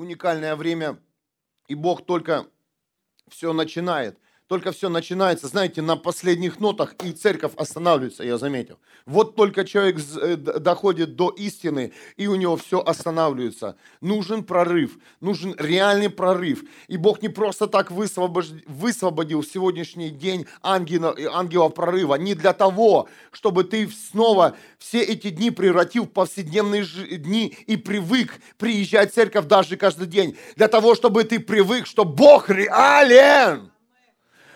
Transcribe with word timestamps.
уникальное 0.00 0.56
время, 0.56 0.98
и 1.68 1.74
Бог 1.74 2.04
только 2.04 2.46
все 3.28 3.52
начинает– 3.52 4.18
только 4.50 4.72
все 4.72 4.88
начинается, 4.88 5.46
знаете, 5.46 5.80
на 5.80 5.94
последних 5.94 6.58
нотах, 6.58 6.96
и 7.04 7.12
церковь 7.12 7.52
останавливается, 7.56 8.24
я 8.24 8.36
заметил. 8.36 8.80
Вот 9.06 9.36
только 9.36 9.64
человек 9.64 10.00
э, 10.20 10.34
доходит 10.34 11.14
до 11.14 11.28
истины, 11.28 11.92
и 12.16 12.26
у 12.26 12.34
него 12.34 12.56
все 12.56 12.80
останавливается. 12.80 13.76
Нужен 14.00 14.42
прорыв, 14.42 14.98
нужен 15.20 15.54
реальный 15.56 16.10
прорыв. 16.10 16.64
И 16.88 16.96
Бог 16.96 17.22
не 17.22 17.28
просто 17.28 17.68
так 17.68 17.92
высвободил 17.92 19.42
в 19.42 19.46
сегодняшний 19.46 20.10
день 20.10 20.46
ангела, 20.64 21.14
ангелов 21.32 21.74
прорыва, 21.74 22.16
не 22.16 22.34
для 22.34 22.52
того, 22.52 23.08
чтобы 23.30 23.62
ты 23.62 23.88
снова 23.88 24.56
все 24.80 25.00
эти 25.00 25.30
дни 25.30 25.52
превратил 25.52 26.06
в 26.06 26.10
повседневные 26.10 26.84
дни 27.18 27.56
и 27.68 27.76
привык 27.76 28.40
приезжать 28.58 29.12
в 29.12 29.14
церковь 29.14 29.46
даже 29.46 29.76
каждый 29.76 30.08
день. 30.08 30.36
Для 30.56 30.66
того, 30.66 30.96
чтобы 30.96 31.22
ты 31.22 31.38
привык, 31.38 31.86
что 31.86 32.04
Бог 32.04 32.50
реален. 32.50 33.69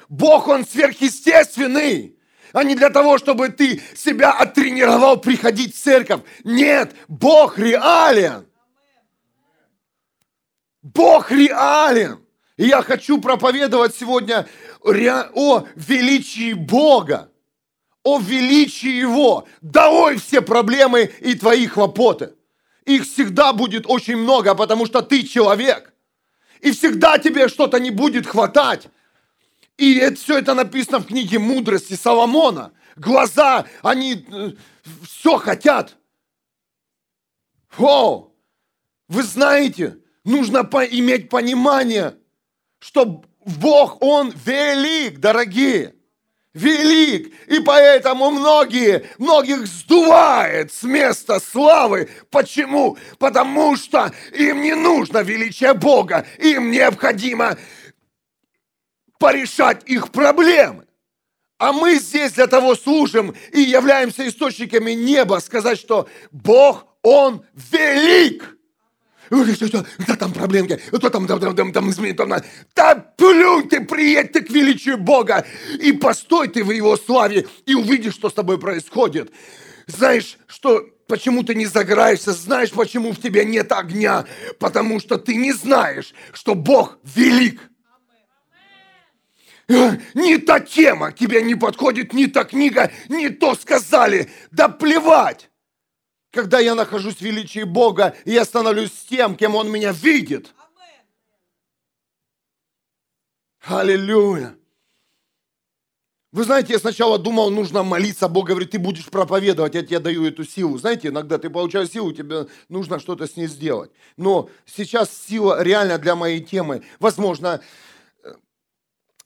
Бог, 0.08 0.48
Он 0.48 0.66
сверхъестественный, 0.66 2.18
а 2.52 2.62
не 2.62 2.74
для 2.74 2.90
того, 2.90 3.18
чтобы 3.18 3.48
ты 3.48 3.82
себя 3.96 4.32
оттренировал 4.32 5.18
приходить 5.18 5.74
в 5.74 5.82
церковь. 5.82 6.20
Нет, 6.44 6.94
Бог 7.08 7.58
реален. 7.58 8.46
Бог 10.82 11.30
реален. 11.32 12.20
И 12.56 12.66
я 12.66 12.82
хочу 12.82 13.20
проповедовать 13.20 13.96
сегодня 13.96 14.46
о 14.80 15.66
величии 15.74 16.52
Бога, 16.52 17.32
о 18.04 18.20
величии 18.20 19.00
Его. 19.00 19.48
Долой 19.60 20.18
все 20.18 20.40
проблемы 20.40 21.10
и 21.20 21.34
твои 21.34 21.66
хлопоты. 21.66 22.34
Их 22.84 23.04
всегда 23.04 23.52
будет 23.52 23.86
очень 23.88 24.16
много, 24.16 24.54
потому 24.54 24.86
что 24.86 25.00
ты 25.00 25.24
человек. 25.24 25.92
И 26.60 26.70
всегда 26.70 27.18
тебе 27.18 27.48
что-то 27.48 27.80
не 27.80 27.90
будет 27.90 28.26
хватать. 28.26 28.88
И 29.76 29.96
это, 29.96 30.16
все 30.16 30.38
это 30.38 30.54
написано 30.54 31.00
в 31.00 31.06
книге 31.06 31.38
мудрости 31.38 31.94
Соломона. 31.94 32.72
Глаза, 32.96 33.66
они 33.82 34.24
э, 34.30 34.52
все 35.02 35.36
хотят. 35.36 35.96
О, 37.76 38.30
вы 39.08 39.22
знаете, 39.24 39.98
нужно 40.24 40.64
по 40.64 40.84
иметь 40.84 41.28
понимание, 41.28 42.16
что 42.78 43.24
Бог, 43.44 44.00
Он 44.00 44.32
велик, 44.44 45.18
дорогие. 45.18 45.94
Велик. 46.54 47.34
И 47.48 47.58
поэтому 47.58 48.30
многие, 48.30 49.06
многих 49.18 49.66
сдувает 49.66 50.72
с 50.72 50.84
места 50.84 51.40
славы. 51.40 52.08
Почему? 52.30 52.96
Потому 53.18 53.76
что 53.76 54.12
им 54.32 54.62
не 54.62 54.76
нужно 54.76 55.18
величие 55.18 55.74
Бога. 55.74 56.24
Им 56.38 56.70
необходимо 56.70 57.58
порешать 59.24 59.80
их 59.86 60.10
проблемы. 60.10 60.84
А 61.56 61.72
мы 61.72 61.94
здесь 61.94 62.32
для 62.32 62.46
того 62.46 62.74
служим 62.74 63.34
и 63.52 63.60
являемся 63.62 64.28
источниками 64.28 64.90
неба, 64.90 65.40
сказать, 65.40 65.78
что 65.78 66.06
Бог, 66.30 66.86
Он 67.00 67.42
велик. 67.72 68.54
Да 69.30 70.16
там 70.16 70.34
проблемки, 70.34 70.78
кто 70.88 71.08
там, 71.08 71.26
там, 71.26 71.40
там, 71.40 71.56
там, 71.56 71.72
там, 71.72 71.92
там, 71.94 72.16
там, 72.16 72.42
да 72.76 72.94
плюнь 73.16 73.66
ты, 73.70 73.80
приедь 73.80 74.32
ты 74.32 74.42
к 74.42 74.50
величию 74.50 74.98
Бога 74.98 75.46
и 75.80 75.92
постой 75.92 76.48
ты 76.48 76.62
в 76.62 76.70
Его 76.70 76.98
славе 76.98 77.46
и 77.64 77.74
увидишь, 77.74 78.14
что 78.14 78.28
с 78.28 78.34
тобой 78.34 78.58
происходит. 78.58 79.32
Знаешь, 79.86 80.36
что 80.46 80.86
почему 81.08 81.44
ты 81.44 81.54
не 81.54 81.64
загораешься, 81.64 82.32
знаешь, 82.32 82.72
почему 82.72 83.12
в 83.12 83.18
тебе 83.18 83.46
нет 83.46 83.72
огня, 83.72 84.26
потому 84.58 85.00
что 85.00 85.16
ты 85.16 85.34
не 85.34 85.54
знаешь, 85.54 86.12
что 86.34 86.54
Бог 86.54 86.98
велик. 87.04 87.70
Не 89.68 90.38
та 90.38 90.60
тема 90.60 91.12
тебе 91.12 91.42
не 91.42 91.54
подходит, 91.54 92.12
не 92.12 92.26
та 92.26 92.44
книга, 92.44 92.90
не 93.08 93.30
то 93.30 93.54
сказали. 93.54 94.30
Да 94.50 94.68
плевать! 94.68 95.50
Когда 96.30 96.58
я 96.58 96.74
нахожусь 96.74 97.16
в 97.16 97.20
величии 97.20 97.62
Бога, 97.62 98.16
я 98.24 98.44
становлюсь 98.44 98.90
тем, 99.08 99.36
кем 99.36 99.54
Он 99.54 99.70
меня 99.70 99.92
видит. 99.92 100.52
Аллилуйя. 103.66 104.56
Вы 106.34 106.42
знаете, 106.42 106.72
я 106.72 106.80
сначала 106.80 107.16
думал, 107.16 107.50
нужно 107.52 107.84
молиться, 107.84 108.26
Бог 108.26 108.48
говорит, 108.48 108.72
ты 108.72 108.80
будешь 108.80 109.06
проповедовать, 109.06 109.76
я 109.76 109.82
тебе 109.82 110.00
даю 110.00 110.26
эту 110.26 110.44
силу. 110.44 110.76
Знаете, 110.76 111.08
иногда 111.08 111.38
ты 111.38 111.48
получаешь 111.48 111.90
силу, 111.90 112.12
тебе 112.12 112.48
нужно 112.68 112.98
что-то 112.98 113.28
с 113.28 113.36
ней 113.36 113.46
сделать. 113.46 113.92
Но 114.16 114.50
сейчас 114.66 115.16
сила 115.16 115.62
реально 115.62 115.96
для 115.96 116.16
моей 116.16 116.40
темы. 116.40 116.82
Возможно, 116.98 117.60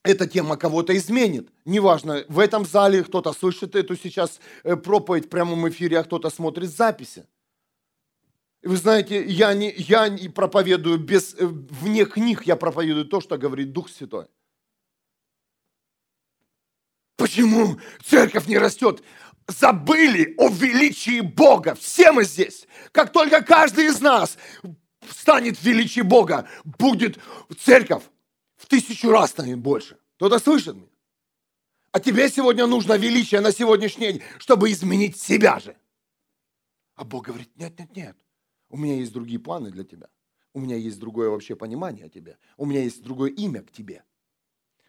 эта 0.04 0.26
тема 0.26 0.56
кого-то 0.56 0.96
изменит. 0.96 1.50
Неважно, 1.64 2.24
в 2.28 2.38
этом 2.38 2.64
зале 2.64 3.02
кто-то 3.02 3.32
слышит 3.32 3.74
эту 3.74 3.96
сейчас 3.96 4.40
э, 4.64 4.76
проповедь 4.76 5.26
в 5.26 5.28
прямом 5.28 5.68
эфире, 5.68 5.98
а 5.98 6.04
кто-то 6.04 6.30
смотрит 6.30 6.70
записи. 6.70 7.26
Вы 8.62 8.76
знаете, 8.76 9.24
я 9.24 9.54
не, 9.54 9.72
я 9.72 10.08
не 10.08 10.28
проповедую 10.28 10.98
без, 10.98 11.34
э, 11.34 11.46
вне 11.46 12.04
книг, 12.04 12.46
я 12.46 12.56
проповедую 12.56 13.06
то, 13.06 13.20
что 13.20 13.38
говорит 13.38 13.72
Дух 13.72 13.88
Святой. 13.88 14.26
Почему 17.16 17.78
церковь 18.04 18.46
не 18.46 18.58
растет? 18.58 19.02
Забыли 19.48 20.34
о 20.38 20.48
величии 20.48 21.20
Бога. 21.20 21.74
Все 21.74 22.12
мы 22.12 22.24
здесь. 22.24 22.68
Как 22.92 23.12
только 23.12 23.42
каждый 23.42 23.86
из 23.86 24.00
нас 24.00 24.38
станет 25.10 25.58
в 25.58 25.62
величии 25.64 26.02
Бога, 26.02 26.48
будет 26.64 27.18
церковь 27.58 28.04
в 28.58 28.66
тысячу 28.66 29.10
раз 29.10 29.30
станет 29.30 29.58
больше. 29.58 29.96
Кто-то 30.16 30.38
слышит 30.38 30.76
меня? 30.76 30.88
А 31.92 32.00
тебе 32.00 32.28
сегодня 32.28 32.66
нужно 32.66 32.98
величие 32.98 33.40
на 33.40 33.52
сегодняшний 33.52 34.12
день, 34.12 34.22
чтобы 34.38 34.70
изменить 34.70 35.18
себя 35.18 35.58
же. 35.58 35.76
А 36.94 37.04
Бог 37.04 37.26
говорит, 37.26 37.48
нет, 37.56 37.78
нет, 37.78 37.96
нет. 37.96 38.16
У 38.68 38.76
меня 38.76 38.96
есть 38.96 39.12
другие 39.12 39.38
планы 39.38 39.70
для 39.70 39.84
тебя. 39.84 40.08
У 40.52 40.60
меня 40.60 40.76
есть 40.76 40.98
другое 40.98 41.30
вообще 41.30 41.54
понимание 41.54 42.06
о 42.06 42.08
тебе. 42.08 42.36
У 42.56 42.66
меня 42.66 42.82
есть 42.82 43.02
другое 43.02 43.30
имя 43.30 43.62
к 43.62 43.70
тебе. 43.70 44.04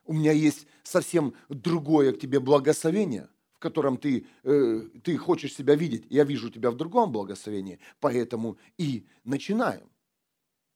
У 0.04 0.14
меня 0.14 0.32
есть 0.32 0.66
совсем 0.84 1.36
другое 1.50 2.12
к 2.14 2.20
тебе 2.20 2.40
благословение, 2.40 3.30
в 3.54 3.60
котором 3.60 3.98
ты, 3.98 4.26
э, 4.44 4.82
ты 5.04 5.18
хочешь 5.18 5.54
себя 5.54 5.76
видеть. 5.76 6.08
Я 6.10 6.24
вижу 6.24 6.50
тебя 6.50 6.72
в 6.72 6.76
другом 6.76 7.12
благословении. 7.12 7.80
Поэтому 8.00 8.58
и 8.78 9.06
начинаем. 9.24 9.88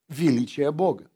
Величие 0.08 0.72
Бога. 0.72 1.10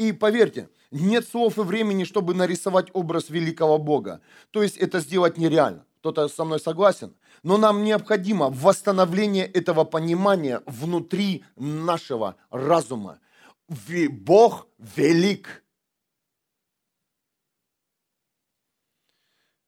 И 0.00 0.12
поверьте, 0.12 0.70
нет 0.90 1.28
слов 1.28 1.58
и 1.58 1.60
времени, 1.60 2.04
чтобы 2.04 2.32
нарисовать 2.32 2.88
образ 2.94 3.28
великого 3.28 3.76
Бога. 3.76 4.22
То 4.50 4.62
есть 4.62 4.78
это 4.78 5.00
сделать 5.00 5.36
нереально. 5.36 5.84
Кто-то 5.98 6.26
со 6.28 6.42
мной 6.46 6.58
согласен? 6.58 7.14
Но 7.42 7.58
нам 7.58 7.84
необходимо 7.84 8.48
восстановление 8.48 9.44
этого 9.44 9.84
понимания 9.84 10.62
внутри 10.64 11.44
нашего 11.56 12.36
разума. 12.50 13.18
Бог 14.08 14.68
велик. 14.78 15.64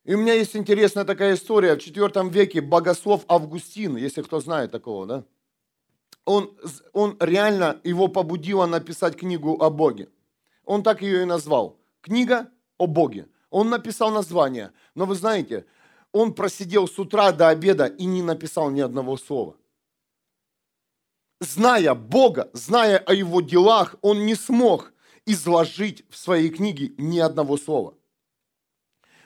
И 0.06 0.14
у 0.14 0.18
меня 0.18 0.32
есть 0.32 0.56
интересная 0.56 1.04
такая 1.04 1.34
история. 1.34 1.76
В 1.76 1.78
IV 1.78 2.30
веке 2.30 2.62
богослов 2.62 3.26
Августин, 3.28 3.98
если 3.98 4.22
кто 4.22 4.40
знает 4.40 4.70
такого, 4.70 5.04
да? 5.04 5.24
Он, 6.24 6.56
он 6.94 7.18
реально 7.20 7.82
его 7.84 8.08
побудило 8.08 8.64
написать 8.64 9.18
книгу 9.18 9.62
о 9.62 9.68
Боге. 9.68 10.08
Он 10.64 10.82
так 10.82 11.02
ее 11.02 11.22
и 11.22 11.26
назвал. 11.26 11.78
Книга 12.00 12.50
о 12.78 12.86
Боге. 12.86 13.28
Он 13.50 13.68
написал 13.70 14.10
название. 14.10 14.72
Но 14.94 15.06
вы 15.06 15.14
знаете, 15.14 15.66
он 16.12 16.34
просидел 16.34 16.88
с 16.88 16.98
утра 16.98 17.32
до 17.32 17.48
обеда 17.48 17.86
и 17.86 18.04
не 18.04 18.22
написал 18.22 18.70
ни 18.70 18.80
одного 18.80 19.16
слова. 19.16 19.56
Зная 21.40 21.94
Бога, 21.94 22.50
зная 22.52 22.98
о 22.98 23.14
его 23.14 23.40
делах, 23.40 23.96
он 24.00 24.26
не 24.26 24.34
смог 24.34 24.92
изложить 25.26 26.04
в 26.08 26.16
своей 26.16 26.50
книге 26.50 26.92
ни 26.98 27.18
одного 27.18 27.56
слова. 27.56 27.94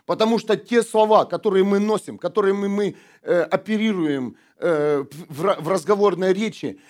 Потому 0.06 0.38
что 0.38 0.56
те 0.56 0.82
слова, 0.82 1.24
которые 1.24 1.64
мы 1.64 1.78
носим, 1.78 2.16
которыми 2.16 2.68
мы 2.68 2.96
э, 3.22 3.42
оперируем 3.42 4.36
э, 4.58 5.04
в, 5.28 5.62
в 5.62 5.68
разговорной 5.68 6.32
речи, 6.32 6.80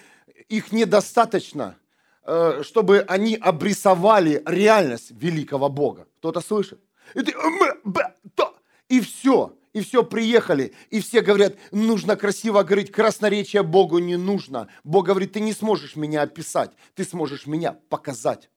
их 0.48 0.70
недостаточно 0.70 1.76
чтобы 2.62 3.04
они 3.06 3.36
обрисовали 3.36 4.42
реальность 4.46 5.12
великого 5.12 5.68
Бога. 5.68 6.06
Кто-то 6.18 6.40
слышит? 6.40 6.80
И, 7.14 7.20
ты, 7.22 7.34
и 8.88 9.00
все, 9.00 9.54
и 9.72 9.80
все, 9.80 10.02
приехали, 10.02 10.72
и 10.90 11.00
все 11.00 11.20
говорят, 11.20 11.54
нужно 11.70 12.16
красиво 12.16 12.62
говорить, 12.62 12.90
красноречие 12.90 13.62
Богу 13.62 13.98
не 13.98 14.16
нужно. 14.16 14.68
Бог 14.84 15.06
говорит, 15.06 15.32
ты 15.32 15.40
не 15.40 15.52
сможешь 15.52 15.96
меня 15.96 16.22
описать, 16.22 16.70
ты 16.94 17.04
сможешь 17.04 17.46
меня 17.46 17.76
показать. 17.88 18.48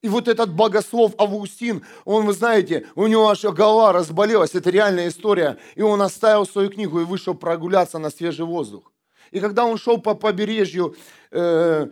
И 0.00 0.08
вот 0.08 0.28
этот 0.28 0.54
богослов 0.54 1.12
Августин, 1.18 1.84
он, 2.04 2.24
вы 2.24 2.32
знаете, 2.32 2.86
у 2.94 3.06
него 3.06 3.28
аж 3.28 3.42
голова 3.42 3.92
разболелась, 3.92 4.54
это 4.54 4.70
реальная 4.70 5.08
история, 5.08 5.58
и 5.74 5.82
он 5.82 6.00
оставил 6.00 6.46
свою 6.46 6.70
книгу 6.70 7.00
и 7.00 7.04
вышел 7.04 7.34
прогуляться 7.34 7.98
на 7.98 8.10
свежий 8.10 8.46
воздух. 8.46 8.92
И 9.30 9.40
когда 9.40 9.64
он 9.64 9.76
шел 9.76 9.98
по 9.98 10.14
побережью, 10.14 10.96
э, 11.30 11.88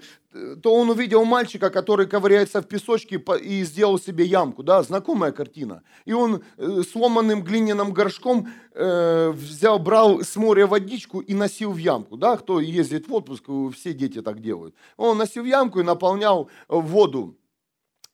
то 0.62 0.74
он 0.74 0.90
увидел 0.90 1.24
мальчика, 1.24 1.70
который 1.70 2.06
ковыряется 2.06 2.60
в 2.60 2.66
песочке 2.66 3.22
и 3.42 3.64
сделал 3.64 3.98
себе 3.98 4.24
ямку, 4.24 4.62
да, 4.62 4.82
знакомая 4.82 5.32
картина. 5.32 5.82
И 6.04 6.12
он 6.12 6.42
э, 6.56 6.82
сломанным 6.90 7.42
глиняным 7.42 7.92
горшком 7.92 8.48
э, 8.72 9.30
взял, 9.30 9.78
брал 9.78 10.20
с 10.20 10.36
моря 10.36 10.66
водичку 10.66 11.20
и 11.20 11.34
носил 11.34 11.72
в 11.72 11.78
ямку, 11.78 12.16
да, 12.16 12.36
кто 12.36 12.60
ездит 12.60 13.08
в 13.08 13.14
отпуск, 13.14 13.44
все 13.74 13.92
дети 13.92 14.22
так 14.22 14.40
делают. 14.40 14.74
Он 14.96 15.18
носил 15.18 15.42
в 15.42 15.46
ямку 15.46 15.80
и 15.80 15.82
наполнял 15.82 16.50
воду 16.68 17.36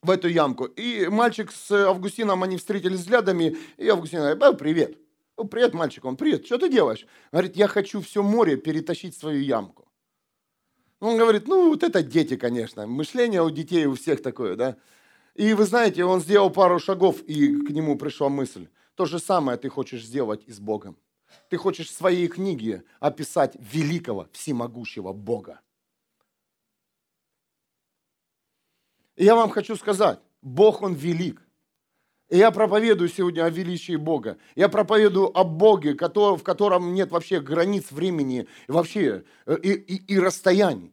в 0.01 0.09
эту 0.09 0.27
ямку. 0.27 0.65
И 0.65 1.07
мальчик 1.07 1.51
с 1.51 1.71
Августином, 1.71 2.43
они 2.43 2.57
встретились 2.57 2.99
взглядами, 2.99 3.57
и 3.77 3.87
Августин 3.87 4.19
говорит, 4.19 4.59
привет. 4.59 4.97
Ну, 5.37 5.45
привет, 5.45 5.73
мальчик, 5.73 6.05
он, 6.05 6.15
привет, 6.15 6.45
что 6.45 6.59
ты 6.59 6.69
делаешь? 6.69 7.07
Говорит, 7.31 7.55
я 7.55 7.67
хочу 7.67 8.01
все 8.01 8.21
море 8.21 8.55
перетащить 8.55 9.15
в 9.15 9.19
свою 9.19 9.41
ямку. 9.41 9.82
Он 11.03 11.17
говорит, 11.17 11.49
ну, 11.49 11.67
вот 11.67 11.83
это 11.83 12.01
дети, 12.01 12.37
конечно. 12.37 12.87
Мышление 12.87 13.43
у 13.43 13.49
детей 13.49 13.85
у 13.87 13.95
всех 13.95 14.21
такое, 14.21 14.55
да. 14.55 14.77
И 15.35 15.53
вы 15.53 15.65
знаете, 15.65 16.05
он 16.05 16.21
сделал 16.21 16.49
пару 16.49 16.79
шагов, 16.79 17.21
и 17.23 17.57
к 17.65 17.71
нему 17.71 17.97
пришла 17.97 18.29
мысль. 18.29 18.69
То 18.95 19.03
же 19.03 19.19
самое 19.19 19.57
ты 19.57 19.67
хочешь 19.67 20.05
сделать 20.05 20.43
и 20.47 20.53
с 20.53 20.61
Богом. 20.61 20.95
Ты 21.49 21.57
хочешь 21.57 21.89
в 21.89 21.93
своей 21.93 22.29
книге 22.29 22.85
описать 23.01 23.57
великого, 23.59 24.29
всемогущего 24.31 25.11
Бога. 25.11 25.59
И 29.17 29.25
я 29.25 29.35
вам 29.35 29.49
хочу 29.49 29.75
сказать, 29.75 30.21
Бог, 30.41 30.81
Он 30.81 30.93
велик. 30.93 31.41
И 32.29 32.37
я 32.37 32.49
проповедую 32.49 33.09
сегодня 33.09 33.43
о 33.43 33.49
величии 33.49 33.97
Бога. 33.97 34.37
Я 34.55 34.69
проповедую 34.69 35.37
о 35.37 35.43
Боге, 35.43 35.95
в 35.95 36.43
котором 36.43 36.93
нет 36.93 37.11
вообще 37.11 37.41
границ 37.41 37.91
времени 37.91 38.47
вообще 38.69 39.25
э, 39.45 39.57
и, 39.61 39.73
и, 39.73 40.13
и 40.13 40.19
расстояний. 40.19 40.92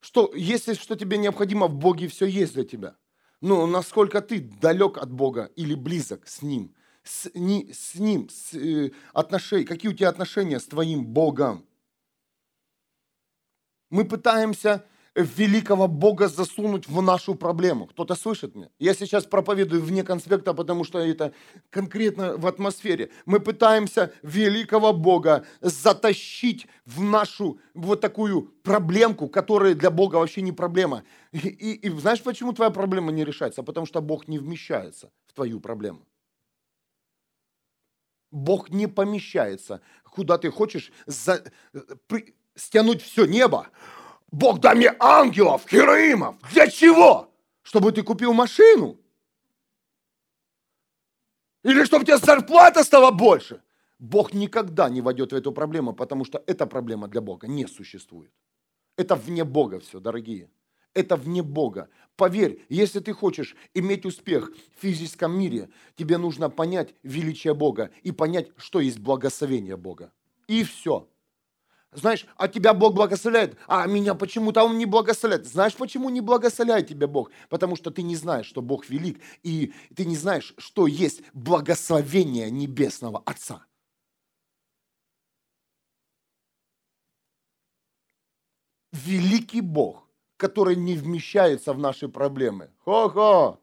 Что, 0.00 0.32
если 0.34 0.74
что 0.74 0.96
тебе 0.96 1.18
необходимо 1.18 1.66
в 1.66 1.74
Боге, 1.74 2.08
все 2.08 2.26
есть 2.26 2.54
для 2.54 2.64
тебя. 2.64 2.96
Но 3.40 3.66
насколько 3.66 4.20
ты 4.20 4.40
далек 4.40 4.98
от 4.98 5.12
Бога 5.12 5.50
или 5.56 5.74
близок 5.74 6.26
с 6.26 6.42
Ним, 6.42 6.74
с, 7.02 7.30
не, 7.34 7.72
с 7.72 7.94
Ним, 7.94 8.28
с, 8.28 8.54
э, 8.54 8.92
отношения, 9.12 9.64
какие 9.64 9.90
у 9.90 9.94
тебя 9.94 10.08
отношения 10.08 10.60
с 10.60 10.66
твоим 10.66 11.06
Богом. 11.06 11.64
Мы 13.90 14.04
пытаемся 14.04 14.84
великого 15.14 15.88
Бога 15.88 16.28
засунуть 16.28 16.88
в 16.88 17.02
нашу 17.02 17.34
проблему. 17.34 17.86
Кто-то 17.86 18.14
слышит 18.14 18.54
меня? 18.54 18.68
Я 18.78 18.94
сейчас 18.94 19.24
проповедую 19.24 19.82
вне 19.82 20.04
конспекта, 20.04 20.54
потому 20.54 20.84
что 20.84 20.98
это 20.98 21.32
конкретно 21.70 22.36
в 22.36 22.46
атмосфере. 22.46 23.10
Мы 23.26 23.40
пытаемся 23.40 24.12
великого 24.22 24.92
Бога 24.92 25.44
затащить 25.60 26.66
в 26.86 27.02
нашу 27.02 27.58
вот 27.74 28.00
такую 28.00 28.42
проблемку, 28.62 29.28
которая 29.28 29.74
для 29.74 29.90
Бога 29.90 30.16
вообще 30.16 30.42
не 30.42 30.52
проблема. 30.52 31.04
И, 31.32 31.38
и, 31.48 31.72
и 31.86 31.90
знаешь, 31.90 32.22
почему 32.22 32.52
твоя 32.52 32.70
проблема 32.70 33.12
не 33.12 33.24
решается? 33.24 33.62
Потому 33.62 33.86
что 33.86 34.00
Бог 34.00 34.28
не 34.28 34.38
вмещается 34.38 35.10
в 35.26 35.34
твою 35.34 35.60
проблему. 35.60 36.06
Бог 38.30 38.70
не 38.70 38.86
помещается, 38.86 39.80
куда 40.04 40.36
ты 40.38 40.50
хочешь 40.50 40.92
за, 41.06 41.42
э, 41.72 41.80
при, 42.06 42.34
стянуть 42.54 43.02
все 43.02 43.24
небо, 43.24 43.68
Бог 44.30 44.60
дай 44.60 44.74
мне 44.74 44.94
ангелов, 44.98 45.66
хероимов. 45.68 46.36
Для 46.52 46.68
чего? 46.68 47.32
Чтобы 47.62 47.92
ты 47.92 48.02
купил 48.02 48.32
машину? 48.32 48.98
Или 51.64 51.84
чтобы 51.84 52.02
у 52.02 52.06
тебя 52.06 52.18
зарплата 52.18 52.84
стала 52.84 53.10
больше? 53.10 53.62
Бог 53.98 54.32
никогда 54.32 54.88
не 54.88 55.00
войдет 55.00 55.32
в 55.32 55.34
эту 55.34 55.52
проблему, 55.52 55.92
потому 55.92 56.24
что 56.24 56.42
эта 56.46 56.66
проблема 56.66 57.08
для 57.08 57.20
Бога 57.20 57.48
не 57.48 57.66
существует. 57.66 58.32
Это 58.96 59.16
вне 59.16 59.44
Бога 59.44 59.80
все, 59.80 59.98
дорогие. 60.00 60.50
Это 60.94 61.16
вне 61.16 61.42
Бога. 61.42 61.88
Поверь, 62.16 62.64
если 62.68 63.00
ты 63.00 63.12
хочешь 63.12 63.56
иметь 63.74 64.06
успех 64.06 64.52
в 64.76 64.80
физическом 64.82 65.38
мире, 65.38 65.68
тебе 65.96 66.18
нужно 66.18 66.50
понять 66.50 66.94
величие 67.02 67.54
Бога 67.54 67.90
и 68.02 68.12
понять, 68.12 68.50
что 68.56 68.80
есть 68.80 68.98
благословение 68.98 69.76
Бога. 69.76 70.12
И 70.46 70.64
все. 70.64 71.08
Знаешь, 71.92 72.26
а 72.36 72.48
тебя 72.48 72.74
Бог 72.74 72.94
благословляет, 72.94 73.56
а 73.66 73.86
меня 73.86 74.14
почему-то 74.14 74.62
Он 74.62 74.76
не 74.76 74.84
благословляет. 74.84 75.46
Знаешь, 75.46 75.74
почему 75.74 76.10
не 76.10 76.20
благословляет 76.20 76.88
тебя 76.88 77.06
Бог? 77.06 77.30
Потому 77.48 77.76
что 77.76 77.90
ты 77.90 78.02
не 78.02 78.14
знаешь, 78.14 78.46
что 78.46 78.60
Бог 78.60 78.88
велик, 78.90 79.20
и 79.42 79.72
ты 79.96 80.04
не 80.04 80.16
знаешь, 80.16 80.54
что 80.58 80.86
есть 80.86 81.22
благословение 81.32 82.50
Небесного 82.50 83.22
Отца. 83.24 83.64
Великий 88.92 89.60
Бог, 89.62 90.08
который 90.36 90.76
не 90.76 90.94
вмещается 90.94 91.72
в 91.72 91.78
наши 91.78 92.08
проблемы. 92.08 92.70
Хо-хо! 92.84 93.60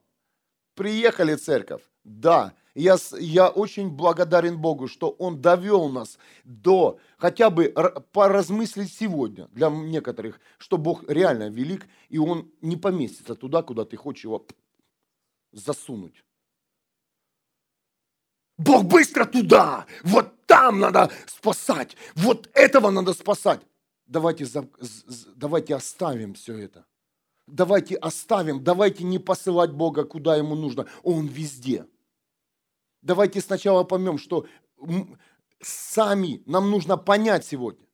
Приехали, 0.76 1.36
церковь. 1.36 1.84
Да, 2.04 2.54
я, 2.76 2.98
я 3.18 3.50
очень 3.50 3.90
благодарен 3.90 4.60
Богу, 4.60 4.88
что 4.88 5.10
Он 5.10 5.42
довел 5.42 5.90
нас 5.90 6.20
до 6.44 7.00
хотя 7.18 7.50
бы 7.50 7.74
поразмыслить 8.12 8.94
сегодня 8.94 9.48
для 9.48 9.70
некоторых, 9.70 10.40
что 10.58 10.78
Бог 10.78 11.10
реально 11.10 11.50
велик, 11.50 11.88
и 12.10 12.18
Он 12.18 12.52
не 12.62 12.76
поместится 12.76 13.36
туда, 13.36 13.64
куда 13.64 13.86
ты 13.86 13.96
хочешь 13.96 14.26
его 14.26 14.46
засунуть. 15.54 16.24
Бог 18.58 18.86
быстро 18.86 19.26
туда! 19.26 19.86
Вот 20.04 20.46
там 20.46 20.80
надо 20.80 21.12
спасать! 21.28 21.96
Вот 22.16 22.50
этого 22.54 22.90
надо 22.90 23.14
спасать! 23.14 23.62
Давайте, 24.06 24.46
давайте 25.36 25.76
оставим 25.76 26.36
все 26.36 26.58
это. 26.58 26.86
Давайте 27.48 27.96
оставим, 27.96 28.64
давайте 28.64 29.04
не 29.04 29.20
посылать 29.20 29.72
Бога, 29.72 30.04
куда 30.04 30.36
ему 30.36 30.56
нужно. 30.56 30.88
Он 31.04 31.28
везде. 31.28 31.86
Давайте 33.06 33.40
сначала 33.40 33.84
поймем, 33.84 34.18
что 34.18 34.48
сами 35.62 36.42
нам 36.48 36.72
нужно 36.72 36.98
понять 36.98 37.46
сегодня. 37.46 37.86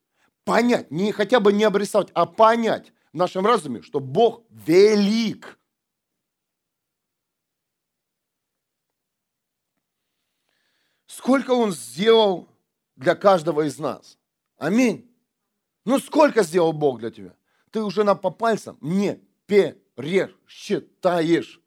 Понять, 0.45 0.89
не 0.89 1.11
хотя 1.11 1.41
бы 1.41 1.51
не 1.51 1.65
обрисовать, 1.65 2.09
а 2.13 2.25
понять 2.25 2.93
в 3.11 3.17
нашем 3.17 3.45
разуме, 3.45 3.81
что 3.81 3.99
Бог 3.99 4.45
велик. 4.49 5.59
Сколько 11.07 11.51
Он 11.51 11.73
сделал 11.73 12.47
для 12.95 13.15
каждого 13.15 13.67
из 13.67 13.77
нас. 13.79 14.17
Аминь. 14.57 15.13
Ну 15.83 15.99
сколько 15.99 16.43
сделал 16.43 16.71
Бог 16.71 16.99
для 16.99 17.11
тебя? 17.11 17.35
Ты 17.71 17.83
уже 17.83 18.05
на 18.05 18.15
по 18.15 18.29
пальцам 18.29 18.77
не 18.79 19.21
пересчитаешь 19.45 21.60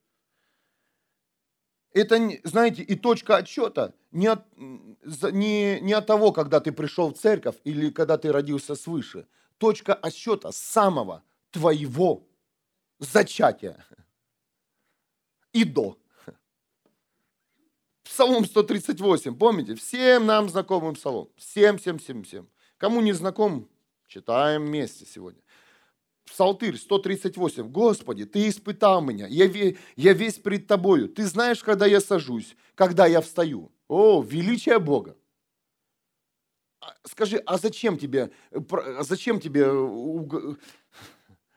это, 1.94 2.18
знаете, 2.42 2.82
и 2.82 2.96
точка 2.96 3.36
отсчета 3.36 3.94
не 4.10 4.26
от, 4.26 4.44
не, 4.58 5.80
не 5.80 5.92
от 5.92 6.06
того, 6.06 6.32
когда 6.32 6.60
ты 6.60 6.72
пришел 6.72 7.14
в 7.14 7.16
церковь 7.16 7.56
или 7.62 7.90
когда 7.90 8.18
ты 8.18 8.32
родился 8.32 8.74
свыше. 8.74 9.26
Точка 9.58 9.94
отсчета 9.94 10.50
самого 10.52 11.22
твоего 11.52 12.26
зачатия 12.98 13.86
и 15.52 15.64
до. 15.64 15.96
Псалом 18.02 18.44
138, 18.44 19.36
помните? 19.36 19.76
Всем 19.76 20.26
нам 20.26 20.48
знакомым 20.48 20.94
псалом. 20.94 21.30
Всем, 21.36 21.78
всем, 21.78 21.98
всем, 21.98 22.24
всем. 22.24 22.48
Кому 22.76 23.00
не 23.00 23.12
знаком, 23.12 23.68
читаем 24.08 24.66
вместе 24.66 25.06
сегодня. 25.06 25.43
Псалтырь 26.24 26.76
138. 26.76 27.68
Господи, 27.68 28.24
Ты 28.24 28.48
испытал 28.48 29.00
меня, 29.00 29.26
я, 29.26 29.44
я 29.96 30.12
весь 30.12 30.38
пред 30.38 30.66
Тобою. 30.66 31.08
Ты 31.08 31.26
знаешь, 31.26 31.62
когда 31.62 31.86
я 31.86 32.00
сажусь, 32.00 32.56
когда 32.74 33.06
я 33.06 33.20
встаю. 33.20 33.70
О, 33.88 34.22
величие 34.22 34.78
Бога. 34.78 35.16
А, 36.80 36.94
скажи, 37.04 37.38
а 37.38 37.58
зачем 37.58 37.98
тебе, 37.98 38.30
а 38.52 39.02
зачем 39.04 39.40
тебе 39.40 39.66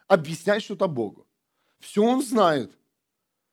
объяснять 0.08 0.64
что-то 0.64 0.88
Богу? 0.88 1.28
Все 1.80 2.04
Он 2.04 2.22
знает. 2.22 2.72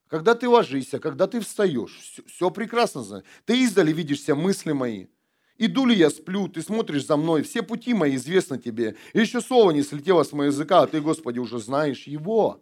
Когда 0.08 0.34
ты 0.34 0.48
ложишься, 0.48 1.00
когда 1.00 1.26
ты 1.26 1.40
встаешь, 1.40 1.98
все, 1.98 2.22
все 2.24 2.50
прекрасно 2.50 3.02
знает. 3.02 3.24
Ты 3.46 3.62
издали 3.62 3.92
видишь 3.92 4.20
все 4.20 4.34
мысли 4.34 4.72
мои. 4.72 5.06
Иду 5.56 5.86
ли 5.86 5.94
я 5.94 6.10
сплю, 6.10 6.48
ты 6.48 6.62
смотришь 6.62 7.06
за 7.06 7.16
мной, 7.16 7.42
все 7.42 7.62
пути 7.62 7.94
мои 7.94 8.16
известны 8.16 8.58
тебе. 8.58 8.96
Еще 9.12 9.40
слово 9.40 9.70
не 9.70 9.82
слетело 9.82 10.24
с 10.24 10.32
моего 10.32 10.52
языка, 10.52 10.82
а 10.82 10.86
ты, 10.86 11.00
Господи, 11.00 11.38
уже 11.38 11.58
знаешь 11.58 12.04
его. 12.04 12.60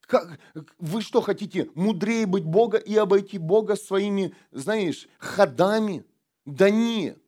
Как, 0.00 0.40
вы 0.78 1.02
что 1.02 1.20
хотите, 1.20 1.70
мудрее 1.74 2.26
быть 2.26 2.44
Бога 2.44 2.78
и 2.78 2.96
обойти 2.96 3.38
Бога 3.38 3.76
своими, 3.76 4.34
знаешь, 4.50 5.06
ходами? 5.18 6.04
Да 6.46 6.70
нет. 6.70 7.18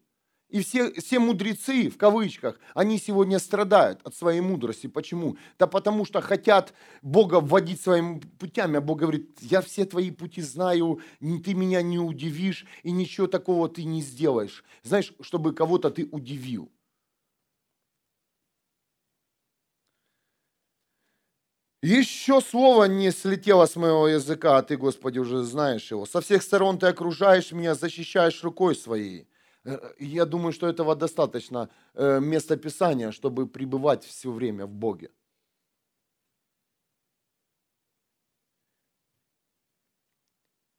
И 0.53 0.61
все, 0.61 0.93
все 0.93 1.19
мудрецы, 1.19 1.89
в 1.89 1.97
кавычках, 1.97 2.61
они 2.75 2.99
сегодня 2.99 3.39
страдают 3.39 4.03
от 4.05 4.15
своей 4.15 4.43
мудрости. 4.43 4.87
Почему? 4.87 5.39
Да 5.59 5.67
потому 5.67 6.05
что 6.05 6.21
хотят 6.21 6.75
Бога 7.01 7.41
вводить 7.41 7.81
своими 7.81 8.21
путями. 8.39 8.77
А 8.77 8.83
Бог 8.83 8.99
говорит, 8.99 9.39
я 9.41 9.63
все 9.63 9.87
твои 9.87 10.11
пути 10.11 10.43
знаю, 10.43 11.01
ты 11.21 11.55
меня 11.55 11.81
не 11.81 11.99
удивишь, 11.99 12.67
и 12.83 12.91
ничего 12.91 13.29
такого 13.29 13.67
ты 13.71 13.85
не 13.85 14.03
сделаешь. 14.03 14.63
Знаешь, 14.83 15.15
чтобы 15.23 15.55
кого-то 15.55 15.91
ты 15.91 16.07
удивил. 16.13 16.71
Еще 21.81 22.43
слово 22.43 22.85
не 22.85 23.11
слетело 23.11 23.65
с 23.65 23.75
моего 23.77 24.07
языка, 24.07 24.59
а 24.59 24.63
ты, 24.63 24.77
Господи, 24.77 25.19
уже 25.19 25.45
знаешь 25.45 25.91
его. 25.91 26.05
Со 26.05 26.21
всех 26.21 26.43
сторон 26.43 26.79
ты 26.79 26.89
окружаешь 26.89 27.53
меня, 27.53 27.75
защищаешь 27.75 28.45
рукой 28.45 28.77
своей. 28.77 29.27
Э, 29.64 29.78
я 29.99 30.25
думаю, 30.25 30.52
что 30.52 30.66
этого 30.69 30.95
достаточно 30.97 31.69
э, 31.95 32.21
места 32.21 32.57
Писания, 32.57 33.12
чтобы 33.12 33.47
пребывать 33.47 34.04
все 34.04 34.31
время 34.31 34.66
в 34.66 34.73
Боге. 34.75 35.11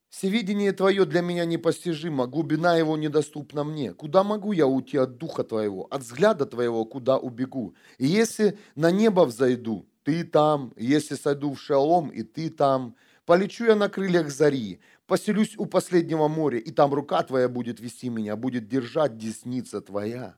Всевидение 0.09 0.71
Твое 0.73 1.05
для 1.05 1.21
меня 1.21 1.43
непостижимо, 1.43 2.27
глубина 2.27 2.75
его 2.77 2.95
недоступна 2.97 3.63
мне. 3.63 3.93
Куда 3.93 4.23
могу 4.23 4.51
я 4.51 4.67
уйти 4.67 4.97
от 4.97 5.17
Духа 5.17 5.43
Твоего, 5.43 5.87
от 5.89 6.03
взгляда 6.03 6.45
Твоего, 6.45 6.85
куда 6.85 7.17
убегу? 7.17 7.75
И 7.97 8.05
если 8.05 8.57
на 8.75 8.91
небо 8.91 9.25
взойду, 9.25 9.87
Ты 10.03 10.23
там, 10.23 10.71
если 10.77 11.15
сойду 11.15 11.53
в 11.53 11.59
шалом, 11.59 12.09
и 12.09 12.21
Ты 12.23 12.49
там. 12.49 12.95
Полечу 13.25 13.65
я 13.65 13.75
на 13.75 13.89
крыльях 13.89 14.29
зари, 14.29 14.79
поселюсь 15.05 15.55
у 15.57 15.65
последнего 15.65 16.27
моря, 16.27 16.59
и 16.59 16.71
там 16.71 16.93
рука 16.93 17.23
Твоя 17.23 17.49
будет 17.49 17.79
вести 17.79 18.09
меня, 18.09 18.35
будет 18.35 18.67
держать 18.67 19.17
десница 19.17 19.81
Твоя. 19.81 20.37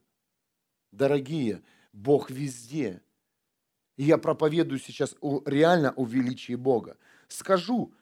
Дорогие, 0.92 1.64
Бог 1.94 2.30
везде. 2.30 3.02
И 3.98 4.04
я 4.04 4.18
проповедую 4.18 4.80
сейчас 4.80 5.16
о, 5.22 5.42
реально 5.46 5.94
о 5.96 6.06
величии 6.06 6.56
Бога. 6.56 6.98
Скажу, 7.28 7.94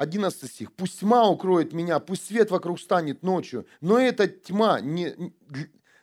11 0.00 0.50
стих. 0.50 0.72
«Пусть 0.72 1.00
тьма 1.00 1.28
укроет 1.28 1.74
меня, 1.74 1.98
пусть 1.98 2.24
свет 2.24 2.50
вокруг 2.50 2.80
станет 2.80 3.22
ночью, 3.22 3.66
но 3.82 3.98
эта 3.98 4.28
тьма 4.28 4.80
не, 4.80 5.14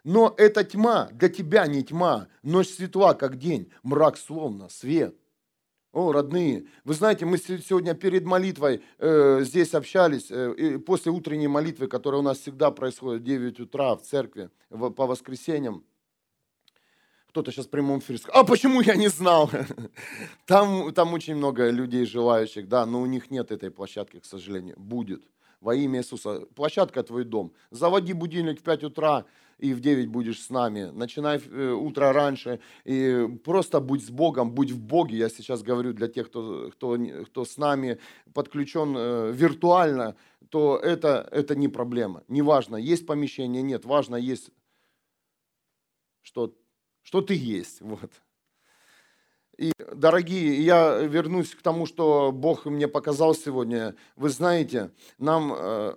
но 0.03 0.35
эта 0.37 0.63
тьма 0.63 1.09
для 1.13 1.29
тебя 1.29 1.65
не 1.65 1.83
тьма, 1.83 2.27
ночь 2.43 2.69
светла, 2.69 3.15
как 3.15 3.37
день, 3.37 3.71
мрак 3.81 4.17
словно 4.17 4.69
свет». 4.69 5.17
О, 5.97 6.11
родные, 6.11 6.67
вы 6.83 6.93
знаете, 6.93 7.25
мы 7.25 7.39
сегодня 7.39 7.95
перед 7.95 8.23
молитвой 8.23 8.83
э, 8.99 9.39
здесь 9.41 9.73
общались, 9.73 10.27
э, 10.29 10.77
после 10.77 11.11
утренней 11.11 11.47
молитвы, 11.47 11.87
которая 11.87 12.21
у 12.21 12.23
нас 12.23 12.37
всегда 12.37 12.69
происходит 12.69 13.23
в 13.23 13.25
9 13.25 13.59
утра 13.61 13.95
в 13.95 14.03
церкви 14.03 14.51
в, 14.69 14.91
по 14.91 15.07
воскресеньям, 15.07 15.83
кто-то 17.29 17.51
сейчас 17.51 17.65
в 17.65 17.71
прямом 17.71 17.97
эфире 17.97 18.19
скажет, 18.19 18.35
а 18.35 18.43
почему 18.43 18.81
я 18.81 18.93
не 18.93 19.07
знал? 19.07 19.49
Там, 20.45 20.93
там 20.93 21.13
очень 21.13 21.35
много 21.35 21.71
людей 21.71 22.05
желающих, 22.05 22.67
да, 22.67 22.85
но 22.85 23.01
у 23.01 23.07
них 23.07 23.31
нет 23.31 23.51
этой 23.51 23.71
площадки, 23.71 24.19
к 24.19 24.25
сожалению. 24.25 24.75
Будет. 24.77 25.23
Во 25.61 25.73
имя 25.73 26.01
Иисуса. 26.01 26.41
Площадка 26.53 27.01
твой 27.01 27.23
дом. 27.23 27.53
Заводи 27.71 28.13
будильник 28.13 28.59
в 28.59 28.63
5 28.63 28.83
утра, 28.83 29.25
и 29.57 29.73
в 29.73 29.79
9 29.79 30.07
будешь 30.07 30.41
с 30.41 30.49
нами. 30.49 30.91
Начинай 30.93 31.39
э, 31.39 31.71
утро 31.71 32.13
раньше, 32.13 32.59
и 32.85 33.27
просто 33.43 33.79
будь 33.79 34.05
с 34.05 34.09
Богом, 34.09 34.51
будь 34.51 34.71
в 34.71 34.79
Боге. 34.79 35.17
Я 35.17 35.29
сейчас 35.29 35.63
говорю 35.63 35.93
для 35.93 36.07
тех, 36.07 36.27
кто, 36.27 36.69
кто, 36.71 36.97
кто 37.25 37.45
с 37.45 37.57
нами 37.57 37.97
подключен 38.33 38.95
э, 38.97 39.31
виртуально, 39.31 40.15
то 40.49 40.77
это, 40.77 41.27
это 41.31 41.55
не 41.55 41.67
проблема. 41.67 42.23
Неважно, 42.27 42.75
есть 42.75 43.05
помещение, 43.05 43.61
нет. 43.61 43.85
Важно, 43.85 44.15
есть 44.15 44.51
что 46.21 46.53
что 47.07 47.21
ты 47.21 47.35
есть. 47.35 47.79
Вот. 47.79 48.11
И, 49.57 49.71
дорогие, 49.95 50.61
я 50.61 50.97
вернусь 50.97 51.55
к 51.55 51.61
тому, 51.61 51.85
что 51.85 52.33
Бог 52.33 52.65
мне 52.65 52.89
показал 52.89 53.33
сегодня. 53.33 53.95
Вы 54.17 54.29
знаете, 54.29 54.91
нам 55.17 55.53
э, 55.55 55.93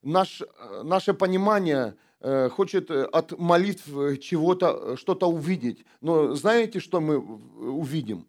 наш, 0.00 0.42
наше 0.82 1.12
понимание 1.12 1.94
э, 2.15 2.15
хочет 2.50 2.90
от 2.90 3.38
молитв 3.38 3.86
чего-то, 4.20 4.96
что-то 4.96 5.28
увидеть. 5.28 5.84
Но 6.00 6.34
знаете, 6.34 6.80
что 6.80 7.00
мы 7.00 7.18
увидим? 7.18 8.26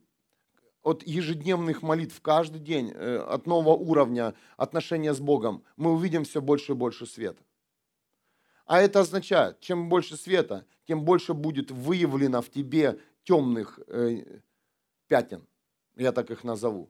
От 0.84 1.04
ежедневных 1.06 1.82
молитв 1.82 2.22
каждый 2.22 2.60
день, 2.60 2.92
э, 2.94 3.18
от 3.18 3.46
нового 3.46 3.76
уровня 3.76 4.36
отношения 4.56 5.14
с 5.14 5.20
Богом, 5.20 5.64
мы 5.76 5.92
увидим 5.92 6.24
все 6.24 6.42
больше 6.42 6.72
и 6.72 6.76
больше 6.76 7.06
света. 7.06 7.44
А 8.66 8.82
это 8.82 9.00
означает, 9.00 9.60
чем 9.60 9.90
больше 9.90 10.16
света, 10.16 10.66
тем 10.86 11.04
больше 11.04 11.34
будет 11.34 11.72
выявлено 11.72 12.42
в 12.42 12.50
тебе 12.50 13.00
темных 13.24 13.80
э, 13.88 14.40
пятен. 15.08 15.46
Я 15.96 16.12
так 16.12 16.32
их 16.32 16.44
назову. 16.44 16.90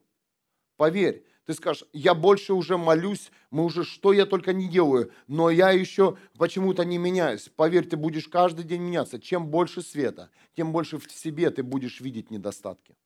Поверь, 0.75 1.23
ты 1.47 1.53
скажешь, 1.53 1.85
я 1.93 2.13
больше 2.13 2.53
уже 2.53 2.77
молюсь, 2.77 3.31
мы 3.51 3.63
уже 3.63 3.85
что 3.85 4.11
я 4.11 4.25
только 4.25 4.51
не 4.51 4.67
делаю, 4.67 5.11
но 5.27 5.49
я 5.49 5.71
еще 5.71 6.17
почему-то 6.37 6.83
не 6.83 6.97
меняюсь. 6.97 7.49
Поверь, 7.55 7.87
ты 7.87 7.95
будешь 7.95 8.27
каждый 8.27 8.65
день 8.65 8.81
меняться. 8.81 9.17
Чем 9.17 9.47
больше 9.47 9.81
света, 9.81 10.29
тем 10.57 10.73
больше 10.73 10.97
в 10.97 11.09
себе 11.09 11.49
ты 11.49 11.63
будешь 11.63 12.01
видеть 12.01 12.31
недостатки. 12.31 12.97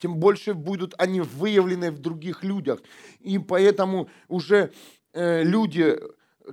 Тем 0.00 0.16
больше 0.16 0.52
будут 0.52 0.94
они 0.98 1.20
выявлены 1.20 1.92
в 1.92 2.00
других 2.00 2.42
людях. 2.42 2.82
И 3.20 3.38
поэтому 3.38 4.10
уже 4.26 4.72
э, 5.12 5.44
люди 5.44 5.96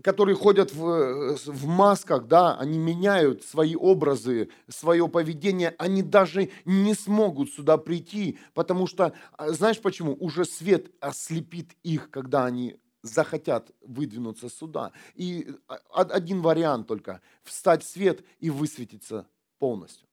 которые 0.04 0.36
ходят 0.36 0.74
в, 0.74 1.36
в 1.36 1.66
масках, 1.66 2.28
да, 2.28 2.58
они 2.58 2.78
меняют 2.78 3.44
свои 3.44 3.76
образы, 3.76 4.50
свое 4.70 5.08
поведение, 5.08 5.76
они 5.78 6.02
даже 6.02 6.50
не 6.66 6.94
смогут 6.94 7.52
сюда 7.52 7.78
прийти, 7.78 8.40
потому 8.54 8.88
что, 8.88 9.14
а, 9.34 9.52
знаешь 9.52 9.82
почему? 9.82 10.16
Уже 10.20 10.46
свет 10.46 10.92
ослепит 11.02 11.72
их, 11.84 12.10
когда 12.10 12.46
они 12.46 12.78
захотят 13.04 13.72
выдвинуться 13.82 14.50
сюда. 14.50 14.92
И 15.16 15.54
а, 15.68 16.02
один 16.02 16.42
вариант 16.42 16.88
только– 16.88 17.22
встать 17.44 17.84
в 17.84 17.90
свет 17.90 18.24
и 18.40 18.50
высветиться 18.50 19.28
полностью. 19.60 20.08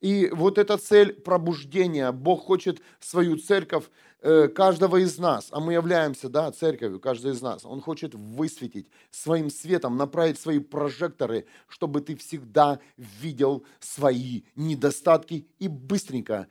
И 0.00 0.28
вот 0.30 0.58
эта 0.58 0.76
цель 0.76 1.14
пробуждения. 1.14 2.12
Бог 2.12 2.44
хочет 2.44 2.82
свою 3.00 3.38
церковь, 3.38 3.84
э, 3.84 3.88
каждого 4.20 4.96
из 4.96 5.18
нас, 5.18 5.48
а 5.50 5.60
мы 5.60 5.74
являемся 5.74 6.28
да, 6.28 6.50
церковью, 6.50 7.00
каждый 7.00 7.32
из 7.32 7.42
нас. 7.42 7.64
Он 7.64 7.80
хочет 7.80 8.14
высветить 8.14 8.88
своим 9.10 9.50
светом, 9.50 9.96
направить 9.96 10.40
свои 10.40 10.58
прожекторы, 10.58 11.46
чтобы 11.68 12.00
ты 12.00 12.16
всегда 12.16 12.80
видел 12.96 13.64
свои 13.78 14.42
недостатки 14.54 15.46
и 15.58 15.68
быстренько 15.68 16.48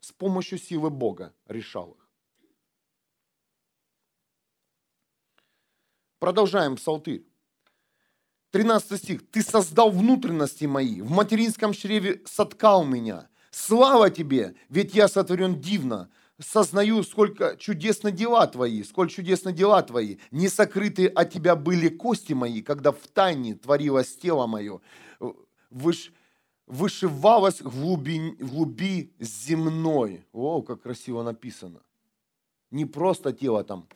с 0.00 0.12
помощью 0.12 0.58
силы 0.58 0.90
Бога 0.90 1.34
решал 1.46 1.92
их. 1.92 2.08
Продолжаем 6.18 6.76
псалтырь. 6.76 7.24
13 8.50 8.98
стих. 8.98 9.30
«Ты 9.30 9.42
создал 9.42 9.90
внутренности 9.90 10.64
мои, 10.64 11.00
в 11.00 11.10
материнском 11.10 11.72
чреве 11.72 12.20
соткал 12.26 12.84
меня. 12.84 13.28
Слава 13.50 14.10
тебе, 14.10 14.54
ведь 14.68 14.94
я 14.94 15.08
сотворен 15.08 15.60
дивно. 15.60 16.10
Сознаю, 16.38 17.02
сколько 17.02 17.56
чудесны 17.56 18.12
дела 18.12 18.46
твои, 18.46 18.82
сколько 18.82 19.12
чудесны 19.12 19.52
дела 19.52 19.82
твои. 19.82 20.16
Не 20.30 20.48
сокрыты 20.48 21.06
от 21.06 21.30
тебя 21.30 21.54
были 21.54 21.88
кости 21.88 22.32
мои, 22.32 22.62
когда 22.62 22.92
в 22.92 23.06
тайне 23.08 23.54
творилось 23.54 24.16
тело 24.16 24.46
мое. 24.46 24.80
Выш, 25.68 26.12
вышивалось 26.66 27.60
в 27.60 27.80
глуби, 27.80 28.36
в 28.40 28.54
глуби 28.54 29.12
земной». 29.18 30.24
О, 30.32 30.62
как 30.62 30.82
красиво 30.82 31.22
написано. 31.22 31.82
Не 32.70 32.86
просто 32.86 33.32
тело 33.32 33.62
там 33.64 33.86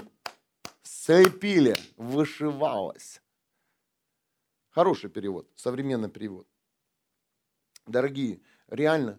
слепили, 0.82 1.76
вышивалось. 1.96 3.22
Хороший 4.70 5.08
перевод, 5.08 5.48
современный 5.54 6.10
перевод. 6.10 6.46
Дорогие, 7.86 8.40
реально, 8.68 9.18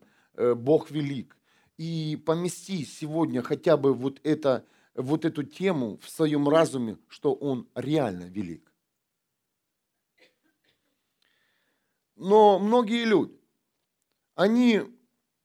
Бог 0.56 0.92
велик. 0.92 1.38
И 1.78 2.22
помести 2.26 2.86
сегодня 2.86 3.42
хотя 3.42 3.76
бы 3.78 3.94
вот, 3.94 4.20
это, 4.24 4.66
вот 4.94 5.26
эту 5.26 5.44
тему 5.44 6.00
в 6.02 6.10
своем 6.10 6.48
разуме, 6.48 6.98
что 7.10 7.34
Он 7.34 7.68
реально 7.76 8.24
велик. 8.26 8.72
Но 12.16 12.60
многие 12.60 13.04
люди, 13.04 13.38
они 14.36 14.84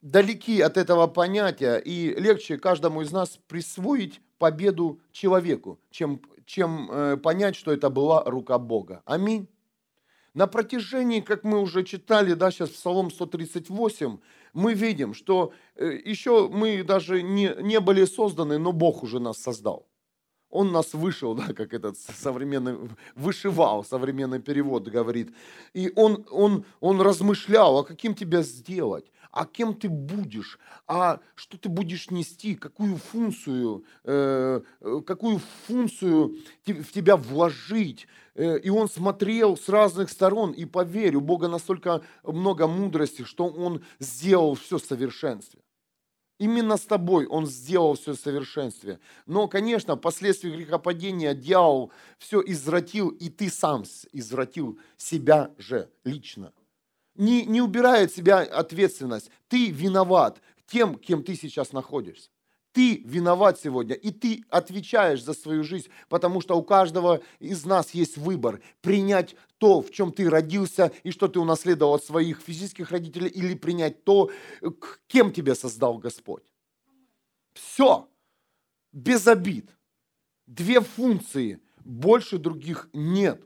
далеки 0.02 0.60
от 0.60 0.76
этого 0.76 1.06
понятия, 1.06 1.78
и 1.78 2.14
легче 2.14 2.58
каждому 2.58 3.02
из 3.02 3.12
нас 3.12 3.38
присвоить 3.48 4.20
победу 4.38 5.00
человеку, 5.12 5.78
чем, 5.90 6.22
чем 6.46 6.90
э, 6.90 7.16
понять, 7.16 7.56
что 7.56 7.72
это 7.72 7.90
была 7.90 8.22
рука 8.24 8.58
Бога. 8.58 9.02
Аминь. 9.04 9.48
На 10.32 10.46
протяжении, 10.46 11.20
как 11.20 11.42
мы 11.42 11.60
уже 11.60 11.82
читали, 11.82 12.34
да, 12.34 12.50
сейчас 12.50 12.70
в 12.70 12.74
Псалом 12.74 13.10
138, 13.10 14.18
мы 14.52 14.74
видим, 14.74 15.14
что 15.14 15.52
э, 15.76 15.98
еще 16.04 16.48
мы 16.48 16.82
даже 16.82 17.22
не, 17.22 17.54
не 17.60 17.80
были 17.80 18.04
созданы, 18.04 18.58
но 18.58 18.72
Бог 18.72 19.02
уже 19.02 19.20
нас 19.20 19.38
создал. 19.38 19.86
Он 20.50 20.72
нас 20.72 20.94
вышел, 20.94 21.34
да, 21.36 21.52
как 21.54 21.72
этот 21.72 21.96
современный, 21.98 22.90
вышивал, 23.14 23.84
современный 23.84 24.40
перевод 24.40 24.88
говорит. 24.88 25.32
И 25.72 25.92
он, 25.96 26.26
он, 26.30 26.64
он 26.80 27.00
размышлял, 27.00 27.78
а 27.78 27.84
каким 27.84 28.14
тебя 28.14 28.42
сделать? 28.42 29.10
А 29.32 29.46
кем 29.46 29.74
ты 29.74 29.88
будешь, 29.88 30.58
а 30.86 31.20
что 31.34 31.58
ты 31.58 31.68
будешь 31.68 32.10
нести, 32.10 32.54
какую 32.54 32.96
функцию, 32.96 33.84
э, 34.04 34.60
э 34.80 35.00
какую 35.06 35.40
функцию 35.66 36.36
в 36.66 36.92
тебя 36.92 37.16
вложить. 37.16 38.06
Э, 38.34 38.58
и 38.58 38.70
он 38.70 38.88
смотрел 38.88 39.56
с 39.56 39.68
разных 39.68 40.10
сторон, 40.10 40.52
и 40.52 40.64
поверь, 40.64 41.16
у 41.16 41.20
Бога 41.20 41.48
настолько 41.48 42.02
много 42.24 42.66
мудрости, 42.66 43.22
что 43.22 43.46
он 43.46 43.82
сделал 43.98 44.54
все 44.54 44.78
в 44.78 44.84
совершенстве. 44.84 45.60
Именно 46.40 46.78
с 46.78 46.86
тобой 46.86 47.26
Он 47.26 47.46
сделал 47.46 47.94
все 47.94 48.14
в 48.14 48.18
совершенстве. 48.18 48.98
Но, 49.26 49.46
конечно, 49.46 49.98
последствия 49.98 50.50
грехопадения 50.50 51.34
дьявол 51.34 51.92
все 52.18 52.40
извратил, 52.40 53.10
и 53.10 53.28
ты 53.28 53.50
сам 53.50 53.84
извратил 54.12 54.78
себя 54.96 55.50
же 55.58 55.90
лично. 56.02 56.54
Не, 57.20 57.44
не 57.44 57.60
убирает 57.60 58.14
себя 58.14 58.38
ответственность. 58.38 59.30
Ты 59.48 59.70
виноват 59.70 60.40
тем, 60.66 60.94
кем 60.94 61.22
ты 61.22 61.34
сейчас 61.34 61.72
находишься. 61.72 62.30
Ты 62.72 63.02
виноват 63.04 63.60
сегодня, 63.60 63.94
и 63.94 64.10
ты 64.10 64.42
отвечаешь 64.48 65.22
за 65.22 65.34
свою 65.34 65.62
жизнь, 65.62 65.88
потому 66.08 66.40
что 66.40 66.56
у 66.56 66.62
каждого 66.62 67.20
из 67.38 67.66
нас 67.66 67.90
есть 67.90 68.16
выбор 68.16 68.62
принять 68.80 69.36
то, 69.58 69.82
в 69.82 69.90
чем 69.90 70.12
ты 70.12 70.30
родился 70.30 70.92
и 71.02 71.10
что 71.10 71.28
ты 71.28 71.40
унаследовал 71.40 71.94
от 71.94 72.04
своих 72.04 72.40
физических 72.40 72.90
родителей, 72.90 73.28
или 73.28 73.52
принять 73.52 74.02
то, 74.04 74.30
кем 75.06 75.30
тебя 75.30 75.54
создал 75.54 75.98
Господь. 75.98 76.44
Все, 77.52 78.08
без 78.92 79.26
обид. 79.26 79.68
Две 80.46 80.80
функции, 80.80 81.60
больше 81.84 82.38
других 82.38 82.88
нет. 82.94 83.44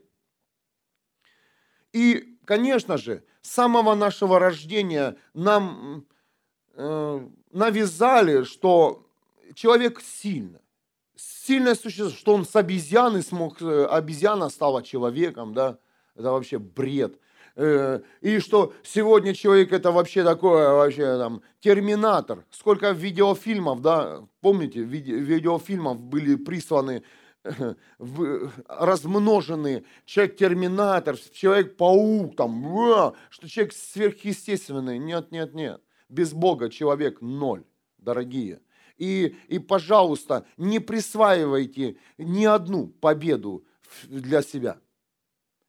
И, 1.91 2.37
конечно 2.45 2.97
же, 2.97 3.25
с 3.45 3.51
самого 3.51 3.93
нашего 3.93 4.39
рождения 4.39 5.15
нам 5.35 6.05
э, 6.73 7.27
навязали, 7.51 8.43
что 8.43 9.05
человек 9.53 10.01
сильно. 10.01 10.59
Сильное 11.15 11.75
существо, 11.75 12.09
что 12.09 12.33
он 12.33 12.45
с 12.45 12.55
обезьяны 12.55 13.21
смог, 13.21 13.61
э, 13.61 13.85
обезьяна 13.85 14.49
стала 14.49 14.81
человеком, 14.81 15.53
да, 15.53 15.77
это 16.15 16.31
вообще 16.31 16.57
бред. 16.57 17.19
Э, 17.55 18.01
и 18.21 18.39
что 18.39 18.73
сегодня 18.83 19.35
человек 19.35 19.71
это 19.71 19.91
вообще 19.91 20.23
такое, 20.23 20.71
вообще 20.71 21.17
там, 21.19 21.43
терминатор. 21.59 22.45
Сколько 22.49 22.91
видеофильмов, 22.91 23.81
да, 23.81 24.23
помните, 24.41 24.79
видеофильмов 24.81 25.99
были 25.99 26.35
присланы 26.35 27.03
размножены, 28.67 29.85
человек-терминатор, 30.05 31.17
человек-паук, 31.17 32.35
там, 32.35 33.13
что 33.29 33.49
человек 33.49 33.73
сверхъестественный. 33.73 34.97
Нет, 34.97 35.31
нет, 35.31 35.53
нет. 35.53 35.81
Без 36.09 36.33
Бога 36.33 36.69
человек 36.69 37.21
ноль, 37.21 37.63
дорогие. 37.97 38.61
И, 38.97 39.35
и, 39.47 39.59
пожалуйста, 39.59 40.45
не 40.57 40.79
присваивайте 40.79 41.97
ни 42.17 42.45
одну 42.45 42.87
победу 42.87 43.65
для 44.03 44.41
себя. 44.41 44.79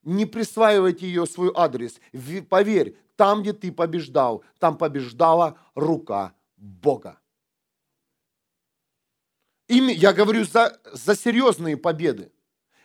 Не 0.02 0.26
присваивайте 0.26 1.06
ее 1.06 1.26
свой 1.26 1.50
адрес. 1.54 2.00
Поверь, 2.49 2.97
там, 3.16 3.42
где 3.42 3.52
ты 3.52 3.73
побеждал, 3.73 4.45
там 4.61 4.78
побеждала 4.78 5.59
рука 5.75 6.35
Бога. 6.56 7.18
Ими, 9.69 9.93
я 9.93 10.13
говорю 10.13 10.45
за, 10.45 10.81
за 10.93 11.17
серьезные 11.17 11.77
победы. 11.77 12.33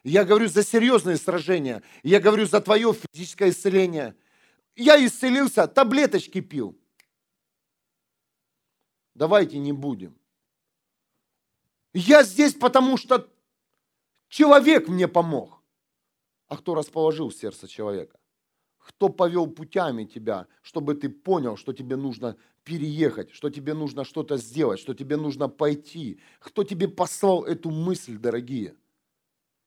Я 0.03 0.23
говорю 0.25 0.47
за 0.47 0.63
серьезные 0.63 1.17
сражения. 1.17 1.83
Я 2.01 2.19
говорю 2.19 2.45
за 2.45 2.59
твое 2.59 2.93
физическое 2.93 3.51
исцеление. 3.51 4.15
Я 4.75 5.03
исцелился, 5.05 5.67
таблеточки 5.67 6.41
пил. 6.41 6.77
Давайте 9.13 9.59
не 9.59 9.73
будем. 9.73 10.17
Я 11.93 12.23
здесь, 12.23 12.53
потому 12.53 12.97
что 12.97 13.29
человек 14.29 14.87
мне 14.87 15.07
помог. 15.07 15.61
А 16.47 16.57
кто 16.57 16.73
расположил 16.73 17.31
сердце 17.31 17.67
человека? 17.67 18.17
Кто 18.85 19.09
повел 19.09 19.47
путями 19.47 20.05
тебя, 20.05 20.47
чтобы 20.61 20.95
ты 20.95 21.09
понял, 21.09 21.55
что 21.57 21.73
тебе 21.73 21.95
нужно 21.95 22.35
переехать, 22.63 23.31
что 23.31 23.49
тебе 23.49 23.73
нужно 23.73 24.03
что-то 24.03 24.37
сделать, 24.37 24.79
что 24.79 24.93
тебе 24.93 25.17
нужно 25.17 25.49
пойти? 25.49 26.19
Кто 26.39 26.63
тебе 26.63 26.87
послал 26.87 27.43
эту 27.43 27.69
мысль, 27.69 28.17
дорогие? 28.17 28.75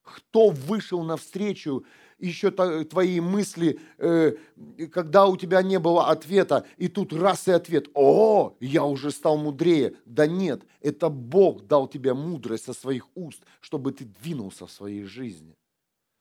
Кто 0.03 0.51
вышел 0.51 1.03
навстречу 1.03 1.85
еще 2.19 2.51
твои 2.51 3.21
мысли, 3.21 3.81
э, 3.99 4.37
когда 4.93 5.27
у 5.27 5.37
тебя 5.37 5.63
не 5.63 5.79
было 5.79 6.09
ответа, 6.09 6.67
и 6.77 6.89
тут 6.89 7.13
раз 7.13 7.49
и 7.49 7.53
ответ, 7.53 7.89
о, 7.95 8.57
я 8.61 8.85
уже 8.85 9.11
стал 9.11 9.37
мудрее. 9.37 9.95
Да 10.05 10.27
нет, 10.27 10.63
это 10.81 11.09
Бог 11.09 11.67
дал 11.67 11.89
тебе 11.89 12.15
мудрость 12.15 12.65
со 12.65 12.73
своих 12.73 13.09
уст, 13.15 13.43
чтобы 13.61 13.93
ты 13.93 14.05
двинулся 14.05 14.67
в 14.67 14.73
своей 14.73 15.05
жизни. 15.05 15.57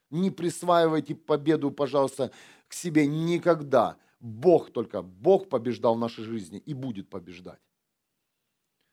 Не 0.10 0.30
присваивайте 0.30 1.16
победу, 1.16 1.72
пожалуйста, 1.72 2.32
себе 2.74 3.08
никогда. 3.08 3.98
Бог 4.20 4.72
только, 4.72 5.02
Бог 5.02 5.50
побеждал 5.50 5.96
в 5.96 6.00
нашей 6.00 6.24
жизни 6.24 6.60
и 6.60 6.74
будет 6.74 7.10
побеждать. 7.10 7.60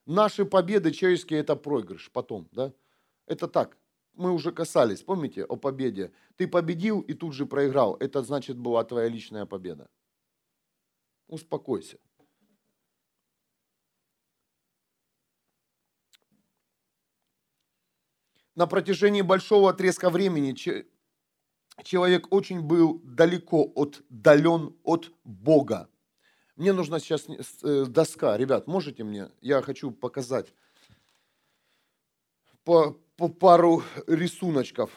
Наши 0.07 0.45
победы 0.45 0.90
человеческие– 0.90 1.38
это 1.40 1.57
проигрыш 1.57 2.11
потом, 2.11 2.49
да? 2.53 2.73
Это 3.27 3.47
так, 3.47 3.79
мы 4.14 4.33
уже 4.33 4.53
касались, 4.53 5.03
помните, 5.03 5.45
о 5.45 5.57
победе. 5.57 6.12
Ты 6.37 6.49
победил 6.49 7.01
и 7.01 7.14
тут 7.14 7.33
же 7.33 7.47
проиграл. 7.47 7.97
Это 8.01 8.23
значит 8.23 8.59
была 8.59 8.85
твоя 8.85 9.09
личная 9.09 9.47
победа. 9.47 9.88
Успокойся. 11.29 11.99
На 18.57 18.66
протяжении 18.66 19.23
большого 19.23 19.71
отрезка 19.71 20.11
времени 20.11 20.53
человек 21.85 22.33
очень 22.33 22.62
был 22.62 23.01
далеко 23.05 23.73
отдален 23.75 24.77
от 24.83 25.12
Бога. 25.25 25.88
Мне 26.57 26.73
нужна 26.73 27.01
сейчас 27.01 27.27
э, 27.62 27.87
доска. 27.87 28.37
Ребят, 28.37 28.66
можете 28.66 29.05
мне? 29.05 29.31
Я 29.40 29.62
хочу 29.62 29.90
показать 29.90 30.53
по, 32.64 32.93
по 33.16 33.29
пару 33.29 33.83
рисуночков, 34.07 34.90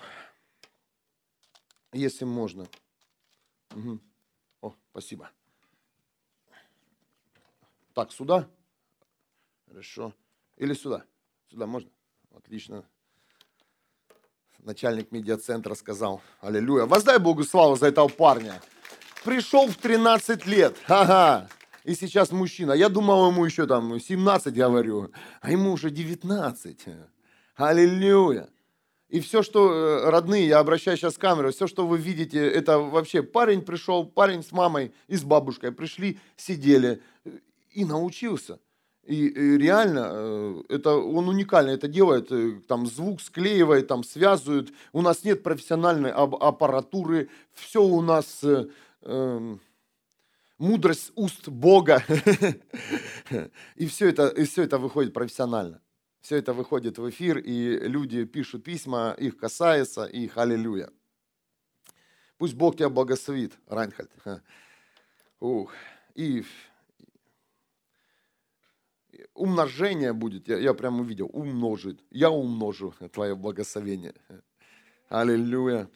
если 1.94 2.26
можно. 2.26 2.68
Угу. 3.76 4.00
О, 4.62 4.76
спасибо. 4.92 5.32
Так, 7.94 8.12
сюда? 8.12 8.50
Хорошо. 9.68 10.14
Или 10.58 10.74
сюда? 10.74 11.06
Сюда 11.50 11.66
можно? 11.66 11.90
Отлично. 12.32 12.86
Начальник 14.66 15.12
медиацентра 15.12 15.76
сказал, 15.76 16.22
аллилуйя. 16.40 16.86
Воздай 16.86 17.20
Богу 17.20 17.44
славу 17.44 17.76
за 17.76 17.88
этого 17.88 18.08
парня. 18.08 18.62
Пришел 19.26 19.68
в 19.68 19.76
13 19.76 20.46
лет. 20.46 20.76
Ага. 20.88 21.50
И 21.84 21.96
сейчас 21.96 22.32
мужчина. 22.32 22.72
Я 22.72 22.88
думал, 22.88 23.30
ему 23.30 23.44
еще 23.44 23.68
там 23.68 24.00
17, 24.00 24.54
говорю. 24.54 25.12
А 25.42 25.52
ему 25.52 25.74
уже 25.74 25.90
19. 25.90 26.78
Аллилуйя. 27.56 28.48
И 29.10 29.20
все, 29.20 29.44
что, 29.44 29.72
э, 29.72 30.10
родные, 30.10 30.48
я 30.48 30.60
обращаюсь 30.60 31.00
сейчас 31.00 31.18
к 31.18 31.22
камеру, 31.22 31.52
все, 31.52 31.68
что 31.68 31.86
вы 31.86 32.00
видите, 32.00 32.40
это 32.40 32.80
вообще 32.80 33.22
парень 33.22 33.62
пришел, 33.62 34.06
парень 34.06 34.44
с 34.44 34.52
мамой 34.52 34.92
и 35.08 35.16
с 35.16 35.24
бабушкой 35.24 35.72
пришли, 35.72 36.20
сидели 36.36 37.00
э, 37.24 37.30
и 37.74 37.86
научился. 37.86 38.60
И, 39.06 39.28
и 39.28 39.58
реально, 39.58 40.10
э, 40.12 40.64
это, 40.70 40.96
он 40.96 41.28
уникально 41.28 41.72
это 41.72 41.88
делает, 41.88 42.32
там 42.68 42.88
звук 42.88 43.22
склеивает, 43.22 43.88
там 43.88 44.04
связывает. 44.04 44.74
У 44.94 45.02
нас 45.02 45.24
нет 45.24 45.44
профессиональной 45.44 46.12
аппаратуры, 46.12 47.30
все 47.54 47.84
у 47.84 48.02
нас 48.02 48.44
э, 48.44 49.58
мудрость 50.58 51.12
уст 51.16 51.50
Бога. 51.50 52.04
И 53.76 53.88
все 53.88 54.10
это, 54.10 54.28
и 54.28 54.44
все 54.44 54.64
это 54.64 54.78
выходит 54.78 55.14
профессионально 55.14 55.82
все 56.24 56.38
это 56.38 56.54
выходит 56.54 56.98
в 56.98 57.10
эфир, 57.10 57.38
и 57.38 57.80
люди 57.86 58.24
пишут 58.24 58.64
письма, 58.64 59.14
их 59.18 59.38
касается, 59.38 60.06
и 60.06 60.32
аллилуйя. 60.34 60.90
Пусть 62.38 62.56
Бог 62.56 62.78
тебя 62.78 62.90
благословит, 62.90 63.54
Райнхальд. 63.68 64.10
Ух. 65.42 65.74
И 66.16 66.46
умножение 69.34 70.14
будет, 70.14 70.48
я, 70.48 70.58
я 70.58 70.74
прямо 70.74 71.02
увидел, 71.02 71.30
умножит. 71.32 72.00
Я 72.10 72.30
умножу 72.30 72.94
твое 73.12 73.36
благословение. 73.36 74.14
Аллилуйя. 75.10 75.90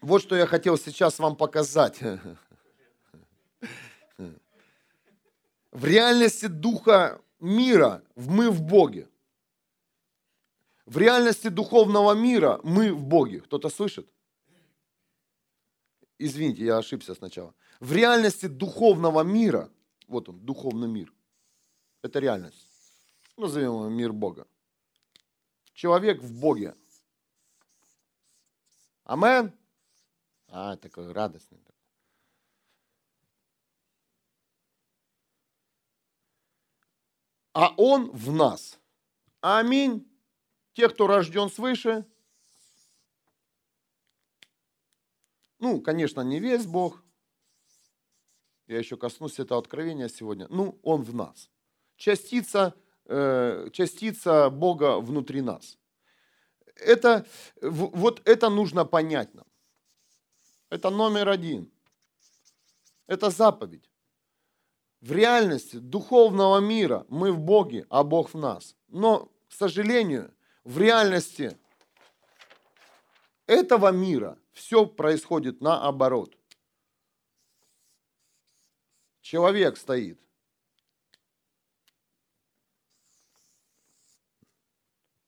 Вот 0.00 0.22
что 0.22 0.34
я 0.36 0.46
хотел 0.46 0.76
сейчас 0.76 1.18
вам 1.18 1.36
показать. 1.36 2.00
в 5.70 5.84
реальности 5.84 6.46
духа 6.46 7.20
мира 7.38 8.02
мы 8.16 8.50
в 8.50 8.62
Боге. 8.62 9.08
В 10.86 10.98
реальности 10.98 11.48
духовного 11.48 12.12
мира 12.14 12.60
мы 12.64 12.92
в 12.92 13.04
Боге. 13.04 13.40
Кто-то 13.40 13.68
слышит? 13.68 14.08
извините, 16.24 16.64
я 16.64 16.78
ошибся 16.78 17.14
сначала. 17.14 17.54
В 17.82 17.92
реальности 17.92 18.46
духовного 18.46 19.22
мира, 19.24 19.68
вот 20.06 20.28
он, 20.28 20.38
духовный 20.38 20.86
мир, 20.86 21.12
это 22.02 22.20
реальность. 22.20 22.64
Назовем 23.36 23.72
его 23.72 23.88
мир 23.88 24.12
Бога. 24.12 24.46
Человек 25.74 26.22
в 26.22 26.32
Боге. 26.38 26.76
Амен. 29.02 29.52
А, 30.46 30.76
такой 30.76 31.10
радостный. 31.10 31.58
А 37.52 37.74
Он 37.76 38.12
в 38.12 38.30
нас. 38.30 38.78
Аминь. 39.40 40.08
Те, 40.74 40.88
кто 40.88 41.08
рожден 41.08 41.50
свыше. 41.50 42.06
Ну, 45.58 45.80
конечно, 45.80 46.20
не 46.20 46.38
весь 46.38 46.64
Бог. 46.64 47.01
Я 48.66 48.78
еще 48.78 48.96
коснусь 48.96 49.38
этого 49.38 49.60
откровения 49.60 50.08
сегодня. 50.08 50.46
Ну, 50.50 50.78
Он 50.82 51.02
в 51.02 51.14
нас. 51.14 51.50
Частица, 51.96 52.74
э, 53.06 53.68
частица 53.72 54.50
Бога 54.50 54.98
внутри 54.98 55.40
нас. 55.40 55.78
Это, 56.76 57.26
вот 57.60 58.22
это 58.24 58.48
нужно 58.48 58.84
понять 58.84 59.34
нам. 59.34 59.46
Это 60.70 60.90
номер 60.90 61.28
один. 61.28 61.70
Это 63.06 63.30
заповедь. 63.30 63.90
В 65.00 65.12
реальности 65.12 65.76
духовного 65.76 66.60
мира 66.60 67.04
мы 67.08 67.32
в 67.32 67.38
Боге, 67.38 67.86
а 67.90 68.04
Бог 68.04 68.32
в 68.32 68.38
нас. 68.38 68.76
Но, 68.88 69.28
к 69.48 69.52
сожалению, 69.52 70.32
в 70.64 70.78
реальности 70.78 71.58
этого 73.46 73.90
мира 73.90 74.38
все 74.52 74.86
происходит 74.86 75.60
наоборот. 75.60 76.36
Человек 79.22 79.76
стоит. 79.76 80.20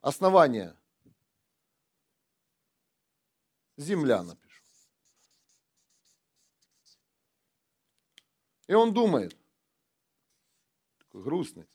Основание. 0.00 0.76
Земля, 3.76 4.22
например. 4.22 4.62
И 8.66 8.74
он 8.74 8.92
думает, 8.92 9.36
такой 10.98 11.22
грустный, 11.22 11.66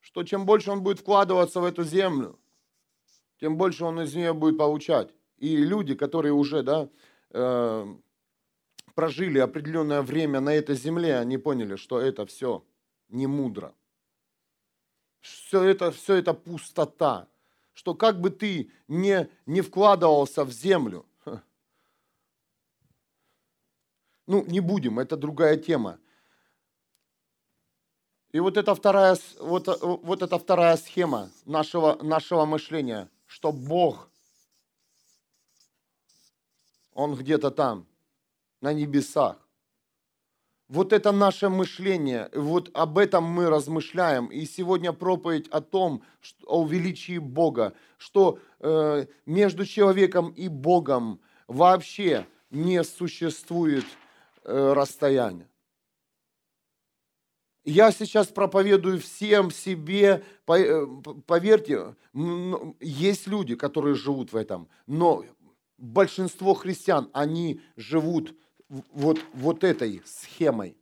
что 0.00 0.24
чем 0.24 0.44
больше 0.44 0.70
он 0.70 0.82
будет 0.82 1.00
вкладываться 1.00 1.60
в 1.60 1.64
эту 1.64 1.84
землю, 1.84 2.38
тем 3.38 3.56
больше 3.56 3.84
он 3.84 4.00
из 4.00 4.14
нее 4.14 4.32
будет 4.34 4.58
получать. 4.58 5.14
И 5.38 5.56
люди, 5.56 5.94
которые 5.94 6.32
уже 6.32 6.62
да, 6.62 6.88
э, 7.34 7.94
прожили 8.94 9.38
определенное 9.38 10.00
время 10.00 10.40
на 10.40 10.54
этой 10.54 10.76
земле, 10.76 11.18
они 11.18 11.36
поняли, 11.36 11.76
что 11.76 12.00
это 12.00 12.24
все 12.24 12.64
не 13.08 13.26
мудро. 13.26 13.74
Все 15.20 15.62
это, 15.62 15.90
все 15.90 16.14
это 16.14 16.32
пустота. 16.32 17.28
Что 17.74 17.94
как 17.94 18.20
бы 18.20 18.30
ты 18.30 18.70
не, 18.88 19.28
не 19.46 19.60
вкладывался 19.60 20.44
в 20.44 20.52
землю, 20.52 21.04
Ну, 24.26 24.44
не 24.46 24.60
будем, 24.60 24.98
это 24.98 25.16
другая 25.16 25.56
тема. 25.56 25.98
И 28.32 28.40
вот 28.40 28.56
эта 28.56 28.74
вторая, 28.74 29.16
вот, 29.38 29.68
вот 29.80 30.22
эта 30.22 30.38
вторая 30.38 30.76
схема 30.76 31.30
нашего, 31.44 32.02
нашего 32.02 32.46
мышления, 32.46 33.08
что 33.26 33.52
Бог, 33.52 34.10
Он 36.94 37.14
где-то 37.14 37.50
там, 37.50 37.86
на 38.60 38.72
небесах. 38.72 39.36
Вот 40.68 40.94
это 40.94 41.12
наше 41.12 41.50
мышление, 41.50 42.30
вот 42.34 42.70
об 42.72 42.96
этом 42.96 43.24
мы 43.24 43.50
размышляем. 43.50 44.28
И 44.28 44.46
сегодня 44.46 44.92
проповедь 44.92 45.46
о 45.48 45.60
том, 45.60 46.02
что, 46.20 46.46
о 46.46 46.66
величии 46.66 47.18
Бога, 47.18 47.74
что 47.98 48.38
э, 48.60 49.04
между 49.26 49.66
человеком 49.66 50.30
и 50.30 50.48
Богом 50.48 51.20
вообще 51.46 52.26
не 52.50 52.82
существует 52.82 53.84
Э, 54.46 54.74
расстояние. 54.74 55.48
Я 57.64 57.92
сейчас 57.92 58.26
проповедую 58.26 59.00
всем 59.00 59.50
себе, 59.50 60.22
э, 60.46 60.86
поверьте, 61.26 61.96
есть 62.78 63.26
люди, 63.26 63.54
которые 63.54 63.94
живут 63.94 64.34
в 64.34 64.36
этом, 64.36 64.68
но 64.86 65.24
большинство 65.78 66.54
христиан, 66.54 67.10
они 67.12 67.60
живут 67.76 68.34
вот, 68.68 69.20
вот 69.32 69.64
этой 69.64 70.02
схемой. 70.04 70.76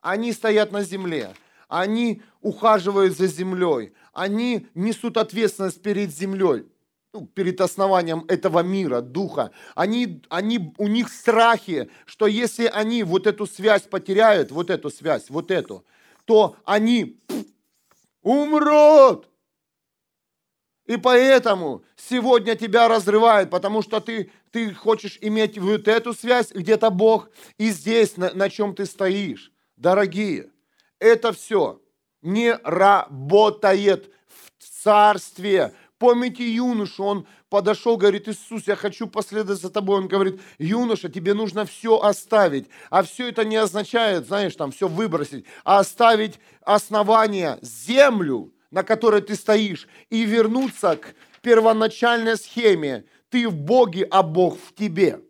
Они 0.00 0.32
стоят 0.32 0.72
на 0.72 0.82
земле, 0.82 1.34
они 1.68 2.22
ухаживают 2.40 3.16
за 3.16 3.26
землей, 3.26 3.92
они 4.12 4.66
несут 4.74 5.16
ответственность 5.16 5.82
перед 5.82 6.10
землей 6.10 6.66
ну, 7.12 7.26
перед 7.26 7.60
основанием 7.60 8.24
этого 8.28 8.60
мира, 8.60 9.00
духа, 9.00 9.50
они, 9.74 10.22
они, 10.28 10.72
у 10.78 10.86
них 10.86 11.08
страхи, 11.12 11.90
что 12.06 12.26
если 12.26 12.66
они 12.66 13.02
вот 13.02 13.26
эту 13.26 13.46
связь 13.46 13.82
потеряют, 13.82 14.52
вот 14.52 14.70
эту 14.70 14.90
связь, 14.90 15.28
вот 15.28 15.50
эту, 15.50 15.84
то 16.24 16.56
они 16.64 17.20
умрут. 18.22 19.28
И 20.90 20.96
поэтому 20.96 21.84
сегодня 21.94 22.56
тебя 22.56 22.88
разрывает, 22.88 23.48
потому 23.48 23.80
что 23.80 24.00
ты, 24.00 24.32
ты 24.50 24.74
хочешь 24.74 25.18
иметь 25.20 25.56
вот 25.56 25.86
эту 25.86 26.12
связь, 26.12 26.50
где-то 26.50 26.90
Бог, 26.90 27.30
и 27.58 27.70
здесь, 27.70 28.16
на, 28.16 28.34
на 28.34 28.50
чем 28.50 28.74
ты 28.74 28.86
стоишь. 28.86 29.52
Дорогие, 29.76 30.50
это 30.98 31.32
все 31.32 31.80
не 32.22 32.58
работает 32.64 34.12
в 34.26 34.82
царстве 34.82 35.72
Помните 36.00 36.50
юношу, 36.50 37.04
он 37.04 37.26
подошел, 37.50 37.98
говорит, 37.98 38.26
Иисус, 38.26 38.66
я 38.66 38.74
хочу 38.74 39.06
последовать 39.06 39.60
за 39.60 39.68
тобой. 39.68 39.98
Он 39.98 40.08
говорит, 40.08 40.40
юноша, 40.58 41.10
тебе 41.10 41.34
нужно 41.34 41.66
все 41.66 42.00
оставить. 42.00 42.68
А 42.88 43.02
все 43.02 43.28
это 43.28 43.44
не 43.44 43.56
означает, 43.56 44.26
знаешь, 44.26 44.56
там 44.56 44.72
все 44.72 44.88
выбросить, 44.88 45.44
а 45.62 45.80
оставить 45.80 46.40
основание, 46.62 47.58
землю, 47.60 48.50
на 48.70 48.82
которой 48.82 49.20
ты 49.20 49.34
стоишь, 49.34 49.88
и 50.10 50.24
вернуться 50.24 50.96
к 50.96 51.14
первоначальной 51.42 52.36
схеме. 52.36 53.04
Ты 53.28 53.48
в 53.48 53.54
Боге, 53.54 54.06
а 54.10 54.22
Бог 54.22 54.58
в 54.58 54.74
тебе. 54.74 55.20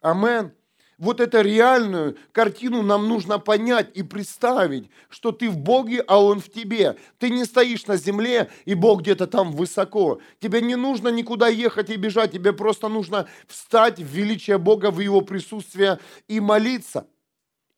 Амен 0.00 0.52
вот 0.98 1.20
эту 1.20 1.40
реальную 1.40 2.16
картину 2.32 2.82
нам 2.82 3.08
нужно 3.08 3.38
понять 3.38 3.90
и 3.94 4.02
представить, 4.02 4.90
что 5.08 5.30
ты 5.30 5.48
в 5.48 5.56
Боге, 5.56 6.02
а 6.06 6.22
Он 6.22 6.40
в 6.40 6.50
тебе. 6.50 6.96
Ты 7.18 7.30
не 7.30 7.44
стоишь 7.44 7.86
на 7.86 7.96
земле, 7.96 8.50
и 8.64 8.74
Бог 8.74 9.02
где-то 9.02 9.28
там 9.28 9.52
высоко. 9.52 10.20
Тебе 10.40 10.60
не 10.60 10.74
нужно 10.74 11.08
никуда 11.08 11.48
ехать 11.48 11.90
и 11.90 11.96
бежать, 11.96 12.32
тебе 12.32 12.52
просто 12.52 12.88
нужно 12.88 13.28
встать 13.46 14.00
в 14.00 14.06
величие 14.06 14.58
Бога, 14.58 14.90
в 14.90 14.98
Его 14.98 15.20
присутствие 15.20 16.00
и 16.26 16.40
молиться 16.40 17.06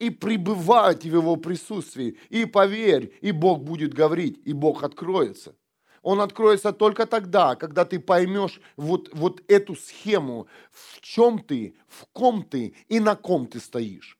и 0.00 0.10
пребывать 0.10 1.04
в 1.04 1.14
Его 1.14 1.36
присутствии. 1.36 2.16
И 2.30 2.46
поверь, 2.46 3.12
и 3.20 3.30
Бог 3.30 3.62
будет 3.62 3.94
говорить, 3.94 4.40
и 4.44 4.52
Бог 4.52 4.82
откроется. 4.82 5.54
Он 6.02 6.20
откроется 6.20 6.72
только 6.72 7.06
тогда, 7.06 7.54
когда 7.54 7.84
ты 7.84 8.00
поймешь 8.00 8.60
вот, 8.76 9.10
вот 9.12 9.42
эту 9.48 9.76
схему, 9.76 10.48
в 10.72 11.00
чем 11.00 11.38
ты, 11.38 11.74
в 11.86 12.06
ком 12.12 12.42
ты 12.42 12.74
и 12.88 13.00
на 13.00 13.14
ком 13.14 13.46
ты 13.46 13.60
стоишь. 13.60 14.19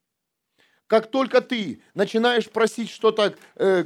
Как 0.90 1.08
только 1.08 1.40
ты 1.40 1.80
начинаешь 1.94 2.50
просить 2.50 2.90
что-то 2.90 3.36
э, 3.54 3.84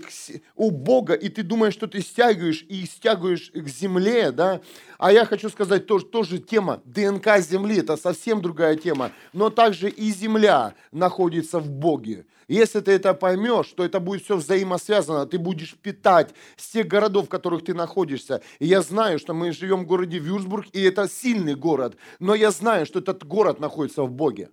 у 0.57 0.71
Бога, 0.71 1.13
и 1.13 1.29
ты 1.29 1.43
думаешь, 1.43 1.75
что 1.75 1.87
ты 1.87 2.01
стягиваешь 2.01 2.65
и 2.67 2.87
стягиваешь 2.87 3.51
к 3.53 3.69
земле, 3.69 4.33
да, 4.33 4.63
а 4.97 5.13
я 5.13 5.27
хочу 5.27 5.51
сказать, 5.51 5.87
тоже, 5.87 6.07
тоже 6.07 6.39
тема. 6.39 6.81
ДНК 6.87 7.41
Земли, 7.41 7.81
это 7.81 7.99
совсем 7.99 8.41
другая 8.41 8.77
тема, 8.77 9.13
но 9.35 9.51
также 9.51 9.91
и 9.91 10.11
Земля 10.13 10.73
находится 10.93 11.59
в 11.59 11.69
Боге. 11.69 12.25
Если 12.49 12.81
ты 12.81 12.93
это 12.93 13.13
поймешь, 13.13 13.69
то 13.77 13.85
это 13.85 14.01
будет 14.01 14.25
все 14.25 14.39
взаимосвязано, 14.39 15.27
ты 15.27 15.39
будешь 15.39 15.75
питать 15.75 16.31
с 16.57 16.69
тех 16.69 16.87
городов, 16.87 17.27
в 17.27 17.29
которых 17.29 17.67
ты 17.67 17.75
находишься. 17.75 18.41
И 18.61 18.67
я 18.67 18.81
знаю, 18.81 19.19
что 19.19 19.35
мы 19.35 19.53
живем 19.53 19.85
в 19.85 19.87
городе 19.87 20.19
Вюрсбург, 20.19 20.69
и 20.73 20.81
это 20.81 21.07
сильный 21.07 21.55
город, 21.55 21.99
но 22.19 22.35
я 22.35 22.51
знаю, 22.51 22.87
что 22.87 23.01
этот 23.01 23.27
город 23.27 23.61
находится 23.61 24.05
в 24.05 24.11
Боге 24.11 24.49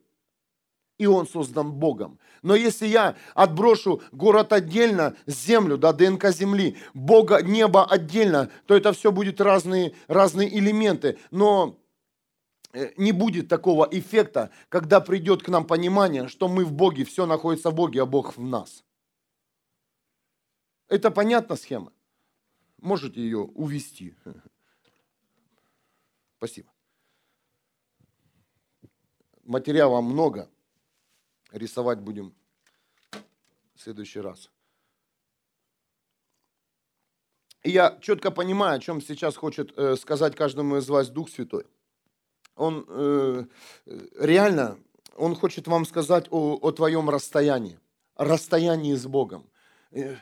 и 1.02 1.08
он 1.08 1.26
создан 1.26 1.72
Богом. 1.72 2.20
Но 2.44 2.54
если 2.54 2.86
я 2.86 3.16
отброшу 3.34 4.04
город 4.12 4.54
отдельно, 4.54 5.16
землю, 5.26 5.80
да, 5.80 5.94
ДНК 5.94 6.30
земли, 6.30 6.78
Бога, 6.94 7.42
небо 7.42 7.84
отдельно, 7.84 8.52
то 8.68 8.78
это 8.78 8.94
все 8.94 9.12
будет 9.12 9.42
разные, 9.42 9.96
разные 10.08 10.56
элементы. 10.56 11.18
Но 11.32 11.80
э, 12.74 12.92
не 12.98 13.14
будет 13.14 13.48
такого 13.48 13.88
эффекта, 13.90 14.52
когда 14.70 15.02
придет 15.02 15.42
к 15.42 15.50
нам 15.50 15.66
понимание, 15.66 16.28
что 16.28 16.48
мы 16.48 16.66
в 16.66 16.72
Боге, 16.72 17.04
все 17.04 17.26
находится 17.26 17.72
в 17.72 17.74
Боге, 17.74 18.04
а 18.04 18.06
Бог 18.06 18.38
в 18.38 18.44
нас. 18.44 18.84
Это 20.88 21.10
понятна 21.10 21.56
схема? 21.56 21.92
Можете 22.78 23.22
ее 23.22 23.40
увести. 23.40 24.14
Спасибо. 26.38 26.70
Материала 29.44 30.00
много. 30.02 30.48
Рисовать 31.52 32.00
будем 32.00 32.34
в 33.76 33.82
следующий 33.82 34.22
раз. 34.22 34.50
И 37.64 37.70
я 37.70 37.98
четко 38.02 38.32
понимаю, 38.32 38.78
о 38.78 38.80
чем 38.80 39.02
сейчас 39.02 39.36
хочет 39.36 39.78
э, 39.78 39.96
сказать 39.96 40.36
каждому 40.36 40.78
из 40.78 40.90
вас 40.90 41.10
Дух 41.10 41.30
Святой. 41.30 41.66
Он 42.56 42.86
э, 42.88 43.46
реально, 44.18 44.80
он 45.16 45.36
хочет 45.36 45.68
вам 45.68 45.86
сказать 45.86 46.28
о, 46.32 46.56
о 46.56 46.72
твоем 46.72 47.10
расстоянии, 47.10 47.80
расстоянии 48.16 48.96
с 48.96 49.06
Богом. 49.06 49.50
Э, 49.92 50.16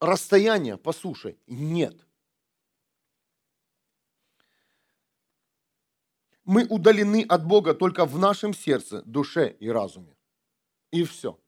расстояния, 0.00 0.76
послушай, 0.76 1.38
нет. 1.46 1.94
Мы 6.44 6.66
удалены 6.66 7.24
от 7.28 7.46
Бога 7.46 7.74
только 7.74 8.06
в 8.06 8.18
нашем 8.18 8.54
сердце, 8.54 9.02
душе 9.02 9.56
и 9.60 9.70
разуме. 9.70 10.16
И 10.90 11.04
все. 11.04 11.38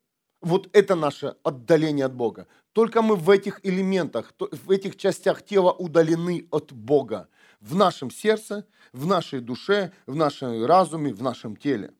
Вот 0.40 0.68
это 0.72 0.94
наше 0.94 1.36
отдаление 1.44 2.06
от 2.06 2.14
Бога. 2.14 2.46
Только 2.72 3.02
мы 3.02 3.16
в 3.16 3.30
этих 3.30 3.60
элементах, 3.62 4.32
в 4.38 4.70
этих 4.70 4.96
частях 4.96 5.44
тела 5.44 5.72
удалены 5.72 6.48
от 6.50 6.72
Бога. 6.72 7.28
В 7.60 7.76
нашем 7.76 8.10
сердце, 8.10 8.66
в 8.92 9.06
нашей 9.06 9.40
душе, 9.40 9.92
в 10.06 10.16
нашем 10.16 10.64
разуме, 10.64 11.12
в 11.12 11.22
нашем 11.22 11.56
теле. 11.56 11.92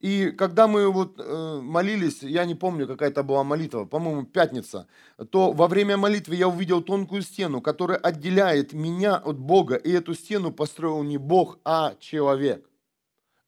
И 0.00 0.30
когда 0.30 0.66
мы 0.66 0.90
вот 0.90 1.18
э, 1.18 1.60
молились, 1.62 2.22
я 2.22 2.44
не 2.44 2.54
помню, 2.54 2.86
какая 2.86 3.08
это 3.08 3.22
была 3.22 3.44
молитва, 3.44 3.86
по-моему, 3.86 4.24
пятница, 4.24 4.88
то 5.30 5.52
во 5.52 5.68
время 5.68 5.96
молитвы 5.96 6.34
я 6.34 6.48
увидел 6.48 6.82
тонкую 6.82 7.22
стену, 7.22 7.62
которая 7.62 7.98
отделяет 7.98 8.72
меня 8.72 9.16
от 9.16 9.38
Бога, 9.38 9.76
и 9.76 9.90
эту 9.90 10.14
стену 10.14 10.52
построил 10.52 11.02
не 11.02 11.16
Бог, 11.16 11.58
а 11.64 11.94
человек. 11.98 12.68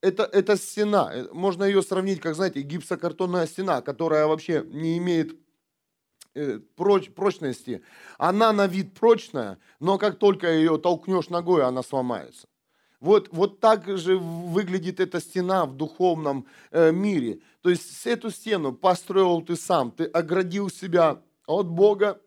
Это, 0.00 0.24
это 0.24 0.56
стена, 0.56 1.10
э, 1.12 1.28
можно 1.32 1.64
ее 1.64 1.82
сравнить, 1.82 2.20
как, 2.20 2.34
знаете, 2.34 2.62
гипсокартонная 2.62 3.46
стена, 3.46 3.82
которая 3.82 4.26
вообще 4.26 4.64
не 4.66 4.96
имеет 4.98 5.36
Э, 6.38 6.60
прочности, 7.16 7.82
она 8.16 8.52
на 8.52 8.68
вид 8.68 8.94
прочная, 8.94 9.58
но 9.80 9.98
как 9.98 10.18
только 10.18 10.52
ее 10.52 10.78
толкнешь 10.78 11.30
ногой, 11.30 11.64
она 11.64 11.82
сломается. 11.82 12.46
Вот, 13.00 13.28
вот 13.32 13.58
так 13.58 13.98
же 13.98 14.16
выглядит 14.16 15.00
эта 15.00 15.20
стена 15.20 15.66
в 15.66 15.74
духовном 15.76 16.46
э, 16.70 16.92
мире. 16.92 17.40
То 17.62 17.70
есть 17.70 18.06
эту 18.06 18.30
стену 18.30 18.72
построил 18.72 19.42
ты 19.42 19.56
сам, 19.56 19.90
ты 19.90 20.04
оградил 20.04 20.70
себя 20.70 21.20
от 21.46 21.68
Бога, 21.68 22.20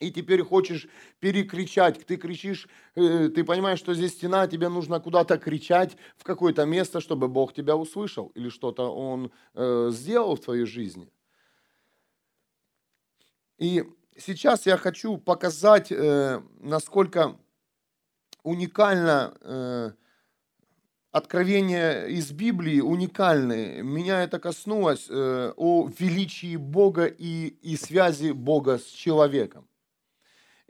и 0.00 0.10
теперь 0.10 0.42
хочешь 0.42 0.88
перекричать, 1.20 2.04
ты 2.06 2.16
кричишь, 2.16 2.68
э, 2.96 3.28
ты 3.28 3.44
понимаешь, 3.44 3.78
что 3.78 3.94
здесь 3.94 4.12
стена, 4.12 4.46
тебе 4.46 4.68
нужно 4.68 4.98
куда-то 4.98 5.38
кричать 5.38 5.96
в 6.16 6.24
какое-то 6.24 6.64
место, 6.64 7.00
чтобы 7.00 7.28
Бог 7.28 7.52
тебя 7.52 7.76
услышал, 7.76 8.32
или 8.34 8.48
что-то 8.48 8.90
Он 8.90 9.30
э, 9.54 9.90
сделал 9.92 10.36
в 10.36 10.40
твоей 10.40 10.64
жизни. 10.64 11.12
И 13.58 13.84
сейчас 14.16 14.64
я 14.64 14.78
хочу 14.78 15.18
показать, 15.18 15.92
э, 15.92 16.40
насколько 16.60 17.36
уникально 18.42 19.94
откровение 21.12 22.08
из 22.08 22.30
Библии, 22.30 22.80
уникальное. 22.80 23.82
Меня 23.82 24.22
это 24.22 24.38
коснулось 24.38 25.10
о 25.10 25.90
величии 25.98 26.56
Бога 26.56 27.04
и, 27.04 27.48
и 27.48 27.76
связи 27.76 28.30
Бога 28.30 28.78
с 28.78 28.84
человеком. 28.86 29.69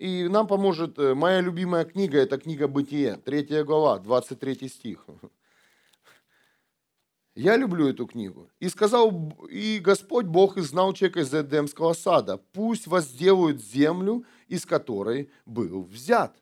И 0.00 0.28
нам 0.28 0.46
поможет 0.46 0.96
моя 0.96 1.42
любимая 1.42 1.84
книга, 1.84 2.16
это 2.16 2.38
книга 2.38 2.68
Бытие, 2.68 3.18
3 3.18 3.64
глава, 3.64 3.98
23 3.98 4.66
стих. 4.66 5.04
Я 7.34 7.58
люблю 7.58 7.86
эту 7.86 8.06
книгу. 8.06 8.50
И 8.60 8.70
сказал, 8.70 9.36
и 9.50 9.78
Господь 9.78 10.24
Бог 10.24 10.56
изгнал 10.56 10.94
человека 10.94 11.20
из 11.20 11.34
Эдемского 11.34 11.92
сада. 11.92 12.38
Пусть 12.38 12.86
возделают 12.86 13.62
землю, 13.62 14.24
из 14.48 14.64
которой 14.64 15.30
был 15.44 15.82
взят. 15.82 16.34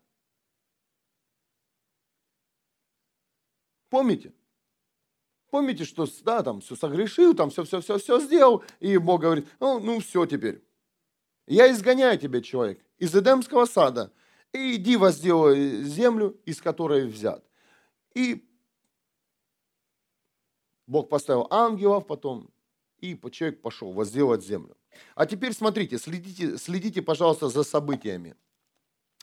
Помните? 3.90 4.32
Помните, 5.50 5.84
что 5.84 6.06
да, 6.22 6.44
там 6.44 6.60
все 6.60 6.76
согрешил, 6.76 7.34
там 7.34 7.50
все, 7.50 7.64
все, 7.64 7.80
все, 7.80 7.98
все 7.98 8.20
сделал, 8.20 8.62
и 8.78 8.98
Бог 8.98 9.22
говорит, 9.22 9.48
ну, 9.58 9.80
ну 9.80 9.98
все 9.98 10.26
теперь. 10.26 10.62
Я 11.48 11.72
изгоняю 11.72 12.18
тебя, 12.18 12.42
человек, 12.42 12.84
из 12.98 13.14
Эдемского 13.16 13.64
сада, 13.64 14.12
и 14.52 14.76
иди 14.76 14.96
возделай 14.96 15.82
землю, 15.82 16.38
из 16.44 16.60
которой 16.60 17.06
взят. 17.06 17.42
И 18.14 18.46
Бог 20.86 21.08
поставил 21.08 21.46
ангелов 21.50 22.06
потом, 22.06 22.50
и 22.98 23.18
человек 23.30 23.62
пошел 23.62 23.92
возделать 23.92 24.44
землю. 24.44 24.76
А 25.14 25.24
теперь 25.24 25.54
смотрите, 25.54 25.96
следите, 25.96 26.58
следите, 26.58 27.00
пожалуйста, 27.00 27.48
за 27.48 27.62
событиями. 27.62 28.36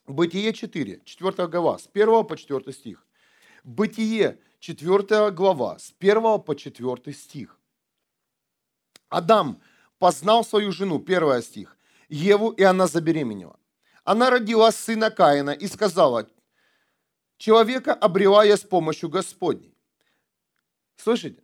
Бытие 0.07 0.51
4, 0.51 1.01
4 1.05 1.47
глава, 1.47 1.77
с 1.77 1.88
1 1.93 2.25
по 2.25 2.38
4 2.38 2.73
стих. 2.73 3.05
Бытие 3.63 4.39
4 4.59 5.29
глава, 5.29 5.77
с 5.77 5.93
1 5.99 6.41
по 6.41 6.55
4 6.55 7.13
стих. 7.13 7.59
Адам 9.09 9.61
познал 9.99 10.43
свою 10.43 10.71
жену, 10.71 10.99
1 10.99 11.41
стих, 11.43 11.75
Еву, 12.10 12.50
и 12.50 12.63
она 12.63 12.88
забеременела. 12.88 13.60
Она 14.04 14.30
родила 14.30 14.72
сына 14.72 15.10
Каина 15.10 15.50
и 15.50 15.68
сказала, 15.68 16.28
человека 17.38 17.94
обрела 17.94 18.44
я 18.44 18.56
с 18.56 18.62
помощью 18.62 19.10
Господней. 19.10 19.76
Слышите? 20.96 21.44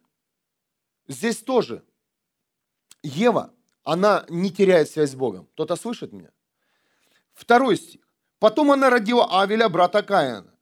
Здесь 1.08 1.38
тоже 1.38 1.84
Ева, 3.04 3.54
она 3.84 4.26
не 4.30 4.52
теряет 4.52 4.90
связь 4.90 5.12
с 5.12 5.16
Богом. 5.16 5.48
Кто-то 5.54 5.76
слышит 5.76 6.14
меня? 6.14 6.32
Второй 7.34 7.78
стих. 7.78 8.02
Потом 8.40 8.72
она 8.72 8.90
родила 8.90 9.42
Авеля, 9.42 9.70
брата 9.70 10.04
Каина. 10.04 10.54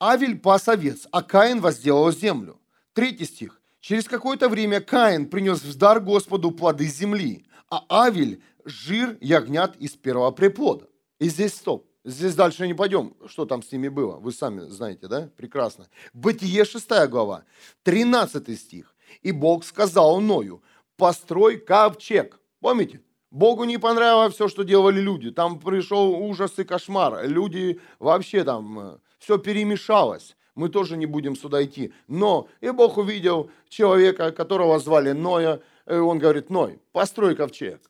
Авель 0.00 0.38
пас 0.38 0.68
овец, 0.68 1.08
а 1.10 1.22
Каин 1.22 1.60
возделал 1.60 2.12
землю. 2.12 2.60
Третий 2.92 3.24
стих. 3.24 3.60
Через 3.80 4.04
какое-то 4.04 4.48
время 4.48 4.80
Каин 4.80 5.28
принес 5.28 5.62
в 5.62 5.76
дар 5.76 6.00
Господу 6.00 6.52
плоды 6.52 6.86
земли, 6.86 7.46
а 7.70 7.84
Авель– 7.88 8.42
жир 8.68 9.16
ягнят 9.20 9.76
из 9.76 9.92
первого 9.92 10.30
приплода. 10.30 10.88
И 11.18 11.28
здесь 11.28 11.54
стоп. 11.54 11.86
Здесь 12.04 12.34
дальше 12.34 12.66
не 12.66 12.74
пойдем, 12.74 13.14
что 13.26 13.44
там 13.44 13.62
с 13.62 13.70
ними 13.70 13.88
было. 13.88 14.16
Вы 14.16 14.32
сами 14.32 14.60
знаете, 14.60 15.08
да? 15.08 15.28
Прекрасно. 15.36 15.88
Бытие 16.14 16.64
6 16.64 16.88
глава, 17.08 17.44
13 17.82 18.58
стих. 18.58 18.94
И 19.20 19.32
Бог 19.32 19.64
сказал 19.64 20.20
Ною, 20.20 20.62
построй 20.96 21.58
ковчег. 21.58 22.40
Помните? 22.60 23.02
Богу 23.30 23.64
не 23.64 23.78
понравилось 23.78 24.34
все, 24.34 24.48
что 24.48 24.62
делали 24.62 25.00
люди. 25.00 25.30
Там 25.30 25.60
пришел 25.60 26.12
ужас 26.12 26.58
и 26.58 26.64
кошмар. 26.64 27.26
Люди 27.26 27.78
вообще 27.98 28.42
там, 28.42 28.78
э, 28.78 28.98
все 29.18 29.36
перемешалось. 29.36 30.34
Мы 30.54 30.70
тоже 30.70 30.96
не 30.96 31.06
будем 31.06 31.36
сюда 31.36 31.62
идти. 31.62 31.92
Но 32.06 32.48
и 32.60 32.70
Бог 32.70 32.96
увидел 32.96 33.50
человека, 33.68 34.32
которого 34.32 34.78
звали 34.78 35.12
Ноя. 35.12 35.60
И 35.86 35.92
он 35.92 36.18
говорит, 36.18 36.48
Ной, 36.48 36.80
построй 36.92 37.36
ковчег. 37.36 37.82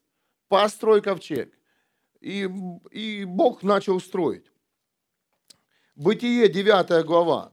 Построй 0.49 1.01
ковчег. 1.01 1.53
И, 2.21 2.49
и 2.91 3.25
Бог 3.25 3.63
начал 3.63 4.01
строить. 4.01 4.51
Бытие 5.95 6.49
9 6.49 7.05
глава 7.05 7.53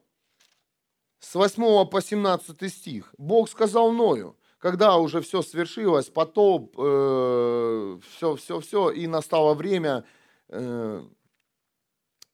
с 1.20 1.34
8 1.34 1.88
по 1.88 2.02
17 2.02 2.72
стих. 2.72 3.14
Бог 3.18 3.50
сказал 3.50 3.92
Ною, 3.92 4.38
когда 4.60 4.98
уже 4.98 5.22
все 5.22 5.42
свершилось, 5.42 6.10
потоп, 6.10 6.76
э, 6.78 8.00
все, 8.12 8.36
все, 8.36 8.60
все, 8.60 8.92
и 8.92 9.08
настало 9.08 9.56
время 9.56 10.06
э, 10.50 11.04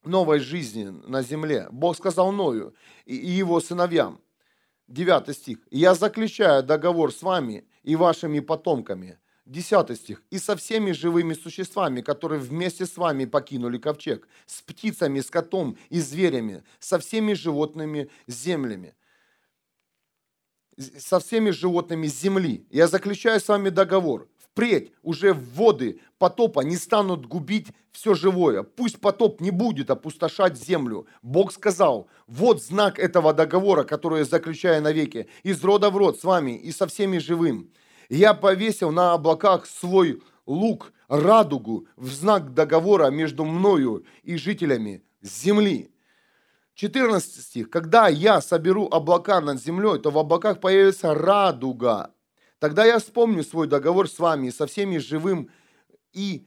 новой 0.04 0.40
жизни 0.40 0.84
на 0.84 1.22
земле. 1.22 1.68
Бог 1.70 1.96
сказал 1.96 2.32
Ною 2.32 2.74
и, 3.06 3.14
его 3.14 3.60
сыновьям, 3.60 4.20
9 4.88 5.34
стих, 5.34 5.58
«Я 5.70 5.94
заключаю 5.94 6.62
договор 6.62 7.12
с 7.12 7.22
вами 7.22 7.66
и 7.82 7.96
вашими 7.96 8.40
потомками, 8.40 9.18
10 9.52 9.96
стих. 9.96 10.22
«И 10.30 10.38
со 10.38 10.56
всеми 10.56 10.92
живыми 10.92 11.34
существами, 11.34 12.00
которые 12.00 12.40
вместе 12.40 12.86
с 12.86 12.96
вами 12.96 13.26
покинули 13.26 13.78
ковчег, 13.78 14.26
с 14.46 14.62
птицами, 14.62 15.20
с 15.20 15.30
котом 15.30 15.76
и 15.90 16.00
зверями, 16.00 16.64
со 16.80 16.98
всеми 16.98 17.34
животными 17.34 18.10
землями, 18.26 18.94
со 20.98 21.20
всеми 21.20 21.50
животными 21.50 22.06
земли. 22.06 22.66
Я 22.70 22.88
заключаю 22.88 23.40
с 23.40 23.48
вами 23.48 23.68
договор. 23.68 24.28
Впредь 24.38 24.92
уже 25.02 25.32
воды 25.32 26.00
потопа 26.18 26.60
не 26.60 26.76
станут 26.76 27.26
губить 27.26 27.68
все 27.90 28.14
живое. 28.14 28.62
Пусть 28.62 29.00
потоп 29.00 29.40
не 29.40 29.50
будет 29.50 29.90
опустошать 29.90 30.58
землю. 30.58 31.06
Бог 31.22 31.52
сказал, 31.52 32.08
вот 32.26 32.62
знак 32.62 32.98
этого 32.98 33.32
договора, 33.32 33.84
который 33.84 34.20
я 34.20 34.24
заключаю 34.24 34.82
навеки, 34.82 35.28
из 35.42 35.62
рода 35.62 35.90
в 35.90 35.96
род 35.96 36.20
с 36.20 36.24
вами 36.24 36.52
и 36.56 36.72
со 36.72 36.86
всеми 36.86 37.18
живым 37.18 37.70
я 38.16 38.34
повесил 38.34 38.90
на 38.90 39.14
облаках 39.14 39.66
свой 39.66 40.22
лук, 40.46 40.92
радугу, 41.08 41.86
в 41.96 42.08
знак 42.08 42.52
договора 42.52 43.10
между 43.10 43.44
мною 43.44 44.04
и 44.22 44.36
жителями 44.36 45.02
земли. 45.22 45.90
14 46.74 47.42
стих. 47.42 47.70
«Когда 47.70 48.08
я 48.08 48.40
соберу 48.40 48.86
облака 48.86 49.40
над 49.40 49.62
землей, 49.62 49.98
то 49.98 50.10
в 50.10 50.18
облаках 50.18 50.60
появится 50.60 51.14
радуга. 51.14 52.14
Тогда 52.58 52.84
я 52.84 52.98
вспомню 52.98 53.42
свой 53.44 53.66
договор 53.66 54.08
с 54.08 54.18
вами 54.18 54.48
и 54.48 54.52
со 54.52 54.66
всеми 54.66 54.98
живым 54.98 55.50
и 56.12 56.46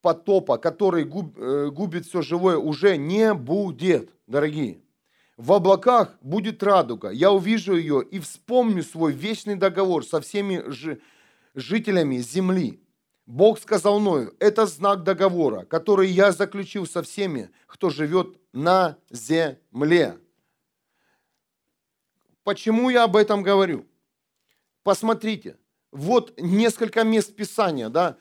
потопа, 0.00 0.58
который 0.58 1.04
э, 1.04 1.70
губит 1.70 2.06
все 2.06 2.22
живое, 2.22 2.56
уже 2.56 2.96
не 2.96 3.34
будет, 3.34 4.10
дорогие. 4.26 4.80
В 5.38 5.52
облаках 5.52 6.18
будет 6.20 6.64
радуга, 6.64 7.10
я 7.10 7.30
увижу 7.30 7.76
ее 7.76 8.02
и 8.02 8.18
вспомню 8.18 8.82
свой 8.82 9.12
вечный 9.12 9.54
договор 9.54 10.04
со 10.04 10.20
всеми 10.20 10.64
жителями 11.54 12.16
земли. 12.16 12.82
Бог 13.24 13.60
сказал 13.60 14.00
мною, 14.00 14.34
это 14.40 14.66
знак 14.66 15.04
договора, 15.04 15.64
который 15.64 16.08
я 16.08 16.32
заключил 16.32 16.88
со 16.88 17.04
всеми, 17.04 17.52
кто 17.68 17.88
живет 17.88 18.36
на 18.52 18.98
земле. 19.10 20.18
Почему 22.42 22.90
я 22.90 23.04
об 23.04 23.14
этом 23.14 23.44
говорю? 23.44 23.86
Посмотрите, 24.82 25.56
вот 25.92 26.34
несколько 26.40 27.04
мест 27.04 27.36
Писания, 27.36 27.90
да, 27.90 28.16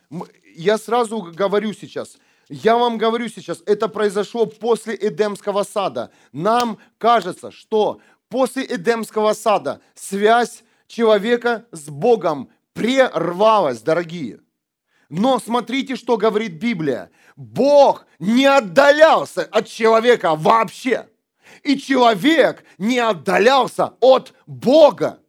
я 0.54 0.78
сразу 0.78 1.24
говорю 1.24 1.74
сейчас, 1.74 2.20
я 2.50 2.78
вам 2.78 2.98
говорю 2.98 3.28
сейчас, 3.30 3.62
это 3.66 3.88
произошло 3.88 4.46
после 4.46 4.96
Эдемского 4.96 5.64
сада. 5.64 6.12
Нам 6.32 6.78
кажется, 6.98 7.52
что 7.52 8.00
после 8.30 8.66
Эдемского 8.66 9.34
сада 9.34 9.82
связь 9.96 10.64
человека 10.88 11.66
с 11.72 11.90
Богом 11.90 12.50
прервалась, 12.74 13.82
дорогие. 13.82 14.40
Но 15.10 15.40
смотрите, 15.40 15.96
что 15.96 16.18
говорит 16.18 16.54
Библия. 16.54 17.12
Бог 17.36 18.06
не 18.20 18.46
отдалялся 18.46 19.44
от 19.44 19.68
человека 19.68 20.36
вообще. 20.36 21.08
И 21.64 21.78
человек 21.78 22.64
не 22.78 23.00
отдалялся 23.00 23.94
от 24.00 24.34
Бога. 24.46 25.20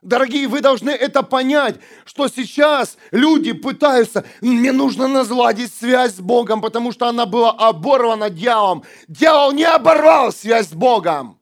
Дорогие, 0.00 0.46
вы 0.46 0.60
должны 0.60 0.90
это 0.90 1.24
понять, 1.24 1.80
что 2.04 2.28
сейчас 2.28 2.96
люди 3.10 3.52
пытаются, 3.52 4.24
мне 4.40 4.70
нужно 4.70 5.08
наладить 5.08 5.74
связь 5.74 6.14
с 6.14 6.20
Богом, 6.20 6.60
потому 6.60 6.92
что 6.92 7.08
она 7.08 7.26
была 7.26 7.50
оборвана 7.50 8.30
дьяволом. 8.30 8.84
Дьявол 9.08 9.52
не 9.52 9.64
оборвал 9.64 10.32
связь 10.32 10.68
с 10.68 10.72
Богом. 10.72 11.40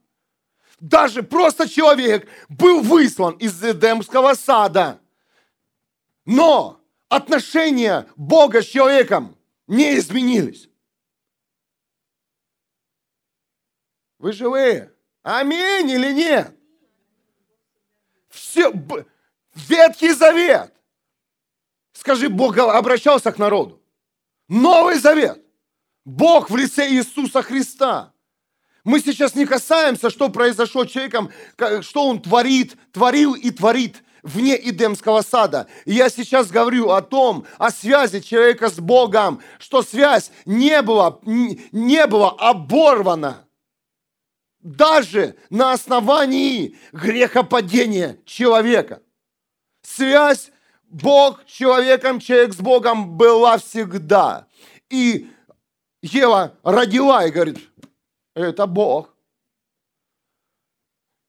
Даже 0.80 1.22
просто 1.22 1.68
человек 1.68 2.28
был 2.48 2.80
выслан 2.80 3.34
из 3.34 3.62
Эдемского 3.62 4.32
сада. 4.32 5.00
Но 6.24 6.80
отношения 7.10 8.06
Бога 8.16 8.62
с 8.62 8.66
человеком 8.66 9.36
не 9.66 9.98
изменились. 9.98 10.68
Вы 14.18 14.32
живые? 14.32 14.92
Аминь 15.22 15.90
или 15.90 16.12
нет? 16.12 16.55
Все, 18.56 18.72
Ветхий 19.68 20.12
Завет. 20.12 20.72
Скажи, 21.92 22.30
Бог 22.30 22.56
обращался 22.56 23.30
к 23.30 23.38
народу. 23.38 23.82
Новый 24.48 24.98
Завет. 24.98 25.42
Бог 26.06 26.48
в 26.48 26.56
лице 26.56 26.88
Иисуса 26.90 27.42
Христа. 27.42 28.12
Мы 28.84 29.00
сейчас 29.00 29.34
не 29.34 29.44
касаемся, 29.44 30.08
что 30.08 30.30
произошло 30.30 30.84
человеком, 30.86 31.30
что 31.80 32.06
он 32.06 32.22
творит, 32.22 32.76
творил 32.92 33.34
и 33.34 33.50
творит 33.50 34.02
вне 34.22 34.56
Эдемского 34.56 35.20
сада. 35.22 35.66
И 35.84 35.92
я 35.92 36.08
сейчас 36.08 36.50
говорю 36.50 36.90
о 36.90 37.02
том, 37.02 37.44
о 37.58 37.70
связи 37.70 38.20
человека 38.20 38.70
с 38.70 38.78
Богом, 38.78 39.42
что 39.58 39.82
связь 39.82 40.30
не 40.46 40.80
была, 40.82 41.18
не 41.24 42.06
была 42.06 42.30
оборвана 42.30 43.45
даже 44.66 45.36
на 45.48 45.72
основании 45.72 46.76
грехопадения 46.92 48.18
человека. 48.24 49.00
Связь 49.82 50.50
Бог 50.86 51.42
с 51.46 51.52
человеком, 51.52 52.18
человек 52.18 52.52
с 52.52 52.56
Богом 52.56 53.16
была 53.16 53.58
всегда. 53.58 54.48
И 54.90 55.30
Ева 56.02 56.58
родила 56.64 57.24
и 57.24 57.30
говорит, 57.30 57.60
это 58.34 58.66
Бог. 58.66 59.14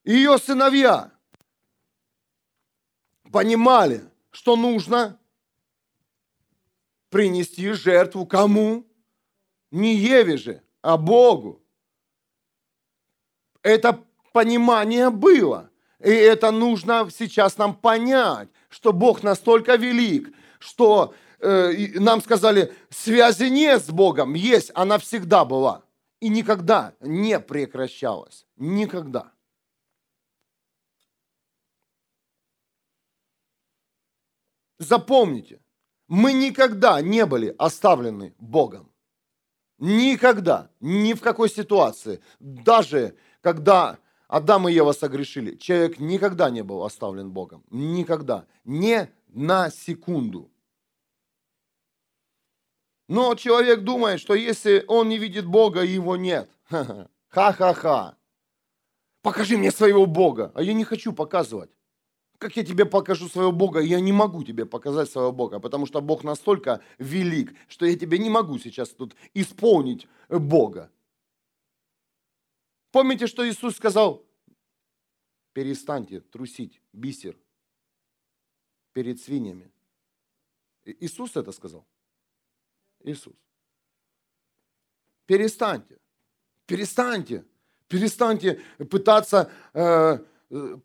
Ее 0.03 0.39
сыновья 0.39 1.11
понимали, 3.31 4.03
что 4.31 4.55
нужно 4.55 5.19
принести 7.09 7.71
жертву 7.73 8.25
кому? 8.25 8.87
Не 9.69 9.95
Еве 9.95 10.37
же, 10.37 10.63
а 10.81 10.97
Богу. 10.97 11.61
Это 13.67 14.01
понимание 14.31 15.09
было. 15.09 15.69
И 15.99 16.09
это 16.09 16.51
нужно 16.51 17.09
сейчас 17.11 17.57
нам 17.57 17.75
понять, 17.75 18.47
что 18.69 18.93
Бог 18.93 19.23
настолько 19.23 19.75
велик, 19.75 20.33
что 20.57 21.13
э, 21.39 21.99
нам 21.99 22.21
сказали, 22.21 22.73
связи 22.89 23.49
нет 23.49 23.83
с 23.83 23.89
Богом, 23.89 24.35
есть, 24.35 24.71
она 24.73 24.97
всегда 24.99 25.43
была. 25.43 25.83
И 26.21 26.29
никогда 26.29 26.93
не 27.01 27.41
прекращалась. 27.41 28.45
Никогда. 28.55 29.33
Запомните, 34.79 35.59
мы 36.07 36.31
никогда 36.31 37.01
не 37.01 37.25
были 37.25 37.53
оставлены 37.57 38.33
Богом. 38.39 38.93
Никогда, 39.77 40.71
ни 40.79 41.13
в 41.13 41.21
какой 41.21 41.49
ситуации. 41.49 42.21
Даже 42.39 43.17
когда 43.47 43.97
Адам 44.27 44.67
и 44.67 44.73
Ева 44.73 44.91
согрешили, 44.91 45.55
человек 45.55 45.99
никогда 45.99 46.49
не 46.49 46.63
был 46.63 46.83
оставлен 46.83 47.31
Богом. 47.31 47.63
Никогда. 47.71 48.45
Не 48.65 49.09
на 49.29 49.69
секунду. 49.69 50.51
Но 53.07 53.35
человек 53.35 53.83
думает, 53.85 54.19
что 54.19 54.33
если 54.33 54.83
он 54.89 55.07
не 55.07 55.17
видит 55.17 55.45
Бога, 55.45 55.81
его 55.81 56.17
нет. 56.17 56.49
Ха-ха-ха. 57.29 58.17
Покажи 59.21 59.57
мне 59.57 59.71
своего 59.71 60.05
Бога. 60.05 60.51
А 60.53 60.61
я 60.61 60.73
не 60.73 60.83
хочу 60.83 61.13
показывать. 61.13 61.69
Как 62.37 62.57
я 62.57 62.65
тебе 62.65 62.83
покажу 62.85 63.29
своего 63.29 63.53
Бога? 63.53 63.79
Я 63.79 64.01
не 64.01 64.11
могу 64.11 64.43
тебе 64.43 64.65
показать 64.65 65.09
своего 65.09 65.31
Бога, 65.31 65.59
потому 65.59 65.85
что 65.85 66.01
Бог 66.01 66.25
настолько 66.25 66.81
велик, 66.99 67.55
что 67.69 67.85
я 67.85 67.97
тебе 67.97 68.17
не 68.17 68.29
могу 68.29 68.59
сейчас 68.59 68.89
тут 68.89 69.15
исполнить 69.33 70.05
Бога. 70.27 70.91
Помните, 72.97 73.27
что 73.27 73.47
Иисус 73.47 73.75
сказал? 73.75 74.25
Перестаньте 75.53 76.19
трусить 76.19 76.81
бисер 76.93 77.37
перед 78.91 79.21
свиньями. 79.21 79.71
Иисус 80.83 81.35
это 81.35 81.51
сказал? 81.51 81.85
Иисус. 83.03 83.35
Перестаньте. 85.27 85.99
Перестаньте. 86.65 87.45
Перестаньте 87.87 88.63
пытаться 88.89 89.51
э, 89.75 90.17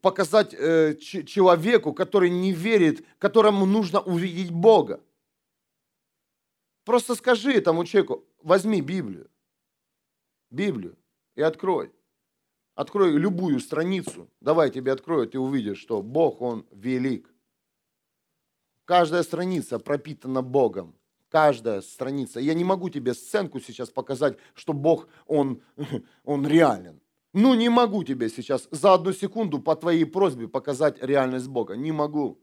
показать 0.02 0.52
э, 0.52 0.96
человеку, 0.96 1.94
который 1.94 2.28
не 2.28 2.52
верит, 2.52 3.06
которому 3.18 3.64
нужно 3.64 4.02
увидеть 4.02 4.50
Бога. 4.50 5.02
Просто 6.84 7.14
скажи 7.14 7.54
этому 7.54 7.86
человеку, 7.86 8.22
возьми 8.42 8.82
Библию, 8.82 9.30
Библию 10.50 10.94
и 11.36 11.40
открой. 11.40 11.90
Открой 12.82 13.12
любую 13.12 13.60
страницу, 13.60 14.28
давай 14.40 14.68
тебе 14.68 14.90
открою, 14.90 15.28
ты 15.28 15.38
увидишь, 15.38 15.78
что 15.78 16.02
Бог, 16.02 16.42
Он 16.42 16.66
велик. 16.72 17.32
Каждая 18.84 19.22
страница 19.22 19.78
пропитана 19.78 20.42
Богом. 20.42 20.96
Каждая 21.28 21.80
страница. 21.80 22.40
Я 22.40 22.54
не 22.54 22.64
могу 22.64 22.90
тебе 22.90 23.14
сценку 23.14 23.60
сейчас 23.60 23.88
показать, 23.88 24.36
что 24.54 24.72
Бог, 24.72 25.06
Он, 25.26 25.62
он 26.24 26.44
реален. 26.44 27.00
Ну, 27.32 27.54
не 27.54 27.68
могу 27.68 28.02
тебе 28.02 28.28
сейчас 28.28 28.66
за 28.72 28.94
одну 28.94 29.12
секунду 29.12 29.60
по 29.60 29.76
твоей 29.76 30.04
просьбе 30.04 30.48
показать 30.48 31.00
реальность 31.00 31.46
Бога. 31.46 31.76
Не 31.76 31.92
могу. 31.92 32.40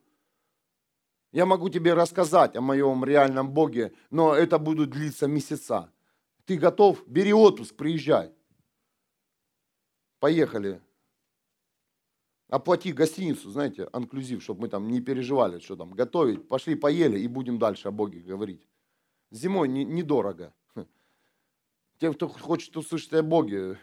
Я 1.33 1.45
могу 1.45 1.67
тебе 1.67 1.93
рассказать 1.93 2.55
о 2.55 2.61
моем 2.61 3.03
реальном 3.03 3.49
Боге, 3.51 3.91
но 4.09 4.33
это 4.33 4.57
будет 4.57 4.91
длиться 4.91 5.27
месяца. 5.27 5.91
Ты 6.45 6.55
готов? 6.55 7.05
Бери 7.07 7.33
отпуск, 7.33 7.75
приезжай. 7.75 8.31
Поехали. 10.19 10.81
Оплати 12.49 12.91
гостиницу, 12.91 13.51
знаете, 13.51 13.87
инклюзив, 13.93 14.41
чтобы 14.41 14.61
мы 14.61 14.69
там 14.69 14.87
не 14.87 15.01
переживали, 15.01 15.59
что 15.59 15.75
там 15.75 15.91
готовить. 15.91 16.47
Пошли, 16.47 16.75
поели 16.75 17.19
и 17.19 17.27
будем 17.27 17.59
дальше 17.59 17.87
о 17.87 17.91
Боге 17.91 18.21
говорить. 18.21 18.67
Зимой 19.31 19.67
недорого. 19.67 20.51
Не 20.75 20.85
Тем, 21.99 22.13
кто 22.13 22.27
хочет 22.27 22.75
услышать 22.75 23.13
о 23.13 23.21
Боге, 23.21 23.77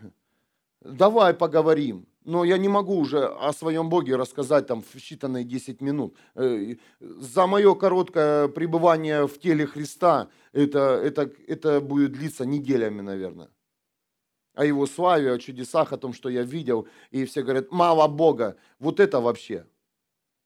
давай 0.80 1.32
поговорим. 1.32 2.06
Но 2.24 2.44
я 2.44 2.58
не 2.58 2.68
могу 2.68 2.98
уже 2.98 3.24
о 3.24 3.52
своем 3.52 3.88
Боге 3.88 4.16
рассказать 4.16 4.66
там 4.66 4.82
в 4.82 4.96
считанные 4.96 5.44
10 5.44 5.80
минут. 5.80 6.16
Э, 6.34 6.74
за 6.98 7.46
мое 7.46 7.74
короткое 7.76 8.48
пребывание 8.48 9.28
в 9.28 9.38
теле 9.38 9.64
Христа 9.64 10.28
это, 10.52 11.00
это, 11.04 11.30
это 11.46 11.80
будет 11.80 12.12
длиться 12.12 12.44
неделями, 12.44 13.00
наверное. 13.00 13.48
О 14.56 14.64
его 14.64 14.86
славе, 14.86 15.32
о 15.32 15.38
чудесах, 15.38 15.92
о 15.92 15.98
том, 15.98 16.12
что 16.12 16.28
я 16.28 16.42
видел. 16.42 16.88
И 17.12 17.24
все 17.26 17.42
говорят, 17.42 17.70
мало 17.70 18.08
Бога. 18.08 18.56
Вот 18.78 19.00
это 19.00 19.20
вообще, 19.20 19.66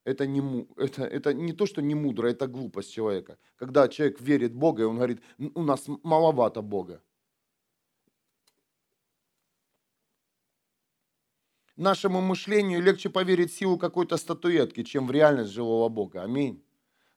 это 0.04 0.26
не, 0.26 0.66
это, 0.76 1.04
это 1.04 1.32
не 1.32 1.52
то, 1.52 1.64
что 1.64 1.80
не 1.80 1.94
мудро, 1.94 2.28
это 2.28 2.48
глупость 2.48 2.92
человека. 2.92 3.38
Когда 3.56 3.88
человек 3.88 4.20
верит 4.20 4.52
в 4.52 4.58
Бога, 4.58 4.82
и 4.82 4.86
он 4.86 4.96
говорит, 4.96 5.22
у 5.54 5.62
нас 5.62 5.84
маловато 6.02 6.60
Бога. 6.60 7.00
Нашему 11.76 12.20
мышлению 12.20 12.82
легче 12.82 13.10
поверить 13.10 13.52
в 13.52 13.56
силу 13.56 13.78
какой-то 13.78 14.16
статуэтки, 14.16 14.82
чем 14.82 15.06
в 15.06 15.12
реальность 15.12 15.52
живого 15.52 15.88
Бога. 15.88 16.22
Аминь. 16.22 16.62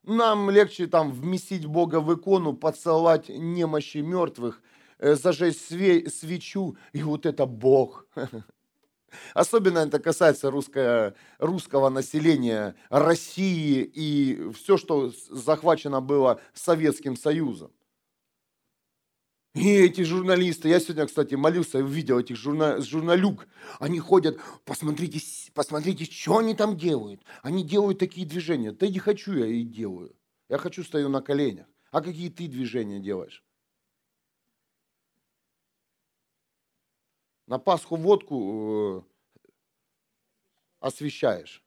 Нам 0.04 0.48
легче 0.48 0.86
там 0.86 1.12
вместить 1.12 1.66
Бога 1.66 2.00
в 2.00 2.14
икону, 2.14 2.54
поцеловать 2.54 3.28
немощи 3.30 3.98
мертвых, 3.98 4.62
зажечь 4.98 5.56
свечу, 5.58 6.76
и 6.92 7.02
вот 7.02 7.26
это 7.26 7.46
Бог. 7.46 8.06
Особенно 9.34 9.78
это 9.78 9.98
касается 9.98 10.50
русско, 10.50 11.14
русского 11.38 11.88
населения 11.88 12.74
России 12.90 13.82
и 13.82 14.50
все, 14.52 14.76
что 14.76 15.12
захвачено 15.30 16.00
было 16.00 16.40
Советским 16.52 17.16
Союзом. 17.16 17.70
И 19.54 19.72
эти 19.72 20.02
журналисты, 20.02 20.68
я 20.68 20.80
сегодня, 20.80 21.06
кстати, 21.06 21.36
молился 21.36 21.78
и 21.78 21.82
увидел 21.82 22.18
этих 22.18 22.36
журна, 22.36 22.80
журналюк, 22.80 23.46
они 23.78 24.00
ходят, 24.00 24.40
посмотрите, 24.64 25.20
посмотрите, 25.54 26.06
что 26.06 26.38
они 26.38 26.56
там 26.56 26.76
делают. 26.76 27.22
Они 27.40 27.62
делают 27.62 28.00
такие 28.00 28.26
движения. 28.26 28.72
Да 28.72 28.88
не 28.88 28.98
хочу 28.98 29.32
я 29.34 29.46
и 29.46 29.62
делаю. 29.62 30.16
Я 30.48 30.58
хочу 30.58 30.82
стою 30.82 31.08
на 31.08 31.22
коленях. 31.22 31.66
А 31.92 32.00
какие 32.00 32.30
ты 32.30 32.48
движения 32.48 32.98
делаешь? 32.98 33.43
На 37.46 37.58
Пасху 37.58 37.96
водку 37.96 38.98
э, 38.98 39.02
освещаешь. 40.80 41.62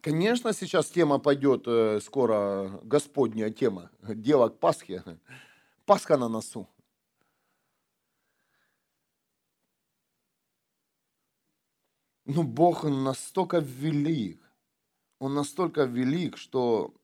Конечно, 0.00 0.52
сейчас 0.52 0.90
тема 0.90 1.18
пойдет 1.18 1.62
э, 1.66 2.00
скоро, 2.00 2.80
Господняя 2.82 3.50
тема, 3.50 3.90
дело 4.02 4.48
к 4.48 4.58
Пасхе. 4.58 5.02
Пасха 5.86 6.18
на 6.18 6.28
носу. 6.28 6.68
Ну, 12.26 12.42
Бог 12.42 12.84
настолько 12.84 13.58
велик, 13.58 14.42
Он 15.18 15.34
настолько 15.34 15.84
велик, 15.84 16.36
что 16.36 16.94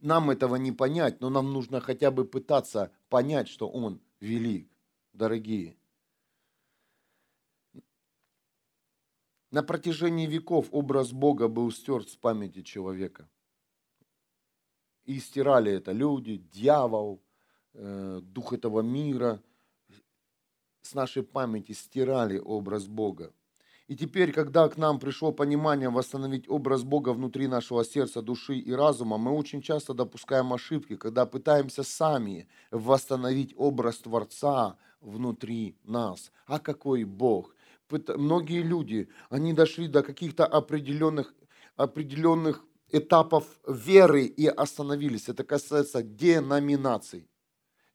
нам 0.00 0.30
этого 0.30 0.56
не 0.56 0.72
понять, 0.72 1.20
но 1.20 1.30
нам 1.30 1.52
нужно 1.52 1.80
хотя 1.80 2.10
бы 2.10 2.24
пытаться 2.24 2.92
понять, 3.08 3.48
что 3.48 3.68
Он 3.68 4.00
велик, 4.26 4.68
дорогие. 5.12 5.76
На 9.50 9.62
протяжении 9.62 10.26
веков 10.26 10.68
образ 10.72 11.12
Бога 11.12 11.48
был 11.48 11.70
стерт 11.70 12.10
с 12.10 12.16
памяти 12.16 12.62
человека. 12.62 13.28
И 15.04 15.20
стирали 15.20 15.72
это 15.72 15.92
люди, 15.92 16.36
дьявол, 16.36 17.22
э, 17.72 18.20
дух 18.22 18.52
этого 18.52 18.80
мира. 18.82 19.40
С 20.82 20.94
нашей 20.94 21.22
памяти 21.22 21.72
стирали 21.72 22.38
образ 22.38 22.86
Бога. 22.86 23.32
И 23.88 23.94
теперь, 23.94 24.32
когда 24.32 24.68
к 24.68 24.76
нам 24.76 24.98
пришло 24.98 25.30
понимание 25.30 25.90
восстановить 25.90 26.48
образ 26.48 26.82
Бога 26.82 27.10
внутри 27.10 27.46
нашего 27.46 27.84
сердца, 27.84 28.20
души 28.20 28.56
и 28.56 28.72
разума, 28.72 29.16
мы 29.16 29.30
очень 29.30 29.62
часто 29.62 29.94
допускаем 29.94 30.52
ошибки, 30.52 30.96
когда 30.96 31.24
пытаемся 31.24 31.84
сами 31.84 32.48
восстановить 32.72 33.54
образ 33.56 33.98
Творца 33.98 34.76
внутри 35.00 35.76
нас. 35.84 36.32
А 36.46 36.58
какой 36.58 37.04
Бог? 37.04 37.54
многие 38.16 38.62
люди, 38.62 39.08
они 39.30 39.52
дошли 39.52 39.86
до 39.86 40.02
каких-то 40.02 40.44
определенных, 40.44 41.32
определенных 41.76 42.64
этапов 42.90 43.44
веры 43.68 44.24
и 44.24 44.46
остановились. 44.46 45.28
Это 45.28 45.44
касается 45.44 46.02
деноминаций. 46.02 47.28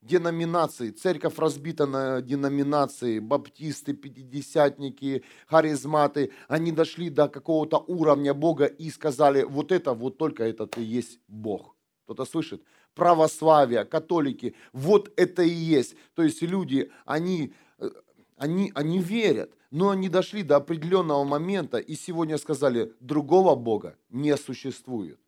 Деноминации. 0.02 0.90
Церковь 0.90 1.38
разбита 1.38 1.86
на 1.86 2.22
деноминации. 2.22 3.20
Баптисты, 3.20 3.94
пятидесятники, 3.94 5.24
харизматы. 5.46 6.32
Они 6.48 6.72
дошли 6.72 7.10
до 7.12 7.28
какого-то 7.28 7.78
уровня 7.78 8.34
Бога 8.34 8.66
и 8.66 8.90
сказали, 8.90 9.44
вот 9.44 9.72
это, 9.72 9.94
вот 9.94 10.18
только 10.18 10.44
этот 10.44 10.78
и 10.80 10.82
есть 10.82 11.20
Бог. 11.28 11.76
Кто-то 12.06 12.26
слышит? 12.26 12.64
Православие, 12.96 13.86
католики, 13.86 14.56
вот 14.74 15.14
это 15.18 15.44
и 15.44 15.50
есть. 15.50 15.96
То 16.16 16.24
есть 16.24 16.42
люди, 16.42 16.92
они, 17.06 17.54
э, 17.78 17.90
они, 18.38 18.72
они 18.74 19.00
верят. 19.00 19.54
Но 19.70 19.92
они 19.92 20.10
дошли 20.10 20.44
до 20.44 20.58
определенного 20.58 21.24
момента 21.24 21.78
и 21.78 21.96
сегодня 21.96 22.38
сказали, 22.38 22.92
другого 23.00 23.56
Бога 23.56 23.96
не 24.10 24.36
существует. 24.36 25.20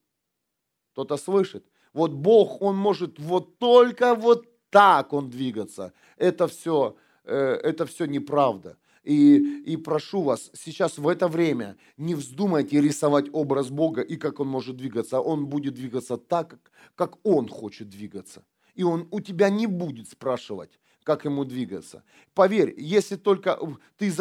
Кто-то 0.91 1.15
слышит? 1.17 1.63
Вот 1.93 2.11
Бог, 2.11 2.61
Он 2.61 2.75
может 2.75 3.19
вот 3.19 3.59
только 3.59 4.15
вот 4.15 4.52
так 4.73 5.13
Он 5.13 5.29
двигаться. 5.29 5.93
Это 6.17 6.47
все, 6.47 6.95
э, 7.23 7.59
это 7.63 7.85
все 7.85 8.05
неправда. 8.05 8.75
И, 9.03 9.63
и 9.65 9.77
прошу 9.77 10.23
вас, 10.23 10.49
сейчас 10.53 10.97
в 10.97 11.07
это 11.07 11.27
время 11.27 11.77
не 11.97 12.15
вздумайте 12.15 12.81
рисовать 12.81 13.25
образ 13.33 13.69
Бога 13.69 14.01
и 14.01 14.15
как 14.17 14.39
Он 14.39 14.47
может 14.47 14.77
двигаться. 14.77 15.19
Он 15.19 15.45
будет 15.45 15.75
двигаться 15.75 16.17
так, 16.17 16.49
как, 16.49 16.71
как 16.95 17.25
Он 17.25 17.47
хочет 17.47 17.89
двигаться. 17.89 18.43
И 18.75 18.83
Он 18.83 19.07
у 19.11 19.21
тебя 19.21 19.49
не 19.49 19.67
будет 19.67 20.09
спрашивать, 20.09 20.79
как 21.03 21.25
ему 21.25 21.45
двигаться. 21.45 22.03
Поверь, 22.33 22.73
если 22.77 23.17
только 23.17 23.59
ты 23.97 24.11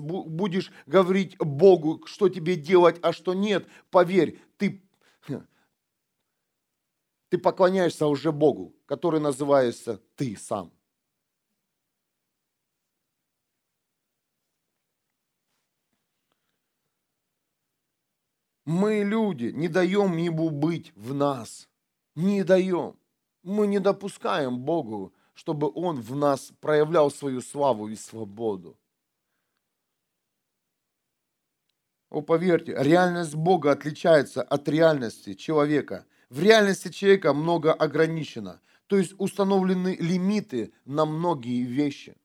будешь 0.00 0.72
говорить 0.86 1.36
Богу, 1.38 2.02
что 2.06 2.28
тебе 2.28 2.56
делать, 2.56 2.98
а 3.02 3.12
что 3.12 3.34
нет, 3.34 3.68
поверь, 3.90 4.40
ты, 4.56 4.82
ты 7.30 7.38
поклоняешься 7.38 8.06
уже 8.06 8.32
Богу, 8.32 8.74
который 8.84 9.20
называется 9.20 10.02
ты 10.16 10.36
сам. 10.36 10.70
Мы, 18.66 19.02
люди, 19.02 19.46
не 19.46 19.68
даем 19.68 20.18
ему 20.18 20.50
быть 20.50 20.92
в 20.94 21.14
нас. 21.14 21.66
Не 22.14 22.44
даем. 22.44 22.98
Мы 23.42 23.66
не 23.66 23.78
допускаем 23.78 24.60
Богу 24.60 25.14
чтобы 25.40 25.72
Он 25.74 26.02
в 26.02 26.14
нас 26.14 26.52
проявлял 26.60 27.10
свою 27.10 27.40
славу 27.40 27.88
и 27.88 27.96
свободу. 27.96 28.78
О, 32.10 32.20
поверьте, 32.20 32.74
реальность 32.76 33.34
Бога 33.34 33.72
отличается 33.72 34.42
от 34.42 34.68
реальности 34.68 35.32
человека. 35.32 36.04
В 36.30 36.40
реальности 36.40 36.88
человека 36.88 37.34
много 37.34 37.72
ограничено, 37.72 38.60
то 38.86 38.96
есть 38.96 39.14
установлены 39.18 39.96
лимиты 39.98 40.72
на 40.84 41.04
многие 41.04 41.64
вещи. 41.64 42.16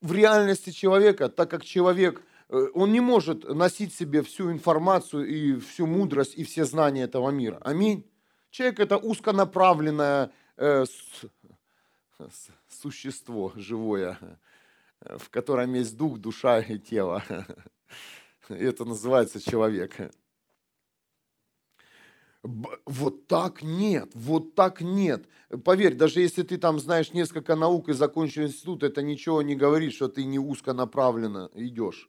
В 0.00 0.12
реальности 0.12 0.70
человека, 0.70 1.28
так 1.28 1.50
как 1.50 1.64
человек, 1.64 2.22
э, 2.48 2.68
он 2.74 2.92
не 2.92 3.00
может 3.00 3.42
носить 3.48 3.92
себе 3.92 4.22
всю 4.22 4.52
информацию 4.52 5.26
и 5.26 5.58
всю 5.58 5.88
мудрость 5.88 6.34
и 6.36 6.44
все 6.44 6.64
знания 6.64 7.02
этого 7.02 7.30
мира. 7.30 7.58
Аминь. 7.62 8.08
Человек 8.50 8.78
это 8.78 8.96
узконаправленная, 8.96 10.30
э, 10.56 10.84
существо 12.68 13.52
живое, 13.56 14.16
в 15.00 15.28
котором 15.30 15.74
есть 15.74 15.96
дух, 15.96 16.18
душа 16.18 16.60
и 16.60 16.78
тело. 16.78 17.24
И 18.48 18.54
это 18.54 18.84
называется 18.86 19.40
человек. 19.40 19.94
Вот 22.86 23.26
так 23.26 23.62
нет, 23.62 24.10
вот 24.14 24.54
так 24.54 24.80
нет. 24.80 25.28
Поверь, 25.64 25.94
даже 25.94 26.20
если 26.20 26.42
ты 26.42 26.56
там 26.56 26.78
знаешь 26.78 27.12
несколько 27.12 27.56
наук 27.56 27.90
и 27.90 27.92
закончил 27.92 28.44
институт, 28.44 28.82
это 28.82 29.02
ничего 29.02 29.42
не 29.42 29.54
говорит, 29.54 29.92
что 29.92 30.08
ты 30.08 30.24
не 30.24 30.38
узконаправленно 30.38 31.50
идешь. 31.54 32.08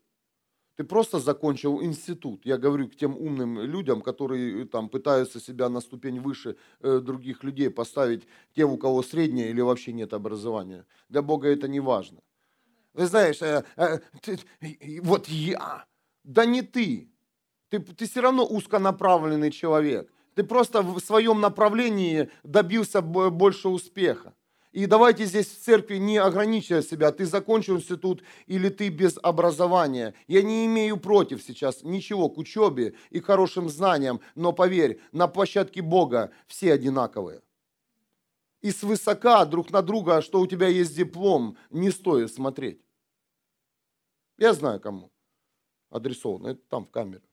Ты 0.78 0.86
просто 0.86 1.20
закончил 1.20 1.82
институт. 1.84 2.46
Я 2.46 2.58
говорю 2.58 2.88
к 2.88 2.96
тем 2.96 3.18
умным 3.18 3.60
людям, 3.60 4.02
которые 4.02 4.64
э, 4.64 4.66
там 4.66 4.88
пытаются 4.88 5.42
себя 5.42 5.68
на 5.68 5.82
ступень 5.82 6.22
выше 6.22 6.56
э, 6.80 7.00
других 7.00 7.44
людей 7.44 7.70
поставить, 7.70 8.26
те, 8.56 8.64
у 8.64 8.78
кого 8.78 9.04
среднее 9.04 9.50
или 9.50 9.60
вообще 9.60 9.92
нет 9.92 10.14
образования. 10.14 10.86
Для 11.10 11.22
Бога 11.22 11.50
это 11.50 11.68
не 11.68 11.82
важно. 11.82 12.22
Вы 12.94 13.08
знаешь, 13.08 13.42
э, 13.42 13.66
э, 13.76 14.00
ты, 14.22 14.40
вот 15.04 15.28
я, 15.28 15.86
да 16.24 16.46
не 16.46 16.62
ты. 16.62 17.12
Ты, 17.68 17.80
ты 17.80 18.06
все 18.06 18.22
равно 18.22 18.46
узконаправленный 18.46 19.52
человек. 19.52 20.10
Ты 20.40 20.46
просто 20.46 20.82
в 20.84 21.02
своем 21.02 21.42
направлении 21.42 22.30
добился 22.44 23.02
больше 23.02 23.68
успеха. 23.68 24.34
И 24.72 24.86
давайте 24.86 25.26
здесь 25.26 25.48
в 25.48 25.62
церкви 25.62 25.98
не 25.98 26.16
ограничивать 26.16 26.88
себя, 26.88 27.12
ты 27.12 27.26
закончил 27.26 27.76
институт 27.76 28.24
или 28.48 28.70
ты 28.70 28.88
без 28.88 29.20
образования. 29.22 30.14
Я 30.28 30.42
не 30.42 30.66
имею 30.66 30.96
против 30.96 31.44
сейчас 31.44 31.84
ничего 31.84 32.30
к 32.30 32.38
учебе 32.38 32.96
и 33.10 33.20
хорошим 33.20 33.68
знаниям, 33.68 34.22
но 34.36 34.54
поверь, 34.54 35.02
на 35.12 35.28
площадке 35.28 35.82
Бога 35.82 36.32
все 36.48 36.72
одинаковые. 36.72 37.42
и 38.62 38.72
свысока 38.72 39.44
друг 39.44 39.72
на 39.72 39.82
друга, 39.82 40.22
что 40.22 40.40
у 40.40 40.48
тебя 40.48 40.70
есть 40.70 40.96
диплом, 40.96 41.58
не 41.70 41.92
стоит 41.92 42.32
смотреть. 42.32 42.80
Я 44.38 44.54
знаю, 44.54 44.80
кому 44.80 45.12
адресовано. 45.90 46.48
Это 46.52 46.62
там 46.70 46.86
в 46.86 46.92
камере. 46.92 47.29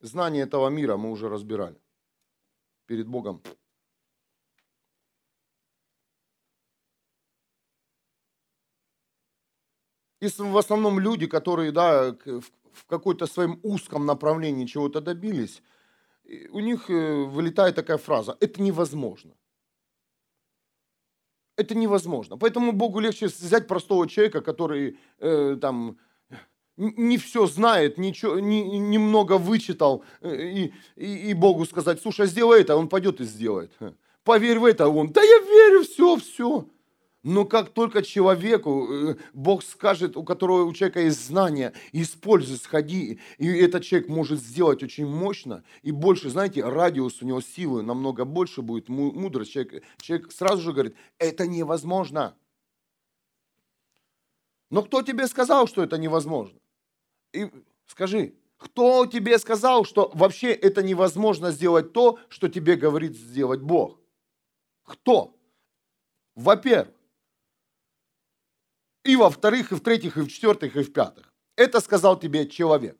Знание 0.00 0.44
этого 0.44 0.68
мира 0.70 0.96
мы 0.96 1.10
уже 1.10 1.28
разбирали 1.28 1.80
перед 2.86 3.06
Богом. 3.06 3.42
И 10.20 10.28
в 10.28 10.56
основном 10.56 11.00
люди, 11.00 11.26
которые 11.26 11.72
да, 11.72 12.12
в 12.12 12.86
какой-то 12.86 13.26
своем 13.26 13.58
узком 13.62 14.06
направлении 14.06 14.66
чего-то 14.66 15.00
добились, 15.00 15.62
у 16.50 16.60
них 16.60 16.90
э, 16.90 17.24
вылетает 17.24 17.74
такая 17.74 17.98
фраза 17.98 18.36
«это 18.40 18.62
невозможно». 18.62 19.34
Это 21.56 21.74
невозможно. 21.74 22.38
Поэтому 22.38 22.72
Богу 22.72 23.00
легче 23.00 23.26
взять 23.26 23.66
простого 23.66 24.08
человека, 24.08 24.40
который 24.40 24.98
э, 25.18 25.56
там 25.60 25.98
не 26.80 27.18
все 27.18 27.46
знает, 27.46 27.98
ничего, 27.98 28.38
не, 28.38 28.78
немного 28.78 29.38
вычитал, 29.38 30.02
э, 30.22 30.50
и, 30.50 30.74
и, 30.96 31.30
и 31.30 31.34
Богу 31.34 31.66
сказать, 31.66 32.00
слушай, 32.00 32.26
сделай 32.26 32.62
это, 32.62 32.76
он 32.76 32.88
пойдет 32.88 33.20
и 33.20 33.24
сделает. 33.24 33.70
Поверь 34.24 34.58
в 34.58 34.64
это, 34.64 34.88
он, 34.88 35.12
да 35.12 35.22
я 35.22 35.38
верю, 35.40 35.82
все, 35.82 36.16
все. 36.16 36.66
Но 37.22 37.44
как 37.44 37.68
только 37.70 38.02
человеку, 38.02 38.88
э, 38.90 39.16
Бог 39.34 39.62
скажет, 39.62 40.16
у 40.16 40.24
которого 40.24 40.64
у 40.64 40.72
человека 40.72 41.00
есть 41.00 41.26
знания, 41.26 41.74
используй, 41.92 42.56
сходи, 42.56 43.20
и 43.36 43.46
этот 43.46 43.84
человек 43.84 44.08
может 44.08 44.40
сделать 44.40 44.82
очень 44.82 45.06
мощно, 45.06 45.62
и 45.82 45.90
больше, 45.90 46.30
знаете, 46.30 46.64
радиус 46.64 47.20
у 47.20 47.26
него 47.26 47.42
силы 47.42 47.82
намного 47.82 48.24
больше 48.24 48.62
будет, 48.62 48.88
мудрость. 48.88 49.52
Человек, 49.52 49.84
человек 50.00 50.32
сразу 50.32 50.62
же 50.62 50.72
говорит, 50.72 50.96
это 51.18 51.46
невозможно. 51.46 52.34
Но 54.70 54.82
кто 54.82 55.02
тебе 55.02 55.26
сказал, 55.26 55.66
что 55.66 55.82
это 55.82 55.98
невозможно? 55.98 56.59
И 57.32 57.50
скажи, 57.86 58.34
кто 58.56 59.06
тебе 59.06 59.38
сказал, 59.38 59.84
что 59.84 60.10
вообще 60.14 60.52
это 60.52 60.82
невозможно 60.82 61.50
сделать 61.50 61.92
то, 61.92 62.18
что 62.28 62.48
тебе 62.48 62.76
говорит 62.76 63.16
сделать 63.16 63.60
Бог? 63.60 63.98
Кто? 64.84 65.36
Во-первых, 66.34 66.94
и 69.04 69.16
во-вторых, 69.16 69.72
и 69.72 69.74
в-третьих, 69.74 70.16
и 70.16 70.20
в-четвертых, 70.20 70.76
и 70.76 70.82
в-пятых. 70.82 71.32
Это 71.56 71.80
сказал 71.80 72.18
тебе 72.18 72.46
человек. 72.48 72.98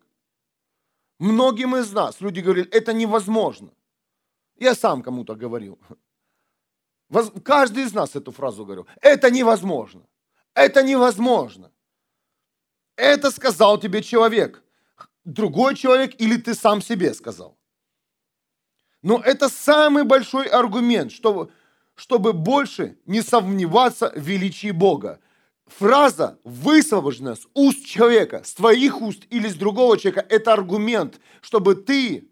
Многим 1.19 1.77
из 1.77 1.93
нас 1.93 2.21
люди 2.21 2.41
говорили, 2.41 2.69
это 2.71 2.93
невозможно. 2.93 3.71
Я 4.57 4.75
сам 4.75 5.03
кому-то 5.03 5.35
говорил. 5.35 5.79
Каждый 7.45 7.85
из 7.85 7.93
нас 7.93 8.17
эту 8.17 8.33
фразу 8.33 8.65
говорил. 8.65 8.87
Это 9.03 9.31
невозможно. 9.31 10.07
Это 10.55 10.83
невозможно. 10.83 11.71
Это 13.01 13.31
сказал 13.31 13.79
тебе 13.79 14.03
человек. 14.03 14.63
Другой 15.25 15.75
человек 15.75 16.21
или 16.21 16.37
ты 16.37 16.55
сам 16.55 16.83
себе 16.83 17.15
сказал. 17.15 17.57
Но 19.01 19.23
это 19.25 19.49
самый 19.49 20.05
большой 20.05 20.47
аргумент, 20.47 21.11
чтобы, 21.11 21.51
чтобы 21.95 22.35
больше 22.35 22.99
не 23.07 23.23
сомневаться 23.23 24.13
в 24.15 24.19
величии 24.19 24.71
Бога 24.71 25.19
фраза, 25.67 26.39
высвобожденная 26.45 27.37
с 27.37 27.47
уст 27.55 27.87
человека, 27.87 28.43
с 28.45 28.53
твоих 28.53 29.01
уст 29.01 29.23
или 29.31 29.49
с 29.49 29.55
другого 29.55 29.97
человека, 29.97 30.27
это 30.29 30.53
аргумент, 30.53 31.21
чтобы 31.41 31.77
ты 31.77 32.29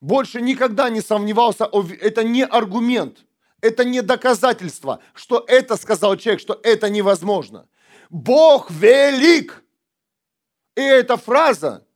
больше 0.00 0.40
никогда 0.40 0.88
не 0.88 1.00
сомневался, 1.00 1.68
это 2.00 2.22
не 2.22 2.44
аргумент, 2.44 3.24
это 3.60 3.84
не 3.84 4.02
доказательство, 4.02 5.00
что 5.14 5.44
это 5.48 5.76
сказал 5.76 6.16
человек, 6.16 6.40
что 6.40 6.60
это 6.62 6.90
невозможно. 6.90 7.66
Бог 8.10 8.70
велик. 8.70 9.64
И 10.74 10.80
эта 10.80 11.16
фраза 11.16 11.86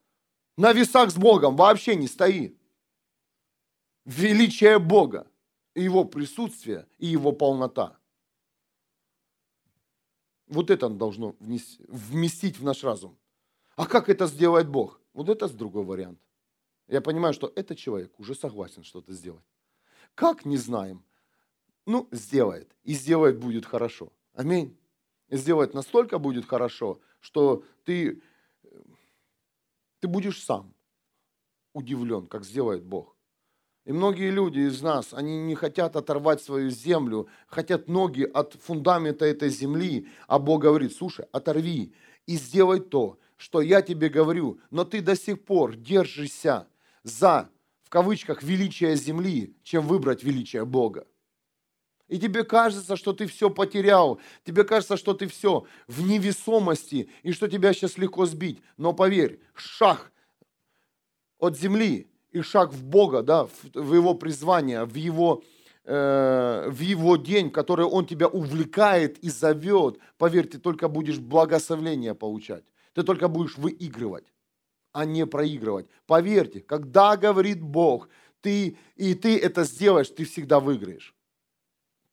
на 0.57 0.73
весах 0.73 1.11
с 1.11 1.17
Богом 1.17 1.57
вообще 1.57 1.97
не 1.97 2.09
стоит. 2.09 2.57
Величие 4.05 4.79
Бога, 4.79 5.27
Его 5.75 6.05
присутствие, 6.05 6.87
и 6.99 7.07
Его 7.07 7.33
полнота– 7.33 7.97
вот 10.51 10.71
это 10.71 10.89
должно 10.89 11.37
вместить 11.39 12.59
в 12.59 12.65
наш 12.65 12.83
разум. 12.83 13.17
А 13.77 13.87
как 13.87 14.09
это 14.09 14.27
сделает 14.27 14.69
Бог? 14.69 15.01
Вот 15.15 15.29
это 15.29 15.49
другой 15.49 15.85
вариант. 15.85 16.21
Я 16.89 17.01
понимаю, 17.01 17.33
что 17.35 17.53
этот 17.55 17.79
человек 17.79 18.19
уже 18.19 18.35
согласен 18.35 18.83
что-то 18.83 19.13
сделать. 19.13 19.45
Как, 20.17 20.45
не 20.45 20.57
знаем. 20.57 21.05
Ну, 21.87 22.09
сделает. 22.11 22.75
И 22.83 22.95
сделает 22.95 23.39
будет 23.39 23.65
хорошо. 23.65 24.13
Аминь. 24.35 24.77
И 25.31 25.37
сделает 25.37 25.75
настолько 25.75 26.19
будет 26.19 26.47
хорошо, 26.47 27.01
что 27.21 27.65
ты, 27.85 28.21
ты 30.01 30.09
будешь 30.09 30.43
сам 30.43 30.75
удивлен, 31.73 32.27
как 32.27 32.45
сделает 32.45 32.85
Бог. 32.85 33.17
И 33.87 33.93
многие 33.93 34.31
люди 34.31 34.61
из 34.61 34.83
нас, 34.83 35.15
они 35.15 35.39
не 35.39 35.55
хотят 35.55 35.97
оторвать 35.97 36.43
свою 36.43 36.71
землю, 36.71 37.29
хотят 37.47 37.89
ноги 37.89 38.23
от 38.23 38.55
фундамента 38.55 39.25
этой 39.25 39.49
земли, 39.49 40.09
а 40.27 40.39
Бог 40.39 40.63
говорит, 40.63 40.95
слушай, 40.95 41.27
оторви 41.33 41.95
и 42.27 42.37
сделай 42.37 42.81
то, 42.81 43.19
что 43.37 43.61
я 43.63 43.81
тебе 43.81 44.09
говорю, 44.09 44.61
но 44.71 44.85
ты 44.85 45.01
до 45.01 45.17
сих 45.17 45.45
пор 45.45 45.77
держишься 45.77 46.69
за, 47.05 47.51
в 47.83 47.89
кавычках, 47.89 48.43
величие 48.43 48.97
земли, 48.97 49.57
чем 49.63 49.87
выбрать 49.87 50.23
величие 50.23 50.67
Бога. 50.67 51.07
И 52.11 52.19
тебе 52.19 52.43
кажется, 52.43 52.97
что 52.97 53.13
ты 53.13 53.27
все 53.29 53.51
потерял, 53.51 54.19
тебе 54.45 54.65
кажется, 54.65 54.97
что 54.97 55.15
ты 55.15 55.29
все 55.29 55.65
в 55.87 56.03
невесомости, 56.03 57.09
и 57.23 57.31
что 57.31 57.47
тебя 57.47 57.73
сейчас 57.73 57.99
легко 57.99 58.27
сбить. 58.27 58.61
Но 58.77 58.93
поверь, 58.93 59.39
шаг 59.55 60.11
от 61.39 61.57
земли 61.57 62.11
и 62.33 62.41
шаг 62.43 62.73
в 62.73 62.83
Бога, 62.83 63.23
да, 63.23 63.49
в 63.75 63.95
его 63.95 64.15
призвание, 64.15 64.85
в 64.85 64.97
его, 64.97 65.45
э, 65.85 66.69
в 66.69 66.81
его 66.81 67.17
день, 67.17 67.49
который 67.49 67.87
Он 67.87 68.05
тебя 68.05 68.27
увлекает 68.27 69.19
и 69.19 69.31
зовет, 69.31 70.01
поверь, 70.19 70.49
ты 70.49 70.59
только 70.59 70.89
будешь 70.89 71.21
благословление 71.21 72.17
получать. 72.17 72.65
Ты 72.93 73.05
только 73.05 73.29
будешь 73.29 73.57
выигрывать, 73.57 74.27
а 74.91 75.05
не 75.05 75.27
проигрывать. 75.27 75.87
Поверьте, 76.07 76.59
когда 76.59 77.17
говорит 77.17 77.63
Бог, 77.63 78.09
ты, 78.41 78.77
и 78.97 79.15
ты 79.15 79.39
это 79.39 79.63
сделаешь, 79.63 80.09
ты 80.09 80.25
всегда 80.25 80.59
выиграешь. 80.59 81.15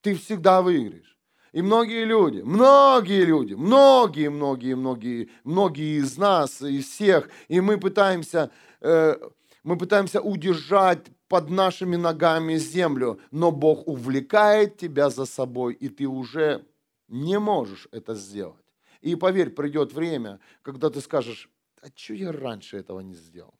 Ты 0.08 0.14
всегда 0.14 0.62
выиграешь. 0.62 1.18
И 1.52 1.60
многие 1.60 2.04
люди, 2.04 2.40
многие 2.40 3.26
люди, 3.26 3.52
многие, 3.52 4.30
многие, 4.30 4.74
многие, 4.74 5.28
многие 5.44 5.98
из 5.98 6.16
нас, 6.16 6.62
из 6.62 6.86
всех, 6.86 7.28
и 7.48 7.60
мы 7.60 7.78
пытаемся 7.78 8.50
э, 8.80 9.16
мы 9.64 9.76
пытаемся 9.76 10.22
удержать 10.22 11.08
под 11.28 11.50
нашими 11.50 11.96
ногами 11.96 12.56
землю, 12.56 13.20
но 13.30 13.50
Бог 13.50 13.86
увлекает 13.86 14.78
тебя 14.78 15.10
за 15.10 15.26
собой, 15.26 15.74
и 15.74 15.90
ты 15.90 16.06
уже 16.06 16.64
не 17.08 17.38
можешь 17.38 17.86
это 17.92 18.14
сделать. 18.14 18.64
И 19.02 19.14
поверь, 19.14 19.50
придет 19.50 19.92
время, 19.92 20.40
когда 20.62 20.88
ты 20.88 21.02
скажешь, 21.02 21.50
а 21.82 21.88
что 21.94 22.14
я 22.14 22.32
раньше 22.32 22.78
этого 22.78 23.00
не 23.00 23.14
сделал? 23.14 23.57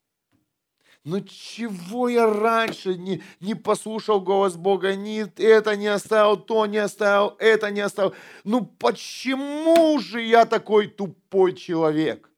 Ну 1.09 1.21
чего 1.23 2.11
я 2.11 2.27
раньше 2.27 2.95
не, 2.99 3.23
не 3.41 3.55
послушал 3.55 4.21
голос 4.21 4.57
Бога, 4.57 4.95
ни 4.95 5.25
это 5.41 5.75
не 5.75 5.87
оставил, 5.87 6.37
то 6.37 6.67
не 6.67 6.77
оставил, 6.77 7.35
это 7.39 7.71
не 7.71 7.81
оставил. 7.81 8.15
Ну 8.45 8.67
почему 8.67 9.99
же 10.01 10.21
я 10.21 10.45
такой 10.45 10.87
тупой 10.87 11.55
человек? 11.55 12.31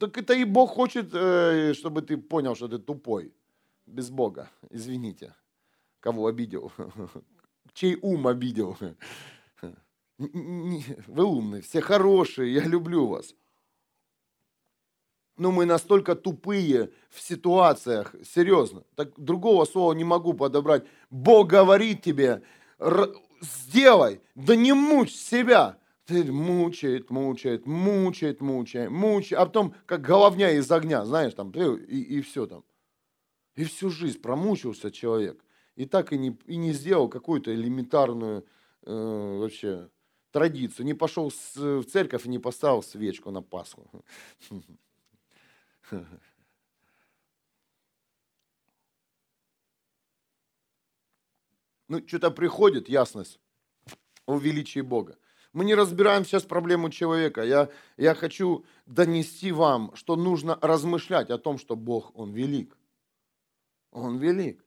Так 0.00 0.18
это 0.18 0.34
и 0.34 0.42
Бог 0.42 0.70
хочет, 0.70 1.10
э, 1.14 1.72
чтобы 1.74 2.02
ты 2.02 2.16
понял, 2.16 2.56
что 2.56 2.66
ты 2.66 2.78
тупой. 2.78 3.32
Без 3.86 4.10
Бога. 4.10 4.50
Извините. 4.68 5.32
Кого 6.00 6.26
обидел? 6.26 6.72
Чей 7.74 7.96
ум 8.02 8.26
обидел? 8.26 8.76
Вы 10.18 11.24
умные, 11.24 11.62
все 11.62 11.80
хорошие, 11.80 12.52
я 12.52 12.64
люблю 12.64 13.06
вас. 13.06 13.36
Но 15.40 15.50
мы 15.50 15.64
настолько 15.64 16.16
тупые 16.16 16.90
в 17.08 17.18
ситуациях, 17.18 18.14
серьезно. 18.22 18.82
Так 18.94 19.12
другого 19.16 19.64
слова 19.64 19.94
не 19.94 20.04
могу 20.04 20.34
подобрать. 20.34 20.84
Бог 21.08 21.48
говорит 21.48 22.02
тебе, 22.02 22.42
сделай, 23.40 24.20
да 24.34 24.54
не 24.54 24.74
мучь 24.74 25.14
себя 25.14 25.78
мучает, 26.10 27.08
мучает, 27.08 27.64
мучает, 27.64 28.40
мучает, 28.42 28.90
мучает, 28.90 29.40
а 29.40 29.46
потом 29.46 29.74
как 29.86 30.02
головня 30.02 30.50
из 30.50 30.70
огня, 30.70 31.06
знаешь, 31.06 31.32
там, 31.32 31.52
и, 31.52 32.18
и 32.18 32.20
все 32.20 32.46
там. 32.46 32.62
И 33.56 33.64
всю 33.64 33.88
жизнь 33.88 34.20
промучился 34.20 34.90
человек. 34.90 35.42
И 35.74 35.86
так 35.86 36.12
и 36.12 36.18
не, 36.18 36.36
и 36.44 36.56
не 36.56 36.72
сделал 36.72 37.08
какую-то 37.08 37.54
элементарную 37.54 38.44
э, 38.82 39.38
вообще 39.40 39.88
традицию. 40.32 40.84
Не 40.84 40.94
пошел 40.94 41.30
в 41.30 41.84
церковь 41.84 42.26
и 42.26 42.28
не 42.28 42.38
поставил 42.38 42.82
свечку 42.82 43.30
на 43.30 43.40
Пасху. 43.40 43.88
Ну, 51.88 52.06
что-то 52.06 52.30
приходит 52.30 52.88
ясность 52.88 53.40
о 54.24 54.38
величии 54.38 54.80
Бога. 54.80 55.18
Мы 55.52 55.64
не 55.64 55.74
разбираем 55.74 56.24
сейчас 56.24 56.44
проблему 56.44 56.88
человека. 56.90 57.42
Я, 57.42 57.68
я 57.96 58.14
хочу 58.14 58.64
донести 58.86 59.50
вам, 59.50 59.94
что 59.96 60.14
нужно 60.14 60.56
размышлять 60.62 61.30
о 61.30 61.38
том, 61.38 61.58
что 61.58 61.74
Бог, 61.74 62.12
Он 62.14 62.32
велик. 62.32 62.76
Он 63.90 64.18
велик. 64.18 64.64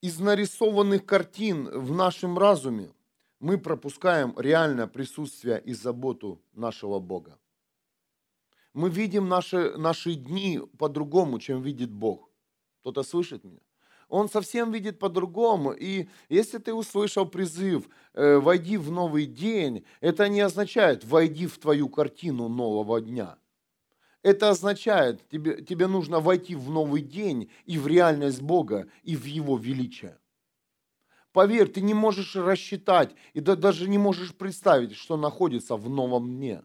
Из 0.00 0.18
нарисованных 0.18 1.04
картин 1.04 1.68
в 1.68 1.92
нашем 1.92 2.38
разуме– 2.38 2.90
мы 3.44 3.58
пропускаем 3.58 4.34
реальное 4.38 4.86
присутствие 4.86 5.60
и 5.60 5.74
заботу 5.74 6.40
нашего 6.54 6.98
Бога. 6.98 7.38
Мы 8.72 8.88
видим 8.88 9.28
наши, 9.28 9.76
наши 9.76 10.14
дни 10.14 10.60
по-другому, 10.78 11.38
чем 11.38 11.60
видит 11.60 11.90
Бог. 11.90 12.30
Кто-то 12.80 13.02
слышит 13.02 13.44
меня? 13.44 13.60
Он 14.08 14.30
совсем 14.30 14.72
видит 14.72 14.98
по-другому. 14.98 15.72
И 15.72 16.08
если 16.30 16.56
ты 16.56 16.72
услышал 16.72 17.26
призыв 17.26 17.86
э, 18.14 18.38
«войди 18.38 18.78
в 18.78 18.90
новый 18.90 19.26
день», 19.26 19.84
это 20.00 20.26
не 20.28 20.40
означает 20.40 21.04
«войди 21.04 21.46
в 21.46 21.58
твою 21.58 21.90
картину 21.90 22.48
нового 22.48 22.98
дня». 23.02 23.36
Это 24.22 24.48
означает, 24.48 25.28
тебе, 25.28 25.62
тебе 25.62 25.86
нужно 25.86 26.20
войти 26.20 26.54
в 26.54 26.70
новый 26.70 27.02
день 27.02 27.50
и 27.66 27.78
в 27.78 27.86
реальность 27.86 28.40
Бога, 28.40 28.88
и 29.02 29.16
в 29.16 29.26
Его 29.26 29.58
величие. 29.58 30.16
Поверь, 31.34 31.66
ты 31.66 31.80
не 31.80 31.94
можешь 31.94 32.36
рассчитать 32.36 33.10
и 33.32 33.40
даже 33.40 33.88
не 33.88 33.98
можешь 33.98 34.32
представить, 34.32 34.94
что 34.94 35.16
находится 35.16 35.76
в 35.76 35.90
новом 35.90 36.36
дне. 36.36 36.62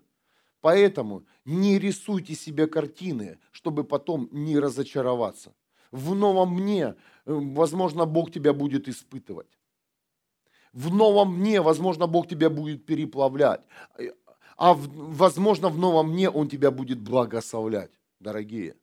Поэтому 0.62 1.24
не 1.44 1.80
рисуйте 1.80 2.36
себе 2.36 2.68
картины, 2.68 3.40
чтобы 3.52 3.84
потом 3.84 4.30
не 4.32 4.60
разочароваться. 4.60 5.56
В 5.90 6.14
новом 6.14 6.56
дне, 6.56 6.84
э, 6.84 6.94
возможно, 7.26 8.06
Бог 8.06 8.32
тебя 8.32 8.54
будет 8.54 8.88
испытывать. 8.88 9.58
В 10.72 10.94
новом 10.94 11.38
дне, 11.38 11.62
возможно, 11.62 12.06
Бог 12.06 12.28
тебя 12.28 12.52
будет 12.52 12.86
переплавлять. 12.86 13.62
А, 14.56 14.76
возможно, 14.76 15.70
в 15.70 15.80
новом 15.80 16.12
дне 16.12 16.30
Он 16.30 16.48
тебя 16.48 16.70
будет 16.70 17.00
благословлять, 17.00 17.90
дорогие. 18.20 18.76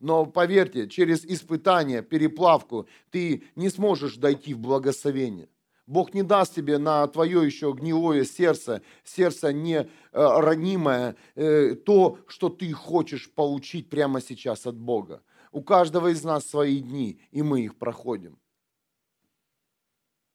Но 0.00 0.26
поверьте, 0.26 0.88
через 0.88 1.24
испытание, 1.24 2.02
переплавку 2.02 2.88
ты 3.10 3.44
не 3.56 3.68
сможешь 3.68 4.16
дойти 4.16 4.54
в 4.54 4.58
благословение. 4.58 5.48
Бог 5.86 6.12
не 6.12 6.22
даст 6.22 6.54
тебе 6.54 6.78
на 6.78 7.06
твое 7.08 7.44
еще 7.44 7.72
гнилое 7.72 8.24
сердце, 8.24 8.82
сердце 9.04 9.52
не 9.52 9.76
э, 9.76 9.86
ранимое, 10.12 11.16
э, 11.34 11.74
то, 11.74 12.18
что 12.26 12.50
ты 12.50 12.70
хочешь 12.72 13.32
получить 13.32 13.88
прямо 13.88 14.20
сейчас 14.20 14.66
от 14.66 14.76
Бога. 14.76 15.22
У 15.50 15.62
каждого 15.62 16.08
из 16.08 16.22
нас 16.22 16.46
свои 16.46 16.80
дни, 16.80 17.20
и 17.30 17.42
мы 17.42 17.62
их 17.62 17.78
проходим. 17.78 18.38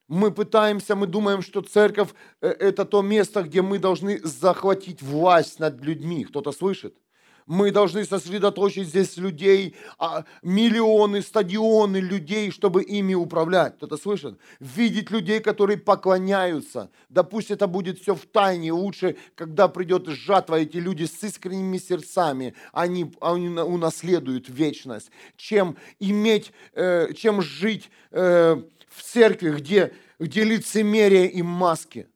Мы 0.07 0.31
пытаемся, 0.31 0.95
мы 0.95 1.07
думаем, 1.07 1.41
что 1.43 1.61
церковь 1.61 2.09
э,– 2.41 2.47
это 2.59 2.83
то 2.83 3.03
место, 3.03 3.43
где 3.43 3.61
мы 3.61 3.77
должны 3.77 4.19
захватить 4.23 5.03
власть 5.03 5.59
над 5.59 5.81
людьми. 5.81 6.25
Кто-то 6.25 6.51
слышит? 6.51 6.97
Мы 7.45 7.71
должны 7.71 8.05
сосредоточить 8.05 8.87
здесь 8.87 9.17
людей, 9.17 9.75
а, 9.97 10.25
миллионы, 10.41 11.21
стадионы 11.21 11.97
людей, 11.97 12.51
чтобы 12.51 12.83
ими 12.83 13.13
управлять. 13.13 13.75
Кто-то 13.77 13.97
слышит? 13.97 14.37
Видеть 14.59 15.11
людей, 15.11 15.39
которые 15.39 15.77
поклоняются. 15.77 16.89
Да 17.09 17.23
пусть 17.23 17.51
это 17.51 17.67
будет 17.67 17.99
все 17.99 18.15
в 18.15 18.25
тайне. 18.25 18.71
Лучше, 18.71 19.17
когда 19.35 19.67
придет 19.67 20.07
жатва, 20.07 20.55
эти 20.55 20.77
люди 20.77 21.03
с 21.03 21.23
искренними 21.23 21.77
сердцами, 21.77 22.53
они, 22.71 23.11
они 23.19 23.49
унаследуют 23.49 24.47
вечность, 24.49 25.11
чем 25.35 25.77
иметь, 25.99 26.51
э, 26.73 27.13
чем 27.13 27.41
жить 27.41 27.89
э, 28.11 28.55
в 28.89 29.03
церкви, 29.03 29.51
где, 29.51 29.93
где 30.19 30.43
лицемерие 30.43 31.29
и 31.29 31.41
маски 31.41 32.07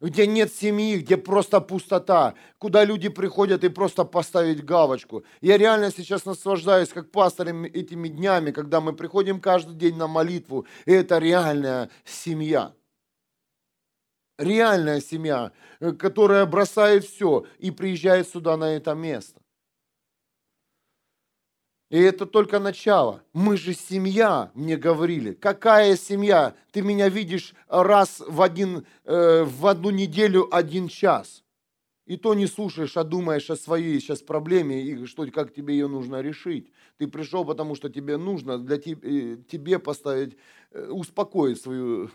где 0.00 0.26
нет 0.26 0.52
семьи, 0.52 0.96
где 0.96 1.16
просто 1.16 1.60
пустота, 1.60 2.34
куда 2.58 2.84
люди 2.84 3.08
приходят 3.08 3.64
и 3.64 3.68
просто 3.68 4.04
поставить 4.04 4.64
галочку. 4.64 5.24
Я 5.40 5.58
реально 5.58 5.90
сейчас 5.90 6.24
наслаждаюсь 6.24 6.88
как 6.88 7.10
пастором 7.10 7.64
этими 7.64 8.08
днями, 8.08 8.50
когда 8.50 8.80
мы 8.80 8.94
приходим 8.94 9.40
каждый 9.40 9.76
день 9.76 9.96
на 9.96 10.06
молитву, 10.06 10.66
и 10.86 10.92
это 10.92 11.18
реальная 11.18 11.90
семья. 12.04 12.72
Реальная 14.38 15.02
семья, 15.02 15.52
э, 15.80 15.92
которая 15.92 16.46
бросает 16.46 17.04
все 17.04 17.44
и 17.58 17.70
приезжает 17.70 18.26
сюда 18.26 18.56
на 18.56 18.74
это 18.74 18.94
место. 18.94 19.39
И 21.90 21.98
это 21.98 22.24
только 22.24 22.60
начало. 22.60 23.24
Мы 23.32 23.56
же 23.56 23.74
семья, 23.74 24.52
мне 24.54 24.76
говорили. 24.76 25.32
Какая 25.32 25.96
семья? 25.96 26.54
Ты 26.70 26.82
меня 26.82 27.08
видишь 27.08 27.52
раз 27.68 28.22
в, 28.24 28.40
один, 28.42 28.86
э, 29.04 29.42
в 29.42 29.66
одну 29.66 29.90
неделю 29.90 30.48
один 30.54 30.86
час. 30.86 31.42
И 32.06 32.16
то 32.16 32.34
не 32.34 32.46
слушаешь, 32.46 32.96
а 32.96 33.02
думаешь 33.02 33.50
о 33.50 33.56
своей 33.56 34.00
сейчас 34.00 34.22
проблеме 34.22 34.82
и 34.82 35.06
что, 35.06 35.26
как 35.32 35.52
тебе 35.52 35.74
ее 35.74 35.88
нужно 35.88 36.20
решить. 36.20 36.70
Ты 36.96 37.08
пришел, 37.08 37.44
потому 37.44 37.74
что 37.74 37.88
тебе 37.90 38.16
нужно 38.16 38.56
для 38.58 38.78
тебе, 38.78 39.34
э, 39.34 39.36
тебе 39.50 39.80
поставить, 39.80 40.36
э, 40.70 40.90
успокоить 40.90 41.60
свою 41.60 42.08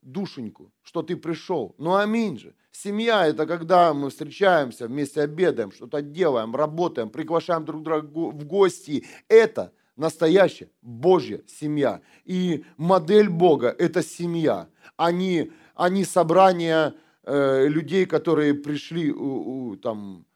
душеньку, 0.00 0.70
что 0.82 1.02
ты 1.02 1.16
пришел. 1.16 1.74
Ну 1.78 1.96
аминь 1.96 2.38
же. 2.38 2.54
Семья– 2.76 3.24
это 3.28 3.46
когда 3.46 3.94
мы 3.94 4.10
встречаемся, 4.10 4.88
вместе 4.88 5.22
обедаем, 5.22 5.70
что-то 5.70 6.02
делаем, 6.02 6.56
работаем, 6.56 7.08
приглашаем 7.08 7.64
друг 7.64 7.84
друга 7.84 8.04
в 8.04 8.44
гости. 8.44 9.06
Это 9.28 9.72
настоящая 9.94 10.70
Божья 10.82 11.40
семья. 11.46 12.00
И 12.24 12.64
модель 12.76 13.28
Бога– 13.28 13.68
это 13.78 14.02
семья, 14.02 14.68
а 14.96 15.12
не, 15.12 15.52
а 15.76 15.88
не 15.88 16.04
собрание 16.04 16.94
э, 17.22 17.68
людей, 17.68 18.06
которые 18.06 18.54
пришли 18.54 19.12
у, 19.12 19.68
у, 19.68 19.76
там, 19.76 20.26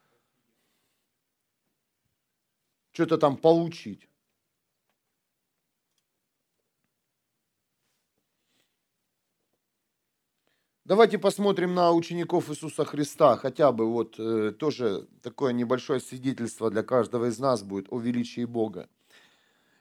что-то 2.92 3.18
там 3.18 3.36
получить. 3.36 4.08
Давайте 10.88 11.18
посмотрим 11.18 11.74
на 11.74 11.92
учеников 11.92 12.48
Иисуса 12.48 12.82
Христа, 12.86 13.36
хотя 13.36 13.72
бы 13.72 13.92
вот 13.92 14.18
э, 14.18 14.52
тоже 14.52 15.06
такое 15.22 15.52
небольшое 15.52 16.00
свидетельство 16.00 16.70
для 16.70 16.82
каждого 16.82 17.26
из 17.26 17.38
нас 17.38 17.62
будет 17.62 17.88
о 17.90 17.98
величии 17.98 18.46
Бога. 18.46 18.88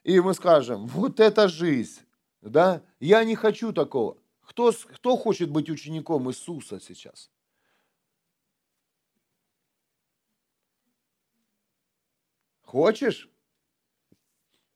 И 0.04 0.20
мы 0.20 0.34
скажем, 0.34 0.86
вот 0.88 1.22
эта 1.22 1.48
жизнь, 1.48 2.02
да, 2.42 2.84
я 3.00 3.24
не 3.24 3.36
хочу 3.36 3.72
такого. 3.72 4.18
Кто, 4.42 4.74
кто 4.74 5.16
хочет 5.16 5.50
быть 5.50 5.70
учеником 5.70 6.30
Иисуса 6.30 6.82
сейчас? 6.82 7.32
Хочешь? 12.64 13.30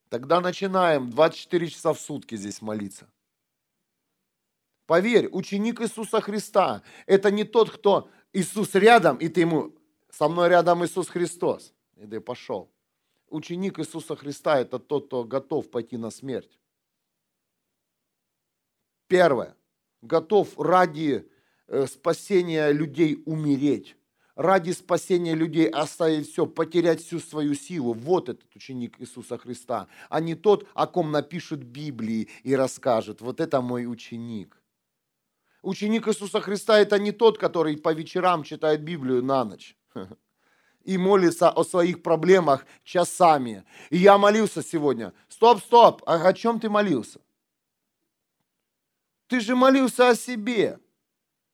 Тогда 0.08 0.40
начинаем 0.40 1.10
24 1.10 1.68
часа 1.68 1.92
в 1.92 2.00
сутки 2.00 2.38
здесь 2.38 2.62
молиться. 2.62 3.10
Поверь, 4.92 5.30
ученик 5.32 5.80
Иисуса 5.80 6.20
Христа– 6.20 6.84
это 7.06 7.32
не 7.32 7.46
тот, 7.46 7.72
кто 7.72 8.10
Иисус 8.34 8.76
рядом, 8.76 9.16
и 9.16 9.30
ты 9.30 9.40
ему, 9.40 9.74
со 10.10 10.28
мной 10.28 10.50
рядом 10.50 10.84
Иисус 10.84 11.08
Христос. 11.08 11.74
И 11.96 12.06
ты 12.06 12.20
пошел. 12.20 12.70
Ученик 13.30 13.80
Иисуса 13.80 14.18
Христа– 14.18 14.60
это 14.60 14.80
тот, 14.80 15.08
кто 15.08 15.24
готов 15.24 15.72
пойти 15.72 15.96
на 15.96 16.12
смерть. 16.12 16.60
Первое. 19.08 19.56
Готов 20.02 20.60
ради 20.60 21.26
э, 21.68 21.88
спасения 21.88 22.70
людей 22.74 23.24
умереть. 23.26 23.96
Ради 24.36 24.72
спасения 24.72 25.36
людей 25.36 25.70
оставить 25.70 26.30
все, 26.30 26.46
потерять 26.46 27.00
всю 27.00 27.22
свою 27.22 27.54
силу. 27.54 27.94
Вот 27.94 28.28
этот 28.28 28.54
ученик 28.54 29.00
Иисуса 29.00 29.38
Христа, 29.38 29.88
а 30.10 30.20
не 30.20 30.36
тот, 30.36 30.68
о 30.74 30.86
ком 30.86 31.14
напишут 31.14 31.64
Библии 31.64 32.28
и 32.44 32.54
расскажет. 32.58 33.22
Вот 33.22 33.40
это 33.40 33.62
мой 33.62 33.90
ученик. 33.90 34.61
Ученик 35.62 36.08
Иисуса 36.08 36.42
Христа– 36.42 36.80
это 36.82 36.98
не 36.98 37.12
тот, 37.12 37.38
который 37.38 37.78
по 37.78 37.94
вечерам 37.94 38.44
читает 38.44 38.84
Библию 38.84 39.24
на 39.24 39.46
ночь 39.46 39.78
и 40.84 40.98
молится 40.98 41.50
о 41.50 41.64
своих 41.64 42.02
проблемах 42.02 42.66
часами. 42.84 43.64
И 43.92 43.98
я 43.98 44.18
молился 44.18 44.64
сегодня. 44.64 45.14
Стоп, 45.30 45.60
стоп, 45.62 46.02
а 46.06 46.16
о 46.16 46.34
чем 46.34 46.60
ты 46.60 46.70
молился? 46.70 47.20
Ты 49.28 49.40
же 49.40 49.56
молился 49.56 50.10
о 50.10 50.16
себе. 50.16 50.80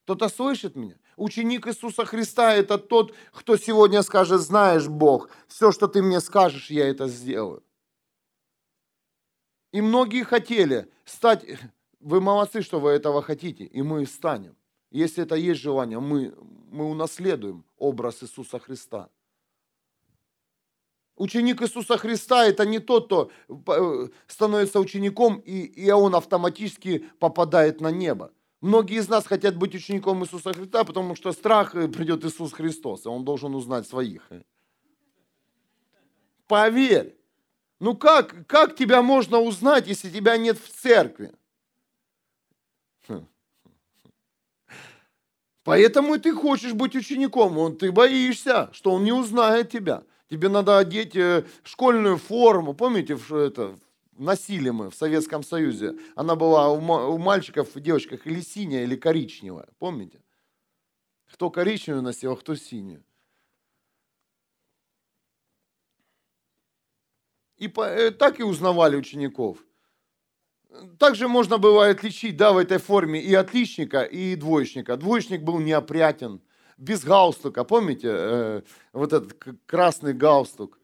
Кто-то 0.04 0.30
слышит 0.30 0.76
меня? 0.76 0.96
Ученик 1.18 1.68
Иисуса 1.68 2.06
Христа– 2.06 2.54
это 2.56 2.78
тот, 2.78 3.14
кто 3.34 3.58
сегодня 3.58 4.04
скажет, 4.04 4.40
знаешь, 4.40 4.88
Бог, 4.88 5.30
все, 5.48 5.72
что 5.72 5.88
ты 5.88 6.02
мне 6.02 6.22
скажешь, 6.22 6.70
я 6.70 6.88
это 6.88 7.08
сделаю. 7.08 7.64
И 9.74 9.82
многие 9.82 10.24
хотели 10.24 10.90
стать 11.04 11.44
вы 12.00 12.22
молодцы, 12.22 12.62
что 12.62 12.80
вы 12.80 12.92
этого 12.92 13.22
хотите, 13.22 13.64
и 13.66 13.82
мы 13.82 14.06
станем. 14.06 14.56
Если 14.92 15.24
это 15.24 15.36
есть 15.36 15.62
желание, 15.62 16.00
мы, 16.00 16.34
мы 16.70 16.86
унаследуем 16.86 17.66
образ 17.78 18.24
Иисуса 18.24 18.60
Христа. 18.60 19.10
Ученик 21.16 21.62
Иисуса 21.62 21.98
Христа– 21.98 22.46
это 22.48 22.66
не 22.66 22.80
тот, 22.80 23.06
кто 23.06 23.32
э, 23.48 24.08
становится 24.28 24.80
учеником, 24.80 25.40
и, 25.40 25.64
и 25.64 25.90
он 25.92 26.16
автоматически 26.16 27.00
попадает 27.20 27.82
на 27.82 27.90
небо. 27.90 28.32
Многие 28.62 28.98
из 29.00 29.10
нас 29.10 29.26
хотят 29.26 29.56
быть 29.56 29.74
учеником 29.76 30.24
Иисуса 30.24 30.54
Христа, 30.54 30.84
потому 30.84 31.16
что 31.16 31.32
страх 31.32 31.76
э, 31.76 31.88
придет 31.88 32.24
Иисус 32.24 32.54
Христос, 32.54 33.06
и 33.06 33.10
он 33.10 33.26
должен 33.26 33.56
узнать 33.56 33.88
своих. 33.88 34.30
Поверь. 36.48 37.18
Ну 37.80 37.96
как, 37.96 38.48
как 38.48 38.76
тебя 38.76 39.02
можно 39.02 39.40
узнать, 39.40 39.88
если 39.88 40.10
тебя 40.10 40.38
нет 40.38 40.58
в 40.58 40.70
церкви? 40.70 41.34
Поэтому 45.68 46.18
ты 46.18 46.34
хочешь 46.34 46.72
быть 46.72 46.96
учеником, 46.96 47.58
он, 47.58 47.78
ты 47.78 47.92
боишься, 47.92 48.70
что 48.72 48.94
он 48.94 49.04
не 49.04 49.12
узнает 49.12 49.70
тебя. 49.70 50.06
Тебе 50.30 50.48
надо 50.48 50.78
одеть 50.78 51.14
э, 51.18 51.44
школьную 51.64 52.18
форму. 52.18 52.74
Помните, 52.74 53.18
что 53.18 53.42
это 53.42 53.78
носили 54.18 54.70
мы 54.70 54.90
в 54.90 54.96
Советском 54.96 55.44
Союзе? 55.44 55.98
Она 56.16 56.38
была 56.38 56.70
у 56.72 57.18
мальчиков 57.18 57.76
и 57.76 57.82
девочках 57.82 58.26
или 58.26 58.40
синяя, 58.40 58.84
или 58.86 58.96
коричневая. 58.96 59.68
Помните? 59.78 60.22
Кто 61.34 61.50
коричневую 61.50 62.02
носил, 62.02 62.32
а 62.32 62.38
кто 62.38 62.56
синюю. 62.56 63.04
И 67.58 67.68
э, 67.68 68.12
так 68.12 68.40
и 68.40 68.44
узнавали 68.44 68.96
учеников. 68.96 69.58
Также 71.00 71.28
можно 71.28 71.58
было 71.58 71.88
отличить, 71.88 72.38
да, 72.38 72.52
в 72.52 72.58
этой 72.58 72.78
форме 72.78 73.22
и 73.22 73.34
отличника, 73.34 74.04
и 74.04 74.36
двоечника. 74.36 74.98
Двоечник 74.98 75.42
был 75.42 75.60
неопрятен, 75.60 76.42
без 76.78 77.04
галстука, 77.04 77.64
помните, 77.64 78.08
э, 78.12 78.62
вот 78.94 79.14
этот 79.14 79.36
красный 79.66 80.14
галстук. 80.14 80.80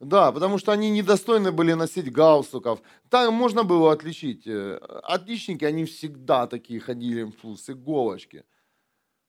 Да, 0.00 0.32
потому 0.32 0.58
что 0.58 0.72
они 0.72 0.90
недостойны 0.90 1.52
были 1.52 1.72
носить 1.72 2.12
галстуков. 2.12 2.82
Там 3.08 3.32
можно 3.32 3.62
было 3.62 3.92
отличить. 3.92 4.46
Э, 4.46 4.76
отличники, 5.02 5.64
они 5.64 5.84
всегда 5.84 6.46
такие 6.46 6.80
ходили 6.80 7.32
с 7.56 7.70
иголочки. 7.70 8.44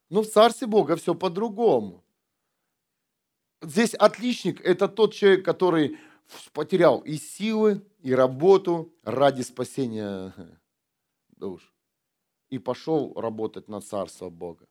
Но 0.09 0.21
в 0.21 0.27
Царстве 0.27 0.67
Бога 0.67 0.95
все 0.95 1.13
по-другому. 1.15 2.03
Здесь 3.61 3.93
отличник– 3.93 4.61
это 4.63 4.87
тот 4.87 5.13
человек, 5.13 5.45
который 5.45 5.97
потерял 6.53 6.99
и 6.99 7.17
силы, 7.17 7.81
и 8.01 8.13
работу 8.13 8.93
ради 9.03 9.41
спасения 9.41 10.33
душ. 11.29 11.73
И 12.49 12.59
пошел 12.59 13.13
работать 13.15 13.67
на 13.67 13.81
Царство 13.81 14.29
Бога. 14.29 14.67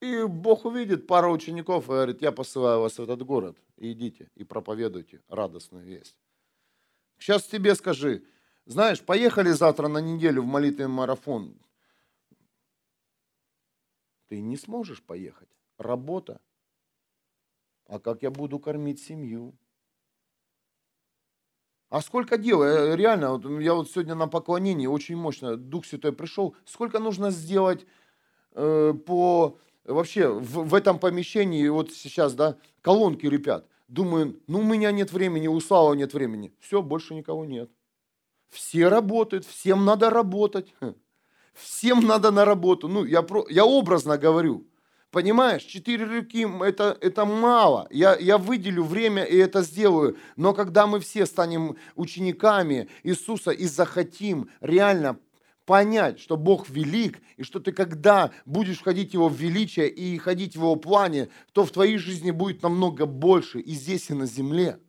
И 0.00 0.24
Бог 0.24 0.64
увидит 0.64 1.06
пару 1.06 1.32
учеников 1.32 1.84
и 1.84 1.88
говорит, 1.88 2.22
я 2.22 2.32
посылаю 2.32 2.80
вас 2.80 2.98
в 2.98 3.02
этот 3.02 3.22
город, 3.22 3.56
идите 3.76 4.30
и 4.34 4.42
проповедуйте 4.42 5.22
радостную 5.28 5.84
весть. 5.84 6.16
Сейчас 7.18 7.44
тебе 7.46 7.76
скажи, 7.76 8.24
знаешь, 8.66 9.00
поехали 9.00 9.50
завтра 9.50 9.86
на 9.86 9.98
неделю 9.98 10.42
в 10.42 10.46
молитвенный 10.46 10.90
марафон. 10.90 11.56
Ты 14.26 14.40
не 14.40 14.56
сможешь 14.56 15.02
поехать. 15.02 15.48
Работа. 15.78 16.40
А 17.86 17.98
как 17.98 18.22
я 18.22 18.30
буду 18.30 18.58
кормить 18.58 19.02
семью? 19.02 19.54
А 21.90 22.00
сколько 22.00 22.38
дел? 22.38 22.62
Э, 22.62 22.96
реально, 22.96 23.32
вот 23.32 23.60
я 23.60 23.74
вот 23.74 23.90
сегодня 23.90 24.14
на 24.14 24.26
поклонении 24.26 24.86
очень 24.86 25.16
мощно, 25.16 25.56
Дух 25.56 25.84
Святой 25.84 26.12
пришел. 26.12 26.56
Сколько 26.64 26.98
нужно 26.98 27.30
сделать 27.30 27.86
э, 28.52 28.94
по 29.06 29.58
вообще 29.84 30.28
в, 30.28 30.68
в 30.68 30.74
этом 30.74 30.98
помещении, 30.98 31.68
вот 31.68 31.92
сейчас, 31.92 32.34
да, 32.34 32.56
колонки 32.80 33.26
репят. 33.26 33.68
Думаю, 33.88 34.40
ну 34.46 34.60
у 34.60 34.62
меня 34.62 34.90
нет 34.90 35.12
времени, 35.12 35.48
у 35.48 35.60
Слава 35.60 35.92
нет 35.92 36.14
времени. 36.14 36.54
Все, 36.60 36.80
больше 36.80 37.14
никого 37.14 37.44
нет. 37.44 37.70
Все 38.48 38.88
работают, 38.88 39.44
всем 39.44 39.84
надо 39.84 40.08
работать. 40.10 40.74
Всем 41.52 42.00
надо 42.00 42.30
на 42.30 42.46
работу. 42.46 42.88
Ну, 42.88 43.04
я, 43.04 43.20
про, 43.20 43.46
я 43.50 43.66
образно 43.66 44.16
говорю. 44.16 44.66
Понимаешь, 45.12 45.64
четыре 45.64 46.06
руки 46.06 46.46
это, 46.64 46.96
это 47.02 47.26
мало. 47.26 47.86
Я, 47.90 48.16
я 48.16 48.38
выделю 48.38 48.82
время 48.82 49.24
и 49.24 49.36
это 49.36 49.60
сделаю. 49.60 50.16
Но 50.36 50.54
когда 50.54 50.86
мы 50.86 51.00
все 51.00 51.26
станем 51.26 51.76
учениками 51.96 52.88
Иисуса 53.02 53.50
и 53.50 53.66
захотим 53.66 54.48
реально 54.62 55.18
понять, 55.66 56.18
что 56.18 56.38
Бог 56.38 56.70
велик, 56.70 57.20
и 57.36 57.42
что 57.42 57.60
ты 57.60 57.72
когда 57.72 58.30
будешь 58.46 58.78
входить 58.78 59.10
в 59.10 59.14
Его 59.14 59.28
величие 59.28 59.90
и 59.90 60.16
ходить 60.16 60.54
в 60.54 60.60
Его 60.60 60.76
плане, 60.76 61.28
то 61.52 61.66
в 61.66 61.70
твоей 61.72 61.98
жизни 61.98 62.30
будет 62.30 62.62
намного 62.62 63.04
больше 63.04 63.60
и 63.60 63.72
здесь, 63.74 64.08
и 64.08 64.14
на 64.14 64.24
земле. 64.24 64.80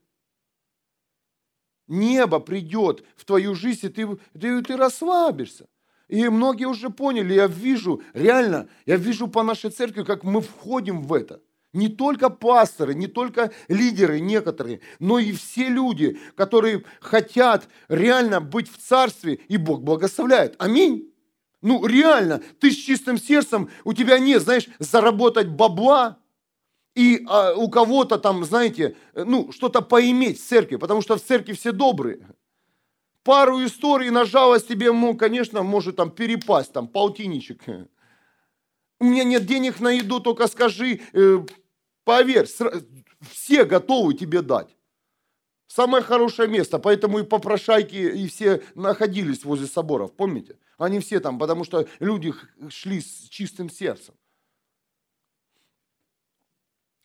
Небо 1.88 2.40
придет 2.40 3.04
в 3.18 3.26
твою 3.26 3.56
жизнь, 3.56 3.88
и 3.88 3.90
ты, 3.90 4.08
ты, 4.40 4.62
ты 4.62 4.78
расслабишься. 4.78 5.68
И 6.14 6.30
многие 6.30 6.66
уже 6.66 6.92
поняли, 6.92 7.34
я 7.34 7.48
вижу, 7.48 8.04
реально, 8.14 8.68
я 8.86 8.98
вижу 8.98 9.28
по 9.28 9.42
нашей 9.42 9.72
церкви, 9.72 10.04
как 10.04 10.24
мы 10.24 10.42
входим 10.42 11.02
в 11.02 11.12
это– 11.12 11.42
не 11.74 11.88
только 11.88 12.30
пасторы, 12.30 12.94
не 12.94 13.08
только 13.08 13.52
лидеры 13.68 14.20
некоторые, 14.20 14.82
но 15.00 15.18
и 15.18 15.32
все 15.32 15.70
люди, 15.70 16.20
которые 16.36 16.84
хотят 17.02 17.68
реально 17.88 18.42
быть 18.42 18.72
в 18.72 18.78
царстве, 18.78 19.40
и 19.48 19.58
Бог 19.58 19.82
благословляет. 19.82 20.54
Аминь. 20.60 21.12
Ну, 21.64 21.84
реально, 21.84 22.44
ты 22.60 22.70
с 22.70 22.76
чистым 22.76 23.18
сердцем, 23.18 23.72
у 23.84 23.94
тебя 23.94 24.20
нет, 24.20 24.44
знаешь, 24.44 24.68
заработать 24.78 25.48
бабла, 25.48 26.20
и 26.94 27.26
а, 27.28 27.56
у 27.56 27.70
кого-то 27.72 28.20
там, 28.20 28.46
знаете, 28.46 28.96
ну, 29.16 29.52
что-то 29.52 29.82
поиметь 29.82 30.40
в 30.40 30.48
церкви, 30.48 30.76
потому 30.76 31.02
что 31.02 31.18
в 31.18 31.24
церкви 31.24 31.54
все 31.54 31.72
добрые. 31.72 32.20
Пару 33.24 33.64
историй 33.66 34.10
на 34.10 34.26
жалость 34.26 34.68
тебе, 34.68 34.92
ну, 34.92 35.16
конечно, 35.16 35.64
может 35.64 35.96
там 35.96 36.12
перепасть, 36.12 36.74
там, 36.74 36.88
полтинничек. 36.88 37.64
У 39.00 39.06
меня 39.06 39.24
нет 39.24 39.46
денег 39.46 39.80
на 39.80 39.92
еду, 39.92 40.20
только 40.20 40.48
скажи, 40.48 41.02
э, 41.14 41.40
Поверь, 42.04 42.48
все 43.32 43.66
готовы 43.66 44.14
тебе 44.14 44.42
дать. 44.42 44.76
Самое 45.68 46.04
хорошее 46.04 46.50
место, 46.50 46.78
поэтому 46.78 47.20
и 47.20 47.24
попрошайки, 47.24 47.96
и 47.96 48.28
все 48.28 48.62
находились 48.76 49.44
возле 49.44 49.68
соборов, 49.68 50.14
помните? 50.16 50.58
Они 50.78 51.00
все 51.00 51.20
там, 51.20 51.40
потому 51.40 51.64
что 51.64 51.88
люди 52.00 52.34
шли 52.70 53.02
с 53.02 53.30
чистым 53.30 53.70
сердцем. 53.70 54.14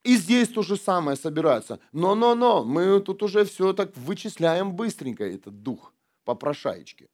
И 0.02 0.16
здесь 0.16 0.48
то 0.48 0.62
же 0.62 0.76
самое 0.76 1.16
собирается. 1.16 1.80
Но-но-но, 1.92 2.64
мы 2.64 3.00
тут 3.00 3.22
уже 3.22 3.44
все 3.44 3.72
так 3.72 3.96
вычисляем 3.96 4.74
быстренько, 4.74 5.24
этот 5.24 5.62
дух 5.62 5.92
попрошаечки. 6.28 7.08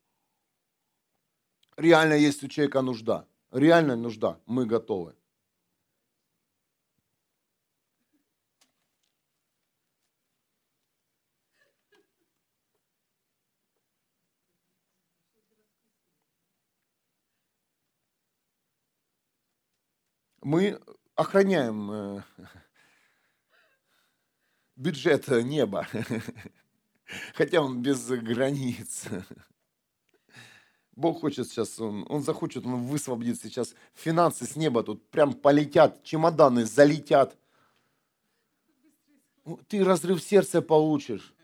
Реально 1.76 2.14
есть 2.14 2.42
у 2.42 2.48
человека 2.48 2.82
нужда. 2.82 3.28
Реальная 3.52 3.94
нужда. 3.94 4.40
Мы 4.44 4.66
готовы. 4.66 5.14
мы 20.42 20.78
охраняем 21.14 21.90
э, 21.90 22.22
бюджет 24.76 25.28
неба, 25.28 25.86
хотя 27.34 27.60
он 27.60 27.82
без 27.82 28.06
границ. 28.06 29.04
Бог 30.96 31.20
хочет 31.20 31.48
сейчас, 31.48 31.80
он, 31.80 32.06
он 32.08 32.22
захочет, 32.22 32.64
он 32.64 32.86
высвободит 32.86 33.40
сейчас 33.40 33.74
финансы 33.94 34.46
с 34.46 34.54
неба, 34.54 34.82
тут 34.82 35.08
прям 35.10 35.34
полетят, 35.34 36.04
чемоданы 36.04 36.64
залетят. 36.64 37.36
Ну, 39.44 39.58
ты 39.68 39.84
разрыв 39.84 40.22
сердца 40.22 40.62
получишь. 40.62 41.34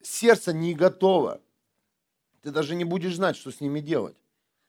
Сердце 0.00 0.52
не 0.52 0.74
готово. 0.74 1.40
Ты 2.42 2.50
даже 2.50 2.74
не 2.74 2.84
будешь 2.84 3.16
знать, 3.16 3.36
что 3.36 3.50
с 3.50 3.60
ними 3.60 3.80
делать. 3.80 4.16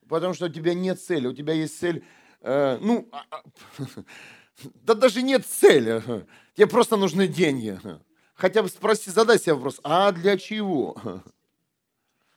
Потому 0.08 0.34
что 0.34 0.48
у 0.48 0.50
тебя 0.50 0.74
нет 0.74 1.02
цели. 1.02 1.28
У 1.28 1.34
тебя 1.34 1.54
есть 1.54 1.80
цель 1.80 2.04
Э, 2.42 2.78
ну, 2.80 3.08
а, 3.12 3.26
а, 3.32 3.44
да 4.84 4.94
даже 4.94 5.22
нет 5.22 5.46
цели. 5.46 6.02
Тебе 6.56 6.68
просто 6.68 6.96
нужны 6.96 7.28
деньги. 7.28 7.80
Хотя 8.40 8.64
бы 8.64 8.70
спроси, 8.70 9.12
задай 9.12 9.38
себе 9.38 9.56
вопрос, 9.56 9.82
а 9.84 10.12
для 10.12 10.38
чего? 10.38 10.96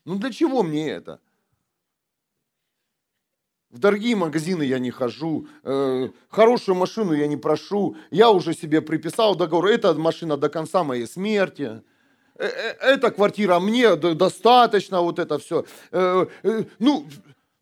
Ну 0.05 0.19
для 0.19 0.33
чего 0.33 0.65
мне 0.65 0.91
это? 0.91 1.21
В 3.71 3.79
дорогие 3.79 4.17
магазины 4.17 4.65
я 4.65 4.81
не 4.81 4.91
хожу, 4.91 5.47
э, 5.63 6.09
хорошую 6.29 6.75
машину 6.75 7.13
я 7.13 7.29
не 7.29 7.37
прошу, 7.37 7.97
я 8.11 8.31
уже 8.31 8.53
себе 8.53 8.81
приписал 8.81 9.37
договор, 9.37 9.67
эта 9.67 9.95
машина 9.95 10.37
до 10.37 10.49
конца 10.49 10.83
моей 10.83 11.07
смерти, 11.07 11.83
эта 12.35 13.13
квартира 13.13 13.61
мне 13.61 13.95
достаточно, 13.95 15.03
вот 15.03 15.21
это 15.21 15.39
все. 15.39 15.67
ну, 15.93 17.07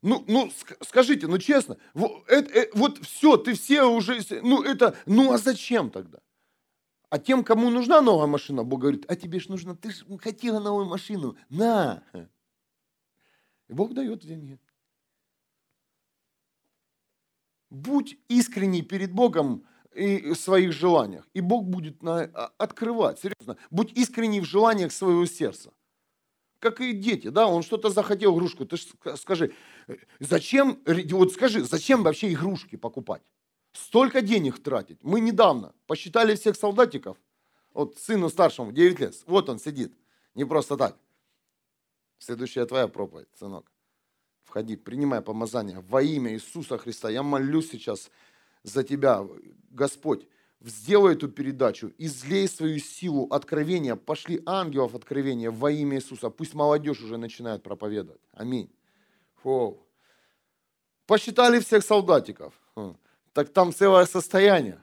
Ну, 0.02 0.24
ну, 0.26 0.50
скажите, 0.80 1.26
ну 1.26 1.36
честно, 1.36 1.76
вот, 1.92 2.24
это, 2.26 2.58
э, 2.58 2.70
вот 2.72 3.04
все, 3.04 3.36
ты 3.36 3.52
все 3.52 3.82
уже, 3.82 4.20
ну 4.42 4.62
это, 4.62 4.96
ну 5.04 5.30
а 5.30 5.36
зачем 5.36 5.90
тогда? 5.90 6.20
А 7.10 7.18
тем, 7.18 7.42
кому 7.44 7.70
нужна 7.70 8.00
новая 8.00 8.28
машина, 8.28 8.62
Бог 8.62 8.80
говорит, 8.80 9.04
а 9.08 9.16
тебе 9.16 9.40
ж 9.40 9.48
нужно, 9.48 9.76
ты 9.76 9.90
же 9.90 10.04
хотела 10.18 10.60
новую 10.60 10.86
машину, 10.86 11.36
на. 11.48 12.04
И 13.68 13.72
Бог 13.72 13.94
дает 13.94 14.20
деньги. 14.20 14.58
Будь 17.68 18.18
искренний 18.28 18.82
перед 18.82 19.12
Богом 19.12 19.66
и 19.94 20.32
в 20.32 20.36
своих 20.36 20.72
желаниях, 20.72 21.28
и 21.34 21.40
Бог 21.40 21.66
будет 21.66 22.02
на, 22.02 22.22
а, 22.22 22.52
открывать, 22.58 23.20
серьезно. 23.20 23.56
Будь 23.70 23.92
искренний 23.92 24.40
в 24.40 24.44
желаниях 24.44 24.92
своего 24.92 25.26
сердца 25.26 25.72
как 26.60 26.80
и 26.80 26.92
дети, 26.92 27.28
да, 27.28 27.46
он 27.46 27.62
что-то 27.62 27.88
захотел 27.88 28.36
игрушку, 28.36 28.66
ты 28.66 28.76
скажи, 29.16 29.54
зачем, 30.20 30.78
вот 31.10 31.32
скажи, 31.32 31.64
зачем 31.64 32.02
вообще 32.02 32.32
игрушки 32.32 32.76
покупать? 32.76 33.22
Столько 33.72 34.20
денег 34.20 34.62
тратить. 34.62 34.98
Мы 35.02 35.20
недавно 35.20 35.74
посчитали 35.86 36.34
всех 36.34 36.56
солдатиков, 36.56 37.16
вот 37.72 37.98
сыну 37.98 38.28
старшему 38.28 38.72
9 38.72 39.00
лет, 39.00 39.14
вот 39.26 39.48
он 39.48 39.58
сидит, 39.58 39.92
не 40.34 40.44
просто 40.44 40.76
так. 40.76 40.96
Следующая 42.18 42.66
твоя 42.66 42.88
проповедь, 42.88 43.28
сынок. 43.38 43.70
Входи, 44.44 44.76
принимай 44.76 45.22
помазание 45.22 45.80
во 45.88 46.02
имя 46.02 46.34
Иисуса 46.34 46.76
Христа. 46.76 47.08
Я 47.08 47.22
молюсь 47.22 47.70
сейчас 47.70 48.10
за 48.64 48.82
тебя, 48.82 49.26
Господь 49.70 50.26
сделай 50.60 51.14
эту 51.14 51.28
передачу, 51.28 51.92
излей 51.98 52.48
свою 52.48 52.78
силу 52.78 53.26
откровения, 53.30 53.96
пошли 53.96 54.42
ангелов 54.46 54.94
откровения 54.94 55.50
во 55.50 55.70
имя 55.70 55.96
Иисуса. 55.96 56.30
Пусть 56.30 56.54
молодежь 56.54 57.00
уже 57.00 57.16
начинает 57.16 57.62
проповедовать. 57.62 58.20
Аминь. 58.32 58.70
Фу. 59.42 59.78
Посчитали 61.06 61.60
всех 61.60 61.84
солдатиков. 61.84 62.54
Так 63.32 63.52
там 63.52 63.72
целое 63.72 64.06
состояние. 64.06 64.82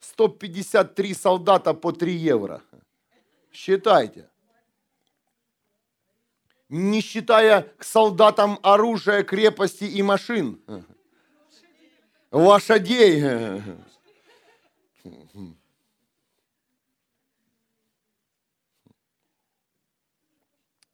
Сто 0.00 0.28
пятьдесят 0.28 0.94
три 0.94 1.14
солдата 1.14 1.74
по 1.74 1.92
три 1.92 2.14
евро. 2.14 2.62
Считайте 3.52 4.28
не 6.70 7.00
считая 7.00 7.62
к 7.62 7.82
солдатам 7.82 8.58
оружия, 8.62 9.24
крепости 9.24 9.84
и 9.84 10.02
машин. 10.02 10.62
Лошадей. 12.30 13.60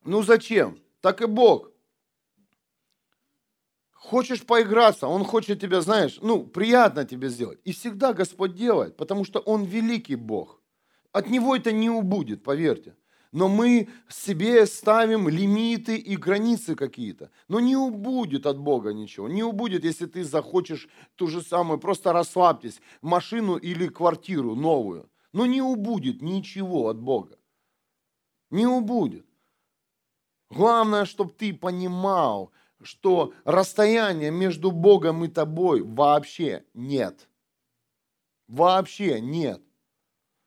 Ну 0.03 0.22
зачем? 0.22 0.83
Так 1.03 1.20
и 1.20 1.27
Бог. 1.27 1.70
Хочешь 4.11 4.46
поиграться, 4.46 5.09
Он 5.09 5.24
хочет 5.24 5.61
тебя, 5.61 5.80
знаешь, 5.80 6.18
ну, 6.22 6.44
приятно 6.44 7.04
тебе 7.04 7.28
сделать. 7.28 7.59
И 7.64 7.72
всегда 7.72 8.12
Господь 8.12 8.54
делает, 8.54 8.96
потому 8.96 9.24
что 9.24 9.40
Он 9.40 9.64
великий 9.64 10.14
Бог. 10.14 10.61
От 11.12 11.28
Него 11.28 11.57
это 11.57 11.72
не 11.72 11.90
убудет, 11.90 12.44
поверьте 12.44 12.94
но 13.32 13.48
мы 13.48 13.88
себе 14.09 14.64
ставим 14.64 15.28
лимиты 15.28 15.98
и 15.98 16.16
границы 16.16 16.74
какие-то. 16.74 17.30
Но 17.48 17.61
не 17.61 17.76
убудет 17.76 18.46
от 18.46 18.59
Бога 18.59 18.94
ничего. 18.94 19.28
Не 19.28 19.42
убудет, 19.42 19.84
если 19.84 20.07
ты 20.07 20.24
захочешь 20.24 20.88
ту 21.16 21.26
же 21.26 21.42
самую, 21.42 21.78
просто 21.78 22.14
расслабьтесь, 22.14 22.80
машину 23.02 23.57
или 23.57 23.88
квартиру 23.88 24.54
новую. 24.54 25.11
Но 25.34 25.44
не 25.44 25.61
убудет 25.61 26.22
ничего 26.22 26.88
от 26.88 26.98
Бога. 26.98 27.38
Не 28.50 28.66
убудет. 28.66 29.26
Главное, 30.48 31.04
чтобы 31.04 31.32
ты 31.32 31.52
понимал, 31.52 32.52
что 32.83 33.33
расстояния 33.45 34.31
между 34.31 34.70
Богом 34.70 35.24
и 35.24 35.29
тобой 35.29 35.83
вообще 35.83 36.64
нет. 36.74 37.29
Вообще 38.49 39.20
нет. 39.20 39.62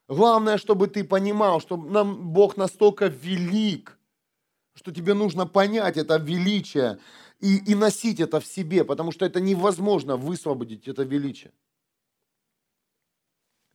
Главное, 0.08 0.58
чтобы 0.58 0.88
ты 0.88 1.04
понимал, 1.04 1.62
что 1.62 1.78
нам 1.78 2.32
Бог 2.32 2.58
настолько 2.58 3.08
велик, 3.08 4.00
что 4.74 4.92
тебе 4.92 5.14
нужно 5.14 5.46
понять 5.46 5.98
это 5.98 6.18
величие 6.18 7.00
и, 7.40 7.58
и 7.58 7.76
носить 7.76 8.20
это 8.20 8.40
в 8.40 8.46
себе, 8.46 8.84
потому 8.84 9.12
что 9.12 9.26
это 9.26 9.40
невозможно 9.40 10.18
высвободить 10.18 10.88
это 10.88 11.04
величие. 11.04 11.52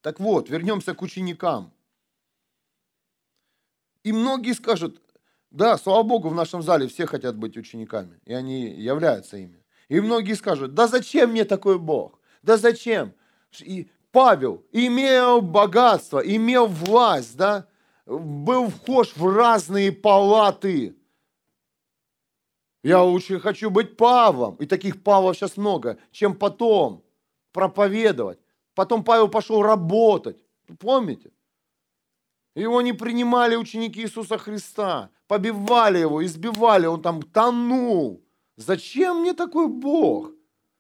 Так 0.00 0.20
вот, 0.20 0.50
вернемся 0.50 0.94
к 0.94 1.02
ученикам. 1.02 1.72
И 4.02 4.12
многие 4.12 4.52
скажут, 4.52 5.00
да, 5.54 5.78
слава 5.78 6.02
Богу, 6.02 6.28
в 6.28 6.34
нашем 6.34 6.62
зале 6.62 6.88
все 6.88 7.06
хотят 7.06 7.36
быть 7.36 7.56
учениками, 7.56 8.18
и 8.24 8.34
они 8.34 8.70
являются 8.70 9.36
ими. 9.36 9.64
И 9.88 10.00
многие 10.00 10.34
скажут, 10.34 10.74
да 10.74 10.88
зачем 10.88 11.30
мне 11.30 11.44
такой 11.44 11.78
Бог? 11.78 12.18
Да 12.42 12.56
зачем? 12.56 13.14
И 13.60 13.88
Павел 14.10 14.64
имел 14.72 15.40
богатство, 15.42 16.18
имел 16.18 16.66
власть, 16.66 17.36
да, 17.36 17.68
был 18.04 18.68
вхож 18.68 19.16
в 19.16 19.32
разные 19.32 19.92
палаты. 19.92 20.96
Я 22.82 23.02
лучше 23.02 23.38
хочу 23.38 23.70
быть 23.70 23.96
Павлом, 23.96 24.56
и 24.56 24.66
таких 24.66 25.04
Павлов 25.04 25.36
сейчас 25.36 25.56
много, 25.56 25.98
чем 26.10 26.34
потом 26.34 27.04
проповедовать. 27.52 28.40
Потом 28.74 29.04
Павел 29.04 29.28
пошел 29.28 29.62
работать. 29.62 30.44
Помните? 30.80 31.30
Его 32.56 32.82
не 32.82 32.92
принимали 32.92 33.54
ученики 33.54 34.02
Иисуса 34.02 34.36
Христа, 34.36 35.10
побивали 35.34 35.98
его, 35.98 36.24
избивали, 36.24 36.86
он 36.86 37.02
там 37.02 37.20
тонул. 37.20 38.24
Зачем 38.56 39.22
мне 39.22 39.34
такой 39.34 39.66
Бог? 39.66 40.30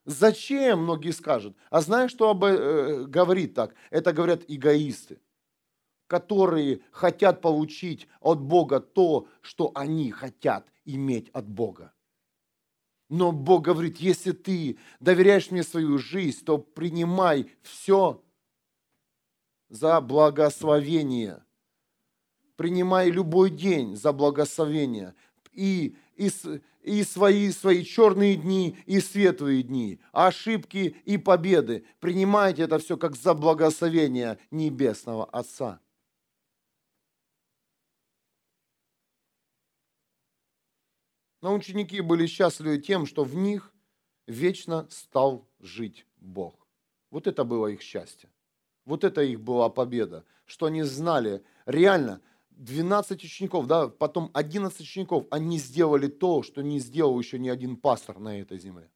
Зачем, 0.04 0.84
многие 0.84 1.10
скажут. 1.10 1.56
А 1.70 1.80
знаешь, 1.80 2.12
что 2.12 2.30
об, 2.30 2.44
э, 2.44 3.04
говорит 3.04 3.54
так? 3.54 3.74
Это 3.90 4.12
говорят 4.12 4.42
эгоисты, 4.46 5.20
которые 6.06 6.82
хотят 6.92 7.40
получить 7.40 8.06
от 8.20 8.40
Бога 8.40 8.78
то, 8.78 9.26
что 9.40 9.72
они 9.74 10.12
хотят 10.12 10.68
иметь 10.84 11.30
от 11.30 11.48
Бога. 11.48 11.92
Но 13.08 13.32
Бог 13.32 13.64
говорит, 13.64 13.96
если 13.96 14.30
ты 14.30 14.78
доверяешь 15.00 15.50
мне 15.50 15.64
свою 15.64 15.98
жизнь, 15.98 16.44
то 16.44 16.58
принимай 16.58 17.50
все 17.62 18.22
за 19.68 20.00
благословение. 20.00 21.42
Принимай 22.56 23.10
любой 23.10 23.50
день 23.50 23.96
за 23.96 24.12
благословение. 24.12 25.14
И, 25.52 25.96
и, 26.16 26.30
и 26.82 27.02
свои, 27.02 27.50
свои 27.50 27.84
черные 27.84 28.36
дни, 28.36 28.76
и 28.86 29.00
светлые 29.00 29.62
дни, 29.62 30.00
ошибки 30.12 30.96
и 31.04 31.18
победы. 31.18 31.84
Принимайте 32.00 32.62
это 32.62 32.78
все 32.78 32.96
как 32.96 33.16
за 33.16 33.34
благословение 33.34 34.38
Небесного 34.50 35.24
Отца. 35.26 35.80
Но 41.40 41.54
ученики 41.54 42.00
были 42.00 42.26
счастливы 42.26 42.78
тем, 42.78 43.04
что 43.04 43.24
в 43.24 43.34
них 43.34 43.72
вечно 44.26 44.86
стал 44.90 45.46
жить 45.60 46.06
Бог. 46.16 46.66
Вот 47.10 47.26
это 47.26 47.44
было 47.44 47.66
их 47.66 47.82
счастье. 47.82 48.30
Вот 48.86 49.04
это 49.04 49.22
их 49.22 49.40
была 49.40 49.68
победа, 49.68 50.24
что 50.46 50.66
они 50.66 50.84
знали 50.84 51.42
реально– 51.66 52.20
12 52.56 53.24
учеников, 53.24 53.66
да, 53.66 53.88
потом 53.88 54.30
11 54.32 54.80
учеников, 54.80 55.26
они 55.30 55.58
сделали 55.58 56.06
то, 56.06 56.42
что 56.42 56.62
не 56.62 56.78
сделал 56.78 57.18
еще 57.18 57.38
ни 57.38 57.48
один 57.48 57.76
пастор 57.76 58.18
на 58.18 58.40
этой 58.40 58.58
земле. 58.58 58.90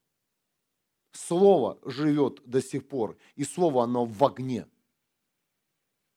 Слово 1.13 1.79
живет 1.85 2.41
до 2.45 2.63
сих 2.63 2.87
пор, 2.87 3.17
и 3.35 3.45
слово 3.45 3.85
оно 3.85 4.05
в 4.05 4.25
огне. 4.25 4.67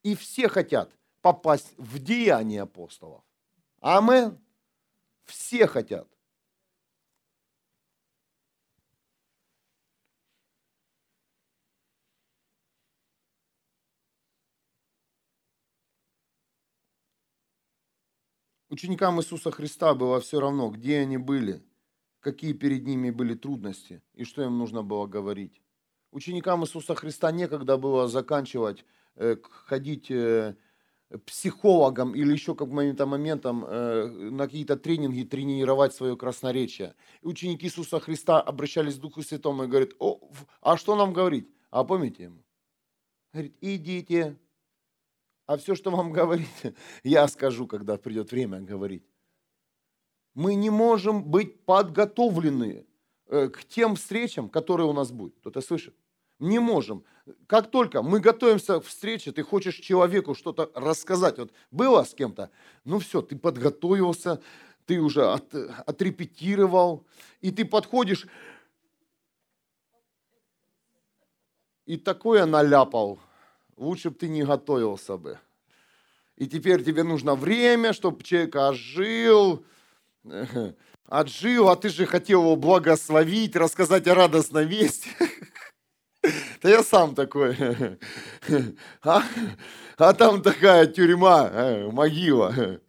И 0.03 0.15
все 0.15 0.47
хотят 0.47 0.91
попасть 1.21 1.73
в 1.77 1.99
деяния 1.99 2.63
апостолов. 2.63 3.23
Амен. 3.79 4.39
Все 5.23 5.65
хотят. 5.67 6.07
Ученикам 18.72 19.19
Иисуса 19.19 19.51
Христа 19.51 19.93
было 19.93 20.22
все 20.22 20.39
равно, 20.39 20.69
где 20.69 20.99
они 20.99 21.17
были, 21.17 21.61
какие 22.22 22.53
перед 22.53 22.88
ними 22.88 23.09
были 23.09 23.34
трудности 23.34 24.01
и 24.13 24.24
что 24.24 24.43
им 24.43 24.57
нужно 24.57 24.82
было 24.82 25.07
говорить. 25.07 25.61
Ученикам 26.11 26.63
Иисуса 26.63 26.95
Христа 26.95 27.34
некогда 27.34 27.76
было 27.76 28.07
заканчивать, 28.07 28.86
э, 29.15 29.36
ходить 29.65 30.09
э, 30.09 30.55
психологом 31.26 32.15
или 32.15 32.32
еще 32.32 32.55
каким-то 32.55 33.05
моментом 33.05 33.65
э, 33.65 34.05
на 34.07 34.45
какие-то 34.45 34.78
тренинги 34.78 35.24
тренировать 35.24 35.93
свое 35.93 36.15
красноречие. 36.15 36.95
И 37.22 37.28
ученики 37.28 37.65
Иисуса 37.65 37.99
Христа 37.99 38.39
обращались 38.39 38.95
к 38.95 39.01
Духу 39.01 39.22
Святому 39.22 39.65
и 39.65 39.67
говорят, 39.67 39.89
О, 39.99 40.32
а 40.61 40.78
что 40.78 40.95
нам 40.95 41.11
говорить? 41.11 41.49
А 41.72 41.84
помните 41.84 42.24
ему? 42.24 42.41
Говорит, 43.34 43.57
идите, 43.59 44.38
А 45.51 45.57
все, 45.57 45.75
что 45.75 45.91
вам 45.91 46.13
говорить, 46.19 46.47
я 47.03 47.27
скажу, 47.27 47.67
когда 47.67 47.97
придет 47.97 48.31
время 48.31 48.61
говорить. 48.61 49.03
Мы 50.33 50.55
не 50.55 50.69
можем 50.69 51.25
быть 51.25 51.65
подготовлены 51.65 52.85
э, 53.27 53.49
к 53.49 53.65
тем 53.65 53.97
встречам, 53.97 54.47
которые 54.47 54.87
у 54.87 54.93
нас 54.93 55.11
будут. 55.11 55.35
Кто-то 55.39 55.59
слышит? 55.59 55.93
Не 56.39 56.59
можем. 56.59 57.03
Как 57.47 57.69
только 57.69 58.01
мы 58.01 58.21
готовимся 58.21 58.79
к 58.79 58.85
встрече, 58.85 59.33
ты 59.33 59.43
хочешь 59.43 59.75
человеку 59.75 60.35
что-то 60.35 60.71
рассказать. 60.73 61.37
Вот 61.37 61.51
было 61.69 62.05
с 62.05 62.13
кем-то, 62.13 62.49
ну 62.85 62.99
все, 62.99 63.21
ты 63.21 63.35
подготовился, 63.35 64.41
ты 64.85 65.01
уже 65.01 65.33
от, 65.33 65.53
отрепетировал, 65.53 67.05
и 67.41 67.51
ты 67.51 67.65
подходишь, 67.65 68.25
и 71.85 71.97
такое 71.97 72.45
наляпал. 72.45 73.19
Лучше 73.82 74.11
бы 74.11 74.15
ты 74.15 74.27
не 74.27 74.43
готовился 74.43 75.17
бы. 75.17 75.39
И 76.38 76.45
теперь 76.47 76.84
тебе 76.84 77.01
нужно 77.01 77.34
время, 77.34 77.93
чтобы 77.93 78.21
человек 78.21 78.55
ожил, 78.55 79.65
отжил, 81.07 81.67
а 81.67 81.75
ты 81.75 81.89
же 81.89 82.05
хотел 82.05 82.43
его 82.43 82.55
благословить, 82.55 83.55
рассказать 83.55 84.07
о 84.07 84.13
радостной 84.13 84.65
вести. 84.65 85.09
Да 86.61 86.69
я 86.69 86.84
сам 86.84 87.15
такой. 87.15 87.57
А, 89.01 89.23
а 89.97 90.13
там 90.13 90.43
такая 90.43 90.86
тюрьма, 90.86 91.49
э, 91.51 91.89
могила. 91.89 92.79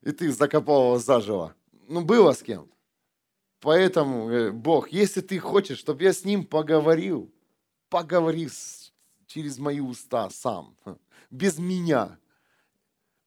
И 0.00 0.12
ты 0.12 0.32
закопал 0.32 0.86
его 0.86 0.98
заживо. 0.98 1.54
Ну, 1.88 2.00
было 2.00 2.32
с 2.32 2.42
кем. 2.42 2.70
Поэтому, 3.60 4.30
э, 4.30 4.50
Бог, 4.50 4.88
если 4.88 5.20
ты 5.20 5.38
хочешь, 5.38 5.78
чтобы 5.78 6.04
я 6.04 6.14
с 6.14 6.24
ним 6.24 6.46
поговорил, 6.46 7.30
поговори 7.90 8.48
через 9.28 9.58
мои 9.58 9.78
уста 9.78 10.28
сам, 10.30 10.74
без 11.30 11.58
меня. 11.58 12.18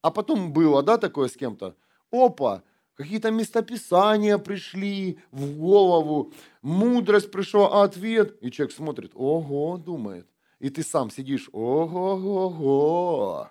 А 0.02 0.12
потом 0.12 0.52
было, 0.52 0.84
да, 0.84 0.97
такое 0.97 1.30
с 1.30 1.38
кем-то? 1.38 1.76
Опа, 2.12 2.64
какие-то 2.95 3.32
местописания 3.32 4.38
пришли 4.38 5.20
в 5.32 5.58
голову, 5.58 6.34
мудрость 6.62 7.32
пришла, 7.32 7.84
ответ. 7.84 8.38
И 8.41 8.52
человек 8.52 8.76
смотрит, 8.76 9.12
ого, 9.14 9.78
думает. 9.78 10.28
И 10.60 10.70
ты 10.70 10.84
сам 10.84 11.10
сидишь, 11.10 11.49
ого-го-го, 11.54 13.49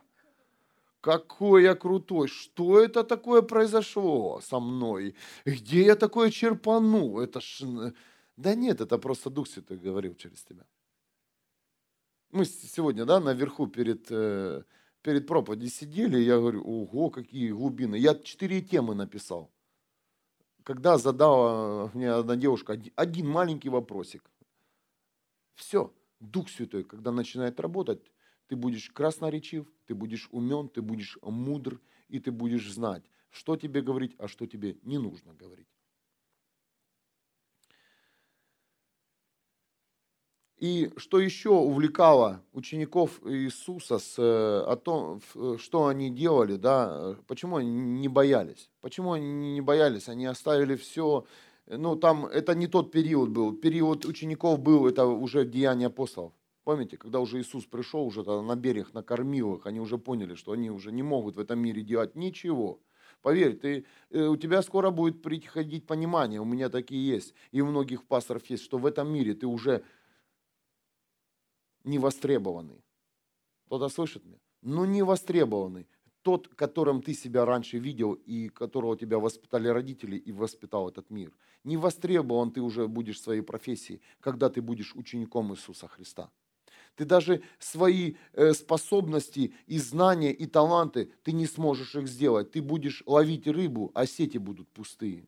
какой 1.00 1.62
я 1.62 1.74
крутой, 1.74 2.28
что 2.28 2.78
это 2.78 3.04
такое 3.04 3.42
произошло 3.42 4.40
со 4.42 4.60
мной, 4.60 5.14
где 5.44 5.84
я 5.84 5.96
такое 5.96 6.30
черпанул, 6.30 7.20
это 7.20 7.40
ж... 7.40 7.62
Да 8.36 8.54
нет, 8.54 8.80
это 8.80 8.98
просто 8.98 9.30
Дух 9.30 9.48
Святой 9.48 9.76
говорил 9.76 10.14
через 10.14 10.42
тебя. 10.42 10.64
Мы 12.30 12.44
сегодня, 12.44 13.04
да, 13.04 13.20
наверху 13.20 13.66
перед 13.66 14.06
э, 14.10 14.62
перед 15.02 15.26
проповедью 15.26 15.68
сидели, 15.68 16.18
и 16.18 16.24
я 16.24 16.36
говорю, 16.36 16.62
ого, 16.62 17.10
какие 17.10 17.50
глубины. 17.50 17.96
Я 17.96 18.14
четыре 18.14 18.60
темы 18.60 18.94
написал. 18.94 19.50
Когда 20.62 20.98
задала 20.98 21.90
мне 21.94 22.10
одна 22.10 22.36
девушка 22.36 22.80
один 22.94 23.28
маленький 23.28 23.70
вопросик. 23.70 24.30
Все, 25.54 25.92
Дух 26.20 26.48
Святой, 26.50 26.84
когда 26.84 27.12
начинает 27.12 27.58
работать, 27.60 28.00
ты 28.46 28.56
будешь 28.56 28.90
красноречив, 28.90 29.66
ты 29.86 29.94
будешь 29.94 30.28
умен, 30.30 30.68
ты 30.68 30.82
будешь 30.82 31.18
мудр, 31.22 31.80
и 32.08 32.18
ты 32.18 32.30
будешь 32.30 32.70
знать, 32.70 33.04
что 33.30 33.56
тебе 33.56 33.80
говорить, 33.80 34.14
а 34.18 34.28
что 34.28 34.46
тебе 34.46 34.76
не 34.82 34.98
нужно 34.98 35.34
говорить. 35.34 35.68
И 40.60 40.92
что 40.98 41.18
еще 41.18 41.50
увлекало 41.50 42.42
учеников 42.52 43.18
Иисуса 43.24 43.98
с, 43.98 44.16
э, 44.18 44.70
о 44.70 44.76
том, 44.76 45.22
э, 45.34 45.56
что 45.58 45.86
они 45.86 46.10
делали, 46.10 46.56
да, 46.56 47.16
почему 47.26 47.56
они 47.56 47.70
не 47.70 48.08
боялись? 48.08 48.68
Почему 48.82 49.12
они 49.12 49.54
не 49.54 49.62
боялись? 49.62 50.10
Они 50.10 50.26
оставили 50.26 50.76
все, 50.76 51.24
ну 51.66 51.96
там 51.96 52.26
это 52.26 52.54
не 52.54 52.66
тот 52.66 52.92
период 52.92 53.30
был, 53.30 53.54
период 53.54 54.04
учеников 54.04 54.60
был, 54.60 54.86
это 54.86 55.06
уже 55.06 55.46
деяние 55.46 55.86
апостолов. 55.86 56.32
Помните, 56.64 56.98
когда 56.98 57.20
уже 57.20 57.40
Иисус 57.40 57.64
пришел, 57.64 58.04
уже 58.04 58.22
на 58.22 58.54
берег 58.54 58.92
накормил 58.92 59.54
их, 59.54 59.66
они 59.66 59.80
уже 59.80 59.96
поняли, 59.96 60.34
что 60.34 60.52
они 60.52 60.70
уже 60.70 60.92
не 60.92 61.02
могут 61.02 61.36
в 61.36 61.40
этом 61.40 61.58
мире 61.58 61.80
делать 61.80 62.16
ничего. 62.16 62.80
Поверь, 63.22 63.56
ты, 63.56 63.84
э, 64.10 64.26
у 64.26 64.36
тебя 64.36 64.62
скоро 64.62 64.90
будет 64.90 65.22
приходить 65.22 65.86
понимание, 65.86 66.40
у 66.40 66.44
меня 66.44 66.68
такие 66.68 67.06
есть, 67.06 67.34
и 67.50 67.60
у 67.62 67.66
многих 67.66 68.04
пасторов 68.04 68.44
есть, 68.46 68.62
что 68.64 68.78
в 68.78 68.84
этом 68.84 69.12
мире 69.12 69.34
ты 69.34 69.46
уже 69.46 69.84
не 71.84 71.98
востребованный. 71.98 72.84
Кто-то 73.66 73.88
слышит 73.88 74.24
меня? 74.24 74.38
Ну, 74.62 74.84
не 74.84 75.02
востребованный. 75.02 75.86
Тот, 76.22 76.48
которым 76.48 77.00
ты 77.02 77.14
себя 77.14 77.46
раньше 77.46 77.78
видел 77.78 78.12
и 78.12 78.48
которого 78.48 78.96
тебя 78.96 79.18
воспитали 79.18 79.68
родители 79.68 80.16
и 80.16 80.32
воспитал 80.32 80.88
этот 80.88 81.08
мир. 81.10 81.32
Не 81.64 81.76
востребован 81.76 82.50
ты 82.50 82.60
уже 82.60 82.86
будешь 82.88 83.18
в 83.18 83.22
своей 83.22 83.40
профессии, 83.40 84.00
когда 84.20 84.50
ты 84.50 84.60
будешь 84.60 84.94
учеником 84.94 85.52
Иисуса 85.52 85.88
Христа. 85.88 86.30
Ты 86.96 87.04
даже 87.06 87.42
свои 87.58 88.16
э, 88.32 88.52
способности 88.52 89.54
и 89.66 89.78
знания 89.78 90.32
и 90.32 90.46
таланты, 90.46 91.10
ты 91.22 91.32
не 91.32 91.46
сможешь 91.46 91.94
их 91.94 92.08
сделать. 92.08 92.50
Ты 92.50 92.60
будешь 92.60 93.02
ловить 93.06 93.46
рыбу, 93.46 93.90
а 93.94 94.04
сети 94.04 94.38
будут 94.38 94.68
пустые. 94.68 95.26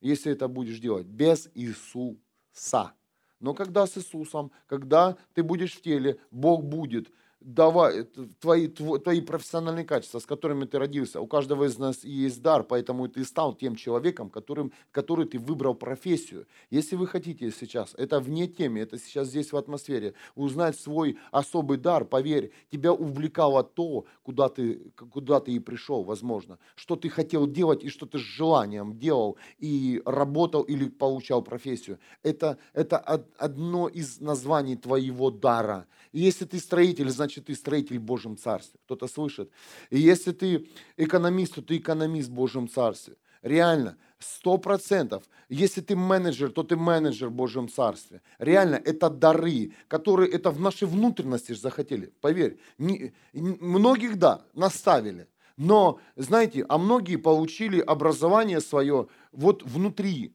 Если 0.00 0.32
это 0.32 0.48
будешь 0.48 0.78
делать 0.78 1.06
без 1.06 1.50
Иисуса. 1.54 2.94
Но 3.40 3.54
когда 3.54 3.86
с 3.86 3.96
Иисусом, 3.96 4.52
когда 4.66 5.16
ты 5.34 5.42
будешь 5.42 5.72
в 5.72 5.82
теле, 5.82 6.20
Бог 6.30 6.64
будет 6.64 7.10
давай, 7.40 8.04
твои, 8.40 8.68
твои 8.68 9.20
профессиональные 9.20 9.84
качества, 9.84 10.18
с 10.18 10.26
которыми 10.26 10.66
ты 10.66 10.78
родился. 10.78 11.20
У 11.20 11.26
каждого 11.26 11.64
из 11.64 11.78
нас 11.78 12.04
есть 12.04 12.42
дар, 12.42 12.62
поэтому 12.62 13.08
ты 13.08 13.24
стал 13.24 13.54
тем 13.54 13.76
человеком, 13.76 14.30
которым, 14.30 14.72
который 14.92 15.26
ты 15.26 15.38
выбрал 15.38 15.74
профессию. 15.74 16.46
Если 16.70 16.96
вы 16.96 17.06
хотите 17.06 17.50
сейчас, 17.50 17.94
это 17.96 18.20
вне 18.20 18.46
темы, 18.46 18.80
это 18.80 18.98
сейчас 18.98 19.28
здесь 19.28 19.52
в 19.52 19.56
атмосфере, 19.56 20.14
узнать 20.34 20.78
свой 20.78 21.18
особый 21.30 21.78
дар, 21.78 22.04
поверь, 22.04 22.52
тебя 22.70 22.92
увлекало 22.92 23.64
то, 23.64 24.04
куда 24.22 24.48
ты, 24.48 24.92
куда 24.94 25.40
ты 25.40 25.52
и 25.52 25.58
пришел, 25.58 26.02
возможно, 26.04 26.58
что 26.74 26.96
ты 26.96 27.08
хотел 27.08 27.46
делать 27.46 27.82
и 27.84 27.88
что 27.88 28.06
ты 28.06 28.18
с 28.18 28.22
желанием 28.22 28.98
делал 28.98 29.36
и 29.58 30.02
работал 30.04 30.62
или 30.62 30.88
получал 30.88 31.42
профессию. 31.42 31.98
Это, 32.22 32.58
это 32.74 32.98
одно 32.98 33.88
из 33.88 34.20
названий 34.20 34.76
твоего 34.76 35.30
дара. 35.30 35.86
Если 36.12 36.44
ты 36.44 36.58
строитель, 36.58 37.08
значит, 37.08 37.29
значит 37.30 37.46
ты 37.46 37.54
строитель 37.54 37.98
в 37.98 38.02
Божьем 38.02 38.36
Царстве. 38.36 38.78
Кто-то 38.84 39.06
слышит? 39.06 39.50
И 39.90 39.98
если 39.98 40.32
ты 40.32 40.66
экономист, 40.96 41.54
то 41.54 41.62
ты 41.62 41.76
экономист 41.76 42.28
в 42.28 42.32
Божьем 42.32 42.68
Царстве. 42.68 43.14
Реально, 43.42 43.96
сто 44.18 44.58
процентов. 44.58 45.22
Если 45.48 45.80
ты 45.80 45.94
менеджер, 45.94 46.50
то 46.50 46.62
ты 46.62 46.76
менеджер 46.76 47.28
в 47.28 47.32
Божьем 47.32 47.68
Царстве. 47.68 48.20
Реально, 48.38 48.80
это 48.84 49.10
дары, 49.10 49.72
которые 49.88 50.30
это 50.30 50.50
в 50.50 50.60
нашей 50.60 50.88
внутренности 50.88 51.52
же 51.52 51.60
захотели. 51.60 52.12
Поверь, 52.20 52.58
не, 52.78 53.12
многих, 53.32 54.16
да, 54.18 54.42
наставили. 54.54 55.26
Но, 55.56 55.98
знаете, 56.16 56.64
а 56.68 56.78
многие 56.78 57.16
получили 57.16 57.80
образование 57.80 58.60
свое 58.60 59.06
вот 59.32 59.62
внутри. 59.62 60.32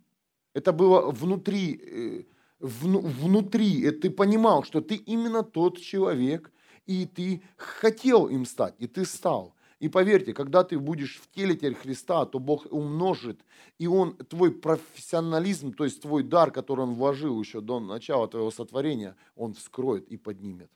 Это 0.53 0.71
было 0.71 1.11
внутри, 1.11 1.81
э, 1.83 2.23
внутри. 2.59 3.91
Ты 3.91 4.09
понимал, 4.09 4.63
что 4.63 4.81
ты 4.81 4.95
именно 4.95 5.43
тот 5.43 5.79
человек, 5.79 6.51
и 6.85 7.05
ты 7.05 7.41
хотел 7.57 8.27
им 8.27 8.45
стать, 8.45 8.75
и 8.79 8.87
ты 8.87 9.05
стал. 9.05 9.55
И 9.79 9.89
поверьте, 9.89 10.33
когда 10.33 10.63
ты 10.63 10.79
будешь 10.79 11.19
в 11.19 11.29
теле 11.31 11.55
теперь 11.55 11.75
Христа, 11.75 12.25
то 12.25 12.39
Бог 12.39 12.65
умножит, 12.71 13.41
и 13.77 13.87
Он, 13.87 14.15
твой 14.15 14.51
профессионализм, 14.51 15.73
то 15.73 15.83
есть 15.83 16.01
твой 16.01 16.23
дар, 16.23 16.51
который 16.51 16.81
Он 16.81 16.93
вложил 16.93 17.39
еще 17.41 17.59
до 17.61 17.79
начала 17.79 18.27
твоего 18.27 18.51
сотворения, 18.51 19.15
Он 19.35 19.53
вскроет 19.53 20.07
и 20.07 20.17
поднимет. 20.17 20.71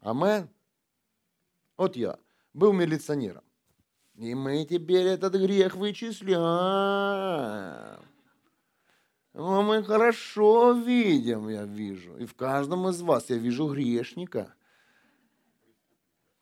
Амен. 0.00 0.48
Вот 1.76 1.96
я 1.96 2.18
был 2.52 2.72
милиционером. 2.72 3.44
И 4.16 4.34
мы 4.34 4.66
теперь 4.66 5.06
этот 5.06 5.34
грех 5.34 5.74
вычисляем. 5.74 6.42
Но 9.34 9.62
мы 9.62 9.82
хорошо 9.82 10.72
видим, 10.72 11.48
я 11.48 11.64
вижу. 11.64 12.16
И 12.18 12.26
в 12.26 12.34
каждом 12.34 12.88
из 12.88 13.00
вас 13.00 13.30
я 13.30 13.36
вижу 13.36 13.68
грешника. 13.68 14.54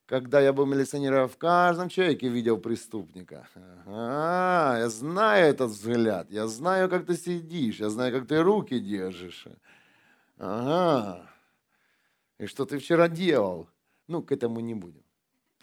Когда 0.07 0.41
я 0.41 0.53
был 0.53 0.67
милиционером, 0.67 1.29
в 1.29 1.37
каждом 1.37 1.89
человеке 1.89 2.29
видел 2.29 2.59
преступника. 2.59 3.49
Ага, 3.87 4.81
я 4.81 4.89
знаю 4.89 5.47
этот 5.47 5.71
взгляд, 5.71 6.29
я 6.33 6.49
знаю, 6.49 6.89
как 6.89 7.07
ты 7.07 7.17
сидишь, 7.17 7.79
я 7.79 7.91
знаю, 7.91 8.13
как 8.13 8.27
ты 8.27 8.43
руки 8.43 8.81
держишь. 8.81 9.47
Ага, 10.37 11.31
и 12.39 12.47
что 12.47 12.65
ты 12.65 12.79
вчера 12.79 13.09
делал. 13.09 13.69
Ну, 14.09 14.21
к 14.21 14.33
этому 14.33 14.59
не 14.59 14.75
будем. 14.75 15.05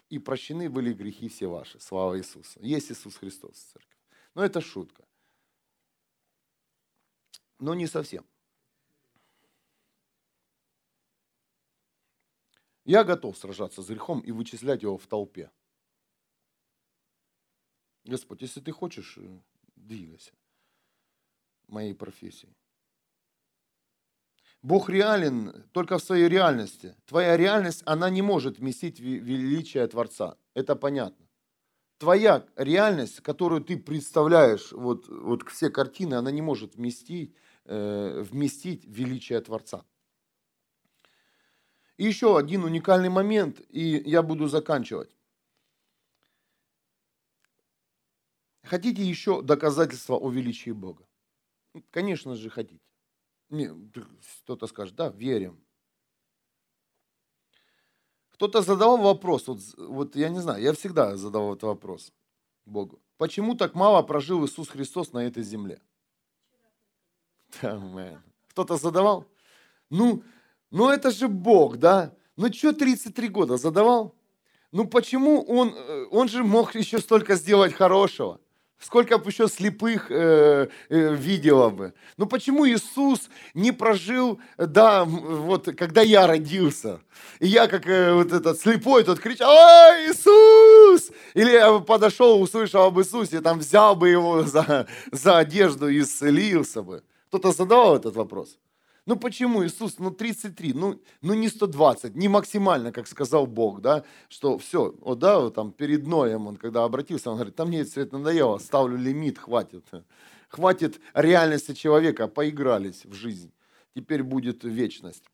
И 0.08 0.18
прощены 0.18 0.70
были 0.70 0.94
грехи 0.94 1.28
все 1.28 1.46
ваши. 1.46 1.78
Слава 1.78 2.16
Иисусу. 2.16 2.58
Есть 2.62 2.90
Иисус 2.90 3.16
Христос, 3.16 3.58
церковь. 3.58 3.98
Но 4.34 4.42
это 4.42 4.62
шутка 4.62 5.04
но 7.58 7.74
не 7.74 7.86
совсем. 7.86 8.24
Я 12.84 13.04
готов 13.04 13.36
сражаться 13.36 13.82
с 13.82 13.88
грехом 13.88 14.20
и 14.20 14.32
вычислять 14.32 14.82
его 14.82 14.96
в 14.96 15.06
толпе. 15.06 15.50
Господь, 18.04 18.40
если 18.40 18.60
ты 18.60 18.72
хочешь, 18.72 19.18
э, 19.18 19.40
двигайся 19.76 20.32
моей 21.66 21.94
профессии. 21.94 22.54
Бог 24.62 24.88
реален 24.88 25.68
только 25.72 25.98
в 25.98 26.02
своей 26.02 26.28
реальности. 26.28 26.96
Твоя 27.04 27.36
реальность, 27.36 27.82
она 27.84 28.10
не 28.10 28.22
может 28.22 28.58
вместить 28.58 28.98
величие 28.98 29.86
Творца. 29.86 30.36
Это 30.54 30.74
понятно. 30.74 31.28
Твоя 31.98 32.46
реальность, 32.56 33.20
которую 33.20 33.62
ты 33.62 33.76
представляешь, 33.76 34.72
вот, 34.72 35.08
вот 35.08 35.48
все 35.50 35.68
картины, 35.68 36.14
она 36.14 36.30
не 36.30 36.42
может 36.42 36.76
вместить, 36.76 37.34
вместить 37.68 38.84
величие 38.86 39.40
Творца. 39.40 39.84
И 41.98 42.04
еще 42.04 42.38
один 42.38 42.64
уникальный 42.64 43.10
момент, 43.10 43.60
и 43.68 44.02
я 44.06 44.22
буду 44.22 44.48
заканчивать. 44.48 45.14
Хотите 48.62 49.02
еще 49.02 49.42
доказательства 49.42 50.16
о 50.16 50.30
величии 50.30 50.70
Бога? 50.70 51.06
Конечно 51.90 52.34
же, 52.34 52.50
хотите. 52.50 52.80
Кто-то 54.42 54.66
скажет, 54.66 54.94
да, 54.94 55.08
верим. 55.08 55.64
Кто-то 58.30 58.62
задавал 58.62 58.98
вопрос, 58.98 59.48
вот, 59.48 59.60
вот 59.76 60.16
я 60.16 60.28
не 60.28 60.40
знаю, 60.40 60.62
я 60.62 60.72
всегда 60.72 61.16
задавал 61.16 61.54
этот 61.54 61.64
вопрос 61.64 62.12
Богу. 62.64 63.02
Почему 63.16 63.56
так 63.56 63.74
мало 63.74 64.02
прожил 64.02 64.44
Иисус 64.44 64.68
Христос 64.68 65.12
на 65.12 65.26
этой 65.26 65.42
земле? 65.42 65.82
Кто-то 68.50 68.76
задавал? 68.76 69.26
Ну, 69.90 70.22
ну 70.70 70.88
это 70.88 71.10
же 71.10 71.28
Бог, 71.28 71.76
да? 71.78 72.12
Ну 72.36 72.52
что 72.52 72.72
33 72.72 73.28
года 73.28 73.56
задавал? 73.56 74.14
Ну 74.70 74.86
почему 74.86 75.42
он, 75.42 75.74
э, 75.74 76.06
он 76.10 76.28
же 76.28 76.44
мог 76.44 76.74
еще 76.74 76.98
столько 76.98 77.36
сделать 77.36 77.72
хорошего? 77.72 78.38
Сколько 78.80 79.18
бы 79.18 79.30
еще 79.30 79.48
слепых 79.48 80.08
э, 80.10 80.68
э, 80.88 81.14
видела 81.14 81.68
бы. 81.68 81.94
Ну 82.16 82.26
почему 82.26 82.64
Иисус 82.64 83.28
не 83.52 83.72
прожил, 83.72 84.38
да, 84.56 85.04
вот 85.04 85.64
когда 85.76 86.00
я 86.00 86.28
родился, 86.28 87.00
и 87.40 87.48
я 87.48 87.66
как 87.66 87.88
э, 87.88 88.12
вот 88.12 88.32
этот 88.32 88.60
слепой 88.60 89.02
тот 89.02 89.18
кричал, 89.18 89.50
ой, 89.50 90.06
Иисус! 90.06 91.10
Или 91.34 91.52
я 91.52 91.80
подошел, 91.80 92.40
услышал 92.40 92.84
об 92.84 93.00
Иисусе, 93.00 93.40
там 93.40 93.58
взял 93.58 93.96
бы 93.96 94.10
его 94.10 94.42
за, 94.44 94.86
за 95.10 95.38
одежду 95.38 95.88
и 95.88 96.00
исцелился 96.00 96.82
бы. 96.82 97.02
Кто-то 97.28 97.52
задавал 97.52 97.96
этот 97.96 98.16
вопрос? 98.16 98.58
Ну 99.04 99.16
почему 99.16 99.64
Иисус, 99.64 99.98
ну 99.98 100.10
33, 100.10 100.72
ну, 100.74 101.00
ну 101.22 101.34
не 101.34 101.48
120, 101.48 102.14
не 102.14 102.28
максимально, 102.28 102.92
как 102.92 103.06
сказал 103.06 103.46
Бог, 103.46 103.80
да, 103.80 104.04
что 104.28 104.58
все, 104.58 104.94
вот 105.00 105.18
да, 105.18 105.40
вот 105.40 105.54
там 105.54 105.72
перед 105.72 106.06
Ноем 106.06 106.46
он 106.46 106.56
когда 106.56 106.84
обратился, 106.84 107.30
он 107.30 107.36
говорит, 107.36 107.56
там 107.56 107.68
мне 107.68 107.84
все 107.84 108.02
это 108.02 108.18
надоело, 108.18 108.58
ставлю 108.58 108.98
лимит, 108.98 109.38
хватит. 109.38 109.86
Хватит 110.48 111.00
реальности 111.14 111.74
человека, 111.74 112.28
поигрались 112.28 113.04
в 113.04 113.14
жизнь, 113.14 113.52
теперь 113.94 114.22
будет 114.22 114.64
вечность. 114.64 115.24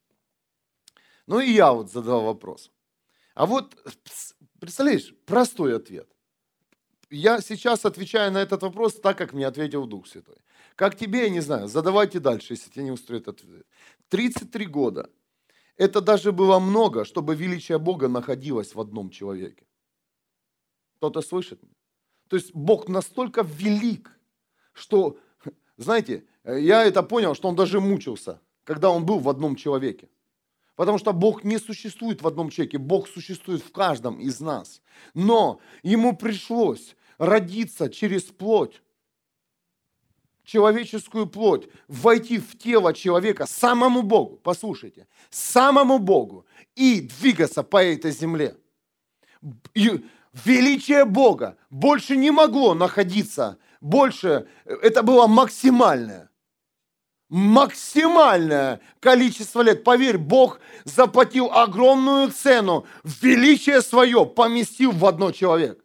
Ну 1.26 1.40
и 1.40 1.50
я 1.50 1.72
вот 1.72 1.90
задал 1.90 2.22
вопрос. 2.24 2.70
А 3.34 3.46
вот, 3.46 3.76
представляешь, 4.60 5.14
простой 5.26 5.76
ответ. 5.76 6.08
Я 7.10 7.40
сейчас 7.40 7.84
отвечаю 7.84 8.32
на 8.32 8.38
этот 8.38 8.62
вопрос 8.62 8.94
так, 8.94 9.18
как 9.18 9.32
мне 9.32 9.46
ответил 9.46 9.86
Дух 9.86 10.06
Святой. 10.06 10.36
Как 10.76 10.96
тебе, 10.96 11.22
я 11.24 11.30
не 11.30 11.40
знаю, 11.40 11.68
задавайте 11.68 12.18
дальше, 12.18 12.54
если 12.54 12.70
тебя 12.70 12.84
не 12.84 12.90
устроит 12.90 13.28
ответ. 13.28 13.66
33 14.08 14.66
года. 14.66 15.10
Это 15.76 16.00
даже 16.00 16.32
было 16.32 16.58
много, 16.58 17.04
чтобы 17.04 17.34
величие 17.34 17.78
Бога 17.78 18.08
находилось 18.08 18.74
в 18.74 18.80
одном 18.80 19.10
человеке. 19.10 19.66
Кто-то 20.96 21.22
слышит? 21.22 21.60
То 22.28 22.36
есть 22.36 22.54
Бог 22.54 22.88
настолько 22.88 23.42
велик, 23.42 24.10
что, 24.72 25.18
знаете, 25.76 26.24
я 26.44 26.84
это 26.84 27.02
понял, 27.02 27.34
что 27.34 27.48
он 27.48 27.56
даже 27.56 27.80
мучился, 27.80 28.40
когда 28.64 28.90
он 28.90 29.04
был 29.04 29.18
в 29.18 29.28
одном 29.28 29.56
человеке. 29.56 30.08
Потому 30.76 30.98
что 30.98 31.12
Бог 31.12 31.44
не 31.44 31.58
существует 31.58 32.22
в 32.22 32.26
одном 32.26 32.50
человеке, 32.50 32.78
Бог 32.78 33.08
существует 33.08 33.62
в 33.62 33.70
каждом 33.70 34.18
из 34.18 34.40
нас. 34.40 34.82
Но 35.14 35.60
ему 35.84 36.16
пришлось 36.16 36.96
родиться 37.18 37.88
через 37.88 38.24
плоть, 38.24 38.82
человеческую 40.44 41.26
плоть, 41.26 41.68
войти 41.88 42.38
в 42.38 42.58
тело 42.58 42.92
человека, 42.92 43.46
самому 43.46 44.02
Богу, 44.02 44.38
послушайте, 44.42 45.06
самому 45.30 45.98
Богу 45.98 46.46
и 46.76 47.00
двигаться 47.00 47.62
по 47.62 47.82
этой 47.82 48.12
земле. 48.12 48.56
И 49.74 50.04
величие 50.44 51.04
Бога 51.04 51.56
больше 51.70 52.16
не 52.16 52.30
могло 52.30 52.74
находиться, 52.74 53.58
больше, 53.80 54.46
это 54.64 55.02
было 55.02 55.26
максимальное, 55.26 56.30
максимальное 57.28 58.80
количество 59.00 59.62
лет. 59.62 59.84
Поверь, 59.84 60.18
Бог 60.18 60.60
заплатил 60.84 61.50
огромную 61.50 62.30
цену, 62.30 62.86
величие 63.02 63.82
свое 63.82 64.24
поместил 64.26 64.92
в 64.92 65.04
одно 65.04 65.32
человек. 65.32 65.84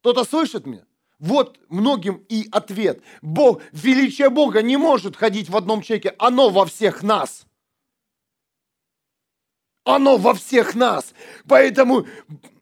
Кто-то 0.00 0.24
слышит 0.24 0.66
меня? 0.66 0.84
Вот 1.20 1.60
многим 1.68 2.24
и 2.30 2.48
ответ. 2.50 3.02
Бог, 3.20 3.60
величие 3.72 4.30
Бога 4.30 4.62
не 4.62 4.78
может 4.78 5.16
ходить 5.16 5.50
в 5.50 5.56
одном 5.56 5.82
человеке, 5.82 6.14
оно 6.18 6.48
во 6.48 6.64
всех 6.64 7.02
нас. 7.02 7.46
Оно 9.84 10.16
во 10.16 10.32
всех 10.32 10.74
нас. 10.74 11.12
Поэтому 11.46 12.06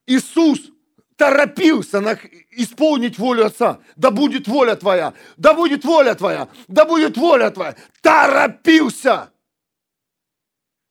Иисус 0.06 0.72
торопился 1.14 2.00
на, 2.00 2.18
исполнить 2.50 3.16
волю 3.16 3.46
Отца. 3.46 3.78
Да 3.94 4.10
будет 4.10 4.48
воля 4.48 4.74
Твоя, 4.74 5.14
да 5.36 5.54
будет 5.54 5.84
воля 5.84 6.16
Твоя, 6.16 6.48
да 6.66 6.84
будет 6.84 7.16
воля 7.16 7.50
Твоя. 7.50 7.76
Торопился. 8.02 9.32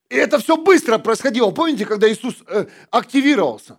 И 0.08 0.16
это 0.16 0.38
все 0.38 0.56
быстро 0.56 0.96
происходило. 0.96 1.50
Помните, 1.50 1.84
когда 1.84 2.10
Иисус 2.10 2.36
э, 2.46 2.66
активировался? 2.90 3.78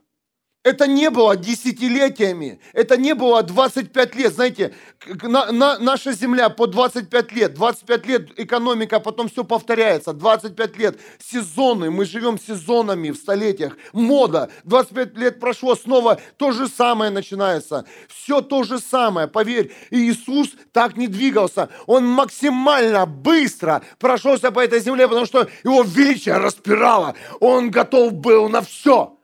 Это 0.61 0.87
не 0.87 1.09
было 1.09 1.37
десятилетиями, 1.37 2.59
это 2.73 2.97
не 2.97 3.15
было 3.15 3.41
25 3.43 4.15
лет. 4.15 4.33
Знаете, 4.33 4.73
на, 5.21 5.53
на, 5.53 5.79
наша 5.79 6.11
земля 6.11 6.49
по 6.49 6.67
25 6.67 7.31
лет, 7.31 7.53
25 7.53 8.05
лет 8.05 8.37
экономика, 8.37 8.99
потом 8.99 9.29
все 9.29 9.45
повторяется. 9.45 10.11
25 10.11 10.77
лет 10.77 10.99
сезоны, 11.17 11.91
мы 11.91 12.03
живем 12.03 12.37
сезонами 12.37 13.11
в 13.11 13.15
столетиях. 13.15 13.77
Мода, 13.93 14.51
25 14.65 15.17
лет 15.17 15.39
прошло, 15.39 15.75
снова 15.75 16.19
то 16.35 16.51
же 16.51 16.67
самое 16.67 17.09
начинается. 17.09 17.85
Все 18.09 18.41
то 18.41 18.63
же 18.63 18.79
самое, 18.79 19.29
поверь. 19.29 19.71
Иисус 19.91 20.49
так 20.73 20.97
не 20.97 21.07
двигался. 21.07 21.69
Он 21.85 22.05
максимально 22.05 23.05
быстро 23.05 23.81
прошелся 23.97 24.51
по 24.51 24.59
этой 24.59 24.81
земле, 24.81 25.07
потому 25.07 25.25
что 25.25 25.47
его 25.63 25.83
величие 25.83 26.35
распирало. 26.35 27.15
Он 27.39 27.71
готов 27.71 28.11
был 28.11 28.49
на 28.49 28.59
все 28.61 29.18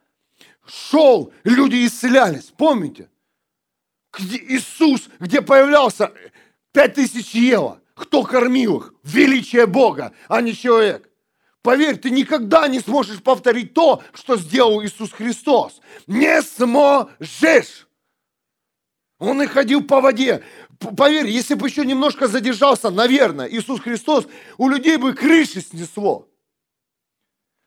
шел, 0.65 1.31
люди 1.43 1.85
исцелялись. 1.85 2.53
Помните? 2.57 3.09
Где 4.17 4.37
Иисус, 4.37 5.09
где 5.19 5.41
появлялся, 5.41 6.11
пять 6.71 6.95
тысяч 6.95 7.31
ела. 7.31 7.81
Кто 7.95 8.23
кормил 8.23 8.77
их? 8.77 8.93
Величие 9.03 9.65
Бога, 9.65 10.13
а 10.27 10.41
не 10.41 10.53
человек. 10.53 11.09
Поверь, 11.61 11.97
ты 11.97 12.11
никогда 12.11 12.67
не 12.67 12.79
сможешь 12.79 13.23
повторить 13.23 13.73
то, 13.73 14.03
что 14.13 14.37
сделал 14.37 14.83
Иисус 14.83 15.11
Христос. 15.11 15.81
Не 16.05 16.41
сможешь. 16.43 17.87
Он 19.17 19.41
и 19.41 19.47
ходил 19.47 19.83
по 19.83 20.01
воде. 20.01 20.43
Поверь, 20.97 21.27
если 21.27 21.55
бы 21.55 21.67
еще 21.67 21.85
немножко 21.85 22.27
задержался, 22.27 22.91
наверное, 22.91 23.47
Иисус 23.49 23.79
Христос, 23.79 24.27
у 24.57 24.69
людей 24.69 24.97
бы 24.97 25.13
крыши 25.13 25.61
снесло. 25.61 26.27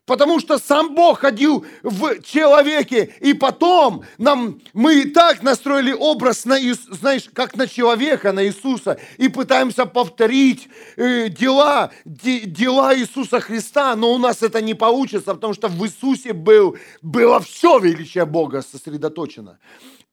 Потому 0.09 0.41
что 0.41 0.57
сам 0.57 0.95
Бог 0.95 1.19
ходил 1.19 1.67
в 1.83 2.23
человеке, 2.23 3.15
и 3.21 3.35
потом 3.35 4.05
нам, 4.17 4.59
мы 4.73 5.03
и 5.03 5.11
так 5.11 5.43
настроили 5.43 5.93
образ, 5.93 6.47
на, 6.47 6.57
знаешь, 6.91 7.29
как 7.35 7.55
на 7.57 7.69
человека, 7.69 8.33
на 8.33 8.47
Иисуса, 8.47 8.99
и 9.19 9.29
пытаемся 9.29 9.85
повторить 9.85 10.71
э, 10.97 11.29
дела, 11.29 11.91
де, 12.07 12.41
дела 12.41 12.97
Иисуса 12.97 13.39
Христа, 13.41 13.95
но 13.97 14.15
у 14.15 14.17
нас 14.19 14.43
это 14.43 14.63
не 14.63 14.73
получится, 14.73 15.35
потому 15.35 15.53
что 15.53 15.69
в 15.69 15.85
Иисусе 15.85 16.33
был, 16.33 16.79
было 17.03 17.39
все 17.41 17.79
величие 17.79 18.25
Бога 18.25 18.63
сосредоточено. 18.63 19.59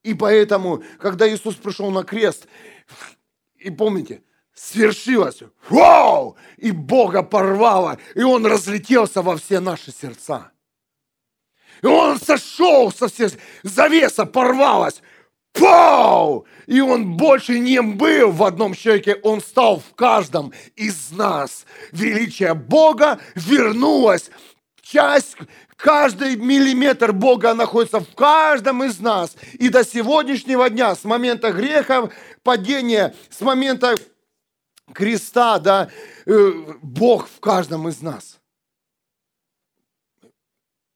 И 0.03 0.13
поэтому, 0.13 0.83
когда 0.99 1.25
Иисус 1.33 1.55
пришел 1.55 1.89
на 1.89 2.03
крест, 2.03 2.47
и 3.57 3.71
помните, 3.71 4.23
свершилось. 4.55 5.43
Вау! 5.69 6.35
И 6.57 6.71
Бога 6.71 7.21
порвало, 7.21 7.99
и 8.15 8.23
Он 8.23 8.45
разлетелся 8.45 9.21
во 9.21 9.37
все 9.37 9.59
наши 9.59 9.91
сердца. 9.91 10.51
И 11.83 11.85
Он 11.85 12.19
сошел 12.19 12.91
со 12.91 13.07
всех, 13.07 13.33
завеса 13.63 14.25
порвалась. 14.25 15.01
Пау! 15.53 16.45
И 16.67 16.81
он 16.81 17.15
больше 17.15 17.59
не 17.59 17.81
был 17.81 18.31
в 18.31 18.43
одном 18.43 18.73
человеке, 18.73 19.15
он 19.23 19.39
стал 19.39 19.79
в 19.79 19.95
каждом 19.95 20.51
из 20.75 21.11
нас. 21.11 21.65
Величие 21.93 22.53
Бога 22.55 23.19
вернулось 23.35 24.29
Часть, 24.85 25.35
каждый 25.77 26.35
миллиметр 26.35 27.11
Бога 27.11 27.55
находится 27.55 27.99
в 27.99 28.13
каждом 28.13 28.83
из 28.83 28.99
нас. 28.99 29.35
И 29.53 29.69
до 29.69 29.83
сегодняшнего 29.83 30.69
дня, 30.69 30.93
с 30.93 31.03
момента 31.05 31.51
греха, 31.51 32.09
падения, 32.43 33.15
с 33.31 33.41
момента 33.41 33.95
креста, 34.93 35.59
да, 35.59 35.89
э, 36.25 36.51
Бог 36.81 37.27
в 37.27 37.39
каждом 37.39 37.87
из 37.87 38.01
нас. 38.01 38.39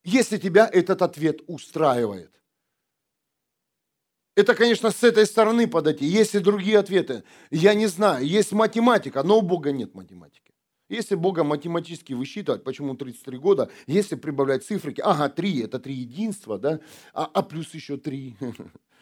Если 0.04 0.38
тебя 0.38 0.70
этот 0.72 1.02
ответ 1.02 1.42
устраивает. 1.48 2.32
Это, 4.36 4.56
конечно, 4.56 4.92
с 4.92 5.04
этой 5.04 5.26
стороны 5.26 5.68
подойти. 5.68 6.06
Есть 6.06 6.34
и 6.36 6.40
другие 6.40 6.80
ответы. 6.80 7.24
Я 7.52 7.74
не 7.74 7.88
знаю. 7.88 8.26
Есть 8.26 8.54
математика, 8.54 9.22
но 9.24 9.40
у 9.40 9.42
Бога 9.42 9.72
нет 9.72 9.94
математики. 9.94 10.54
Если 10.88 11.16
Бога 11.16 11.44
математически 11.44 12.14
высчитывать, 12.14 12.64
почему 12.64 12.96
33 12.96 13.38
года, 13.38 13.70
если 13.86 14.16
прибавлять 14.16 14.66
цифрики, 14.66 15.02
ага, 15.02 15.30
3, 15.30 15.64
это 15.66 15.80
три 15.80 15.94
единства, 15.94 16.58
да, 16.58 16.80
а, 17.14 17.26
а 17.26 17.44
плюс 17.44 17.74
еще 17.76 17.98
3. 17.98 18.38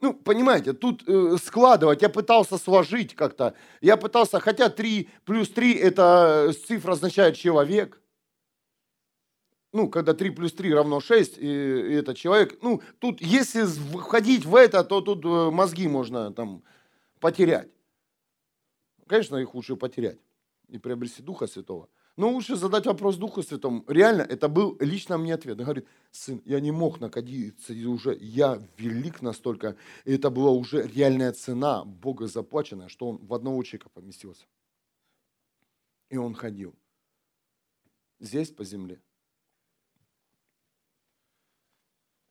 Ну, 0.00 0.14
понимаете, 0.14 0.74
тут 0.74 1.02
э, 1.08 1.36
складывать, 1.42 2.02
я 2.02 2.08
пытался 2.08 2.56
сложить 2.56 3.14
как-то, 3.14 3.54
я 3.80 3.96
пытался, 3.96 4.38
хотя 4.38 4.68
3 4.68 5.08
плюс 5.24 5.48
3, 5.50 5.74
это 5.74 6.52
цифра 6.66 6.92
означает 6.92 7.36
человек, 7.36 8.00
ну, 9.72 9.88
когда 9.88 10.14
3 10.14 10.30
плюс 10.30 10.52
3 10.52 10.72
равно 10.72 11.00
6, 11.00 11.38
и, 11.38 11.42
и 11.42 11.94
это 11.94 12.14
человек, 12.14 12.58
ну, 12.62 12.80
тут, 13.00 13.20
если 13.20 13.64
входить 13.64 14.44
в 14.44 14.54
это, 14.54 14.84
то 14.84 15.00
тут 15.00 15.24
э, 15.24 15.50
мозги 15.50 15.88
можно 15.88 16.32
там 16.32 16.62
потерять. 17.18 17.68
Конечно, 19.08 19.36
их 19.36 19.54
лучше 19.54 19.74
потерять 19.74 20.18
и 20.68 20.78
приобрести 20.78 21.22
Духа 21.22 21.46
Святого. 21.48 21.88
Но 22.18 22.32
лучше 22.32 22.56
задать 22.56 22.84
вопрос 22.84 23.16
Духу 23.16 23.44
Святому. 23.44 23.84
Реально, 23.86 24.22
это 24.22 24.48
был 24.48 24.76
лично 24.80 25.18
мне 25.18 25.34
ответ. 25.34 25.56
Он 25.56 25.64
говорит, 25.64 25.86
сын, 26.10 26.42
я 26.44 26.58
не 26.58 26.72
мог 26.72 26.98
находиться 26.98 27.72
уже, 27.88 28.18
я 28.20 28.60
велик 28.76 29.22
настолько. 29.22 29.76
И 30.04 30.14
это 30.14 30.28
была 30.28 30.50
уже 30.50 30.84
реальная 30.88 31.30
цена 31.30 31.84
Бога 31.84 32.26
заплаченная, 32.26 32.88
что 32.88 33.10
он 33.10 33.18
в 33.18 33.32
одного 33.32 33.62
человека 33.62 33.88
поместился. 33.90 34.46
И 36.10 36.16
он 36.16 36.34
ходил. 36.34 36.74
Здесь 38.18 38.50
по 38.50 38.64
земле. 38.64 39.00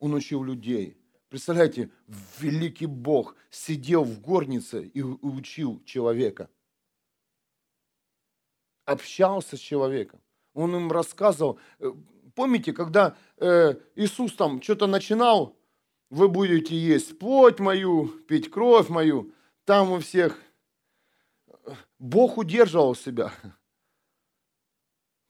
Он 0.00 0.12
учил 0.12 0.44
людей. 0.44 0.98
Представляете, 1.30 1.90
великий 2.38 2.84
Бог 2.84 3.36
сидел 3.48 4.04
в 4.04 4.20
горнице 4.20 4.86
и 4.86 5.00
учил 5.00 5.82
человека. 5.86 6.50
Общался 8.88 9.58
с 9.58 9.60
человеком. 9.60 10.18
Он 10.54 10.74
им 10.74 10.90
рассказывал. 10.90 11.58
Э, 11.78 11.92
помните, 12.34 12.72
когда 12.72 13.18
э, 13.36 13.74
Иисус 13.96 14.32
там 14.32 14.62
что-то 14.62 14.86
начинал, 14.86 15.58
вы 16.08 16.28
будете 16.28 16.74
есть 16.74 17.18
плоть 17.18 17.60
мою, 17.60 18.08
пить 18.08 18.50
кровь 18.50 18.88
мою, 18.88 19.34
там 19.66 19.92
у 19.92 19.98
всех. 19.98 20.40
Бог 21.98 22.38
удерживал 22.38 22.94
себя. 22.94 23.30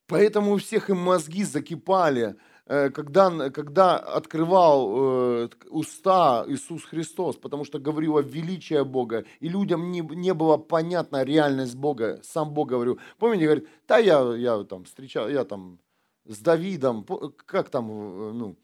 Поэтому 0.07 0.53
у 0.53 0.59
всех 0.59 0.89
и 0.89 0.93
мозги 0.93 1.43
закипали 1.43 2.37
когда, 2.69 3.49
когда 3.49 3.97
открывал 3.97 5.45
э, 5.45 5.49
уста 5.71 6.45
Иисус 6.49 6.85
Христос, 6.85 7.37
потому 7.37 7.65
что 7.65 7.79
говорил 7.79 8.19
о 8.19 8.23
величии 8.23 8.83
Бога, 8.83 9.25
и 9.41 9.49
людям 9.49 9.91
не, 9.91 10.01
не 10.01 10.35
было 10.35 10.59
понятна 10.59 11.25
реальность 11.25 11.77
Бога, 11.77 12.21
сам 12.23 12.53
Бог 12.53 12.69
говорил. 12.69 13.01
Помните, 13.19 13.47
говорит, 13.47 13.69
да, 13.87 13.97
я, 13.97 14.21
я 14.35 14.65
там 14.65 14.85
встречал, 14.85 15.31
я 15.31 15.45
там 15.45 15.79
с 16.27 16.39
Давидом, 16.41 17.07
как 17.47 17.71
там, 17.71 17.91
э, 17.91 18.33
ну, 18.33 18.57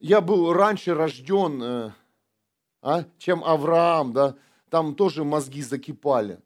я 0.00 0.22
был 0.22 0.54
раньше 0.54 0.94
рожден, 0.94 1.92
а, 2.80 3.04
чем 3.18 3.44
Авраам, 3.44 4.14
да, 4.14 4.36
там 4.70 4.94
тоже 4.94 5.24
мозги 5.24 5.60
закипали. 5.60 6.40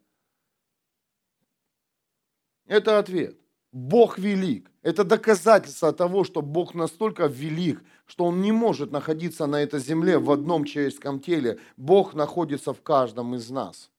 Это 2.66 2.98
ответ. 2.98 3.38
Бог 3.70 4.18
велик. 4.18 4.71
Это 4.82 5.04
доказательство 5.04 5.92
того, 5.92 6.24
что 6.24 6.42
Бог 6.42 6.74
настолько 6.74 7.26
велик, 7.26 7.82
что 8.06 8.24
Он 8.24 8.42
не 8.42 8.50
может 8.50 8.90
находиться 8.90 9.46
на 9.46 9.62
этой 9.62 9.78
земле 9.78 10.18
в 10.18 10.30
одном 10.30 10.64
человеческом 10.64 11.20
теле. 11.20 11.60
Бог 11.76 12.14
находится 12.14 12.72
в 12.74 12.82
каждом 12.82 13.34
из 13.36 13.48
нас. 13.48 13.90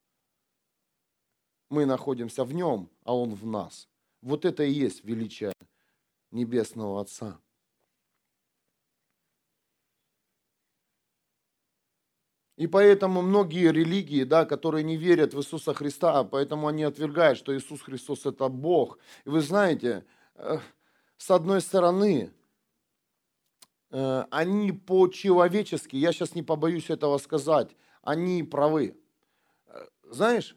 Мы 1.69 1.85
находимся 1.85 2.43
в 2.43 2.53
Нем, 2.53 2.89
а 3.05 3.15
Он 3.15 3.33
в 3.33 3.45
нас. 3.45 3.87
Вот 4.21 4.43
это 4.43 4.63
и 4.63 4.71
есть 4.71 5.05
величие 5.05 5.53
Небесного 6.31 6.99
Отца. 6.99 7.37
И 12.57 12.67
поэтому 12.67 13.21
многие 13.21 13.71
религии, 13.71 14.23
да, 14.23 14.45
которые 14.45 14.83
не 14.83 14.95
верят 14.95 15.33
в 15.33 15.39
Иисуса 15.39 15.73
Христа, 15.73 16.23
поэтому 16.23 16.67
они 16.67 16.83
отвергают, 16.83 17.37
что 17.37 17.57
Иисус 17.57 17.81
Христос– 17.81 18.25
это 18.25 18.47
Бог. 18.47 18.99
И 19.25 19.29
вы 19.29 19.41
знаете, 19.41 20.05
с 21.17 21.31
одной 21.31 21.61
стороны, 21.61 22.31
э, 23.91 24.25
они 24.29 24.71
по-человечески, 24.71 25.95
я 25.95 26.11
сейчас 26.11 26.35
не 26.35 26.43
побоюсь 26.43 26.89
этого 26.89 27.17
сказать, 27.17 27.75
они 28.01 28.43
правы. 28.43 28.97
Э, 29.67 29.85
знаешь, 30.09 30.55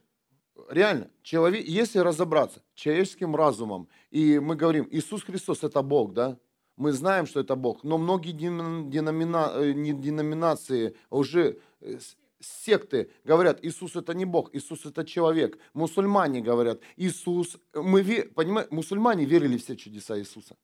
реально, 0.69 1.11
человек, 1.23 1.67
если 1.67 1.99
разобраться 1.99 2.63
человеческим 2.75 3.37
разумом, 3.37 3.89
и 4.11 4.39
мы 4.39 4.57
говорим, 4.57 4.89
Иисус 4.91 5.23
Христос– 5.23 5.63
это 5.63 5.83
Бог, 5.83 6.13
да, 6.15 6.39
мы 6.77 6.93
знаем, 6.93 7.27
что 7.27 7.41
это 7.41 7.57
Бог, 7.57 7.85
но 7.85 7.97
многие 7.97 8.33
деномина, 8.33 9.73
деноминации 9.73 10.95
уже 11.09 11.59
Э, 11.81 11.99
секты 12.41 13.11
говорят, 13.25 13.65
Иисус 13.65 13.97
это 13.97 14.15
не 14.15 14.25
Бог, 14.25 14.55
Иисус 14.55 14.85
это 14.87 15.05
человек. 15.05 15.59
Мусульмане 15.75 16.41
говорят, 16.41 16.81
Иисус, 16.97 17.57
мы, 17.75 18.03
понимаете, 18.35 18.75
мусульмане 18.75 19.25
верили 19.25 19.57
все 19.59 19.77
чудеса 19.77 20.19
Иисуса. 20.19 20.57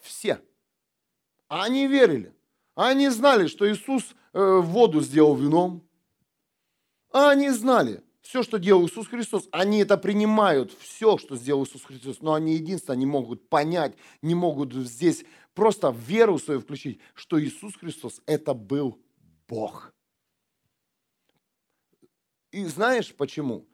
Все. 0.00 0.40
Они 1.48 1.86
верили. 1.86 2.34
Они 2.74 3.08
знали, 3.08 3.48
что 3.48 3.70
Иисус 3.70 4.14
э, 4.32 4.58
воду 4.60 5.00
сделал 5.00 5.34
вином. 5.34 5.82
Они 7.10 7.50
знали 7.50 8.02
все, 8.20 8.42
что 8.42 8.58
делал 8.58 8.86
Иисус 8.86 9.08
Христос. 9.08 9.48
Они 9.52 9.78
это 9.80 9.96
принимают, 9.96 10.72
все, 10.78 11.16
что 11.16 11.36
сделал 11.36 11.64
Иисус 11.64 11.82
Христос. 11.82 12.20
Но 12.20 12.34
они 12.34 12.54
единственное 12.54 12.98
не 12.98 13.06
могут 13.06 13.48
понять, 13.48 13.96
не 14.22 14.34
могут 14.34 14.74
здесь 14.74 15.24
просто 15.54 15.90
веру 15.90 16.38
свою 16.38 16.60
включить, 16.60 17.00
что 17.14 17.42
Иисус 17.42 17.74
Христос 17.74 18.20
это 18.26 18.54
был 18.54 19.00
Бог. 19.48 19.92
И 22.50 22.64
знаешь 22.64 23.14
почему? 23.14 23.66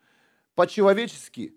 По-человечески 0.55 1.55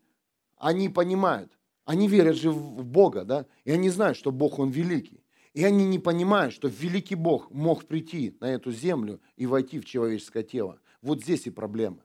они 0.58 0.90
понимают, 0.90 1.52
они 1.86 2.08
верят 2.08 2.36
же 2.36 2.52
в 2.52 2.84
Бога, 2.84 3.24
да, 3.24 3.46
и 3.64 3.72
они 3.72 3.90
знают, 3.90 4.18
что 4.18 4.32
Бог, 4.32 4.60
Он 4.60 4.70
великий. 4.70 5.24
И 5.54 5.64
они 5.64 5.86
не 5.86 6.00
понимают, 6.00 6.54
что 6.54 6.68
великий 6.68 7.16
Бог 7.16 7.50
мог 7.52 7.86
прийти 7.86 8.36
на 8.40 8.46
эту 8.46 8.72
землю 8.72 9.20
и 9.38 9.46
войти 9.46 9.80
в 9.80 9.86
человеческое 9.86 10.44
тело. 10.44 10.80
Вот 11.02 11.22
здесь 11.22 11.48
и 11.48 11.50
проблема. 11.50 12.00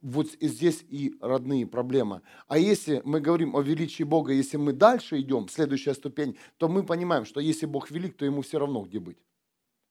Вот 0.00 0.28
здесь 0.40 0.84
и 0.88 1.16
родные 1.20 1.66
проблемы. 1.66 2.22
А 2.46 2.56
если 2.56 3.02
мы 3.04 3.20
говорим 3.20 3.56
о 3.56 3.62
величии 3.62 4.04
Бога, 4.04 4.32
если 4.32 4.58
мы 4.58 4.72
дальше 4.72 5.18
идем, 5.20 5.48
следующая 5.48 5.94
ступень, 5.94 6.36
то 6.56 6.68
мы 6.68 6.84
понимаем, 6.84 7.24
что 7.24 7.40
если 7.40 7.66
Бог 7.66 7.90
велик, 7.90 8.16
то 8.16 8.24
ему 8.24 8.42
все 8.42 8.58
равно 8.60 8.82
где 8.82 9.00
быть 9.00 9.18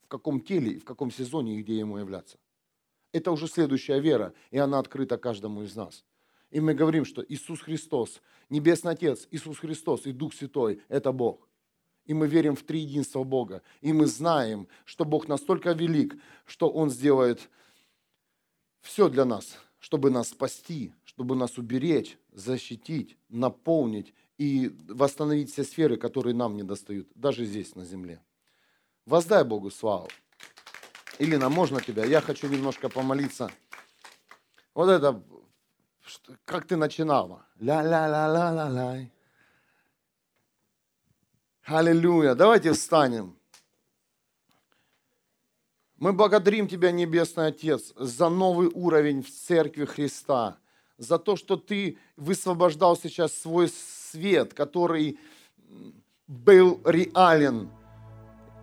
в 0.07 0.09
каком 0.09 0.39
теле, 0.39 0.79
в 0.79 0.85
каком 0.85 1.11
сезоне 1.11 1.57
и 1.57 1.61
где 1.61 1.77
ему 1.79 1.97
являться. 1.97 2.37
Это 3.17 3.31
уже 3.31 3.47
следующая 3.47 3.99
вера, 3.99 4.31
и 4.51 4.59
она 4.59 4.77
открыта 4.77 5.17
каждому 5.17 5.63
из 5.63 5.75
нас. 5.75 6.05
И 6.51 6.59
мы 6.59 6.75
говорим, 6.75 7.03
что 7.03 7.25
Иисус 7.27 7.61
Христос, 7.61 8.21
Небесный 8.49 8.91
Отец, 8.91 9.27
Иисус 9.31 9.57
Христос 9.57 10.05
и 10.05 10.11
Дух 10.11 10.35
Святой– 10.35 10.81
это 10.87 11.11
Бог. 11.11 11.49
И 12.05 12.13
мы 12.13 12.27
верим 12.27 12.55
в 12.55 12.61
триединство 12.61 13.23
Бога. 13.23 13.63
И 13.81 13.91
мы 13.91 14.05
знаем, 14.05 14.67
что 14.85 15.03
Бог 15.03 15.27
настолько 15.27 15.71
велик, 15.71 16.15
что 16.45 16.69
Он 16.69 16.91
сделает 16.91 17.49
все 18.81 19.09
для 19.09 19.25
нас, 19.25 19.57
чтобы 19.79 20.11
нас 20.11 20.29
спасти, 20.29 20.93
чтобы 21.03 21.35
нас 21.35 21.57
уберечь, 21.57 22.19
защитить, 22.31 23.17
наполнить 23.29 24.13
и 24.37 24.71
восстановить 24.87 25.51
все 25.51 25.63
сферы, 25.63 25.97
которые 25.97 26.35
нам 26.35 26.55
не 26.55 26.63
достают, 26.63 27.09
даже 27.15 27.45
здесь, 27.45 27.73
на 27.73 27.83
земле. 27.83 28.21
Воздай 29.07 29.43
Богу 29.43 29.71
славу. 29.71 30.07
Илина, 31.19 31.49
можно 31.49 31.81
тебя? 31.81 32.05
Я 32.05 32.21
хочу 32.21 32.47
немножко 32.47 32.89
помолиться. 32.89 33.49
Вот 34.73 34.89
это, 34.89 35.23
как 36.45 36.67
ты 36.67 36.75
начинала. 36.75 37.45
Ля-ля-ля-ля-ля-ля. 37.59 39.09
Аллилуйя. 41.65 42.35
Давайте 42.35 42.73
встанем. 42.73 43.37
Мы 45.97 46.13
благодарим 46.13 46.67
Тебя, 46.67 46.91
Небесный 46.91 47.47
Отец, 47.47 47.91
за 47.95 48.29
новый 48.29 48.69
уровень 48.71 49.23
в 49.23 49.31
Церкви 49.31 49.85
Христа, 49.85 50.59
за 50.99 51.17
то, 51.17 51.35
что 51.35 51.57
Ты 51.57 51.97
высвобождал 52.15 52.95
сейчас 52.95 53.33
свой 53.33 53.69
свет, 53.69 54.53
который 54.53 55.19
был 56.27 56.79
реален. 56.85 57.71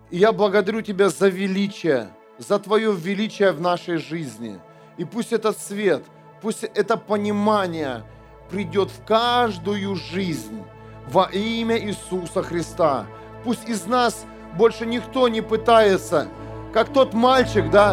Я 0.09 0.31
благодарю 0.31 0.81
Тебя 0.81 1.09
за 1.09 1.27
величие, 1.27 2.14
за 2.37 2.59
Твое 2.59 2.93
величие 2.93 3.51
в 3.51 3.61
нашей 3.61 3.97
жизни. 3.97 4.59
И 4.97 5.05
пусть 5.05 5.33
этот 5.33 5.59
свет, 5.59 6.03
пусть 6.41 6.63
это 6.63 6.97
понимание 6.97 8.03
придет 8.49 8.89
в 8.89 9.03
каждую 9.05 9.95
жизнь 9.95 10.63
во 11.07 11.25
имя 11.25 11.77
Иисуса 11.77 12.43
Христа. 12.43 13.05
Пусть 13.43 13.67
из 13.67 13.85
нас 13.85 14.25
больше 14.57 14.85
никто 14.85 15.27
не 15.27 15.41
пытается, 15.41 16.27
как 16.73 16.91
тот 16.93 17.13
мальчик, 17.13 17.69
да? 17.69 17.91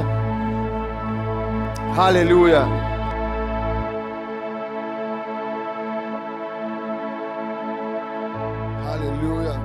Аллилуйя! 1.96 2.66
Аллилуйя! 8.90 9.60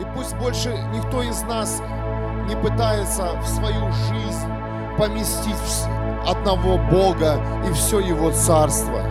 И 0.00 0.04
пусть 0.14 0.36
больше 0.36 0.68
никто 0.92 1.22
из 1.22 1.42
нас 1.42 1.82
не 2.48 2.56
пытается 2.56 3.32
в 3.40 3.46
свою 3.46 3.92
жизнь 3.92 4.48
поместить 4.98 5.56
одного 6.26 6.78
Бога 6.90 7.40
и 7.68 7.72
все 7.72 8.00
Его 8.00 8.30
Царство. 8.30 9.02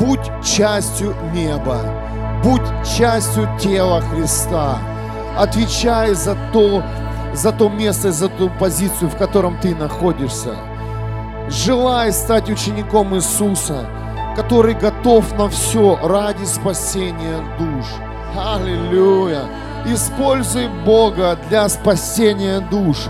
Будь 0.00 0.30
частью 0.42 1.14
неба, 1.32 1.78
будь 2.42 2.62
частью 2.96 3.48
тела 3.58 4.00
Христа. 4.00 4.78
Отвечай 5.36 6.14
за 6.14 6.36
то, 6.52 6.82
за 7.34 7.52
то 7.52 7.68
место, 7.68 8.10
за 8.12 8.28
ту 8.28 8.50
позицию, 8.58 9.10
в 9.10 9.16
котором 9.16 9.58
ты 9.60 9.74
находишься. 9.74 10.56
Желай 11.48 12.12
стать 12.12 12.50
учеником 12.50 13.14
Иисуса, 13.14 13.86
который 14.36 14.74
готов 14.74 15.36
на 15.36 15.48
все 15.48 15.98
ради 16.02 16.44
спасения 16.44 17.38
душ. 17.58 17.86
Аллилуйя! 18.36 19.42
Используй 19.86 20.68
Бога 20.84 21.38
для 21.48 21.68
спасения 21.68 22.60
душ. 22.60 23.08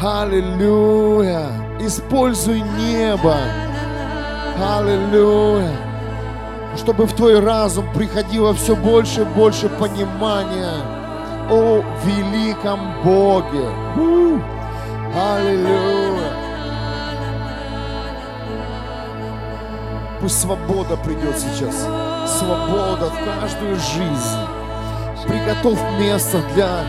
Аллилуйя! 0.00 1.46
Используй 1.80 2.62
небо. 2.78 3.36
Аллилуйя! 4.56 5.72
Чтобы 6.76 7.06
в 7.06 7.12
твой 7.14 7.40
разум 7.40 7.92
приходило 7.92 8.54
все 8.54 8.76
больше 8.76 9.22
и 9.22 9.24
больше 9.24 9.68
понимания 9.68 10.72
о 11.50 11.82
великом 12.04 12.80
Боге. 13.02 13.68
Аллилуйя! 15.14 16.30
Пусть 20.20 20.40
свобода 20.40 20.96
придет 20.96 21.36
сейчас. 21.36 21.88
Свобода 22.38 23.10
в 23.10 23.40
каждую 23.40 23.74
жизнь 23.76 24.59
приготовь 25.30 25.80
место 25.98 26.40
для 26.54 26.84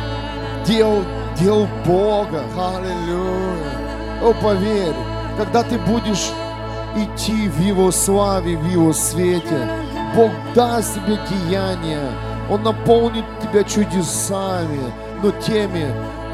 дел, 0.65 1.03
дел 1.39 1.67
Бога. 1.85 2.43
Аллилуйя. 2.57 4.23
О, 4.23 4.33
поверь, 4.33 4.95
когда 5.37 5.61
ты 5.63 5.77
будешь 5.77 6.31
идти 6.95 7.47
в 7.49 7.59
Его 7.59 7.91
славе, 7.91 8.57
в 8.57 8.65
Его 8.65 8.93
свете, 8.93 9.69
Бог 10.15 10.31
даст 10.55 10.95
тебе 10.95 11.19
деяния, 11.29 12.09
Он 12.49 12.63
наполнит 12.63 13.25
тебя 13.41 13.63
чудесами, 13.63 14.91
но 15.21 15.31
теми, 15.31 15.85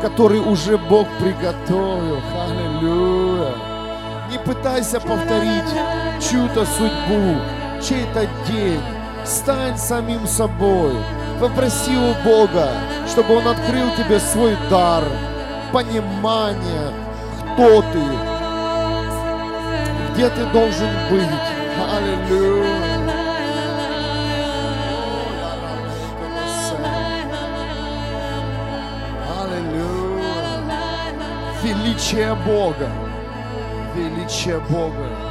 которые 0.02 0.42
уже 0.42 0.78
Бог 0.78 1.08
приготовил. 1.20 2.22
Аллилуйя. 2.42 3.54
Не 4.32 4.40
пытайся 4.40 5.00
повторить 5.00 5.74
чью-то 6.22 6.66
судьбу, 6.66 7.36
чей-то 7.82 8.28
день. 8.48 8.82
Стань 9.26 9.78
самим 9.78 10.26
собой. 10.26 10.94
Попроси 11.40 11.96
у 11.96 12.14
Бога, 12.24 12.70
чтобы 13.08 13.36
Он 13.38 13.48
открыл 13.48 13.90
тебе 13.96 14.20
свой 14.20 14.58
дар, 14.70 15.04
понимание, 15.72 16.92
кто 17.54 17.82
ты, 17.82 18.02
где 20.14 20.30
ты 20.30 20.46
должен 20.52 20.90
быть. 21.12 21.28
Аллилуйя. 21.94 23.18
Величие 31.64 32.34
Бога. 32.46 32.90
Величие 33.96 34.60
Бога. 34.70 35.27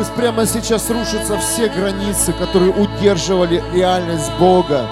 Пусть 0.00 0.14
прямо 0.14 0.46
сейчас 0.46 0.88
рушатся 0.88 1.36
все 1.36 1.68
границы, 1.68 2.32
которые 2.32 2.72
удерживали 2.72 3.62
реальность 3.74 4.32
Бога. 4.38 4.86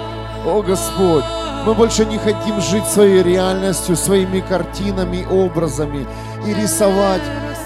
О 0.45 0.61
Господь, 0.61 1.25
мы 1.65 1.73
больше 1.73 2.05
не 2.05 2.19
хотим 2.19 2.61
жить 2.61 2.85
своей 2.85 3.23
реальностью, 3.23 3.97
своими 3.97 4.41
картинами, 4.41 5.27
образами 5.31 6.07
и 6.47 6.53
рисовать, 6.53 7.23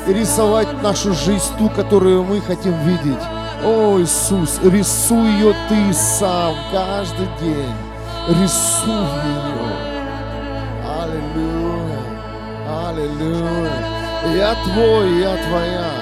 и 0.06 0.12
рисовать 0.12 0.68
нашу 0.84 1.14
жизнь, 1.14 1.50
ту, 1.58 1.68
которую 1.68 2.22
мы 2.22 2.40
хотим 2.42 2.74
видеть. 2.84 3.24
О, 3.64 3.98
Иисус, 3.98 4.60
рисуй 4.62 5.28
ее 5.32 5.52
Ты 5.68 5.92
сам 5.94 6.54
каждый 6.70 7.26
день. 7.40 7.74
Рисуй 8.28 8.94
ее. 9.24 9.66
Аллилуйя. 11.02 12.02
Аллилуйя. 12.88 13.72
Я 14.32 14.54
Твой, 14.64 15.18
я 15.18 15.36
Твоя. 15.48 16.01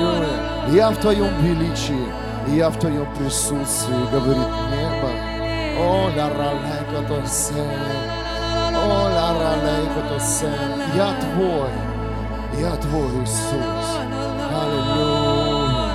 Аллилуйя. 0.00 0.50
Я 0.72 0.90
в 0.90 0.96
Твоем 0.96 1.34
величии, 1.42 2.06
я 2.48 2.70
в 2.70 2.78
Твоем 2.78 3.06
присутствии, 3.14 4.10
говорит 4.12 4.48
небо. 4.70 5.10
О, 5.78 6.10
ла 6.16 6.28
то 7.08 7.22
О, 8.76 9.08
ла 9.14 9.32
то 10.08 10.18
Я 10.96 11.12
Твой. 11.20 11.70
Я 12.58 12.76
Твой, 12.76 13.22
Иисус. 13.22 13.86
Аллилуйя. 14.52 15.90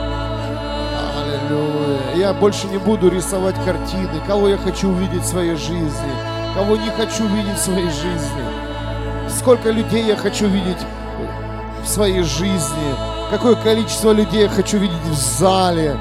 Аллилуйя. 1.18 2.15
Я 2.15 2.34
больше 2.34 2.68
не 2.68 2.77
буду 2.77 3.10
рисовать 3.10 3.56
картины, 3.65 4.22
кого 4.27 4.49
я 4.49 4.57
хочу 4.57 4.90
увидеть 4.90 5.23
в 5.23 5.27
своей 5.27 5.56
жизни, 5.56 6.14
кого 6.56 6.76
не 6.77 6.90
хочу 6.91 7.27
видеть 7.27 7.57
в 7.57 7.61
своей 7.61 7.90
жизни. 7.90 8.45
Сколько 9.30 9.69
людей 9.72 10.03
я 10.06 10.15
хочу 10.15 10.48
видеть 10.48 10.77
в 11.84 11.88
своей 11.88 12.23
жизни, 12.23 13.15
какое 13.30 13.56
количество 13.56 14.12
людей 14.12 14.44
я 14.44 14.50
хочу 14.50 14.78
видеть 14.78 15.02
в 15.04 15.14
зале. 15.14 15.98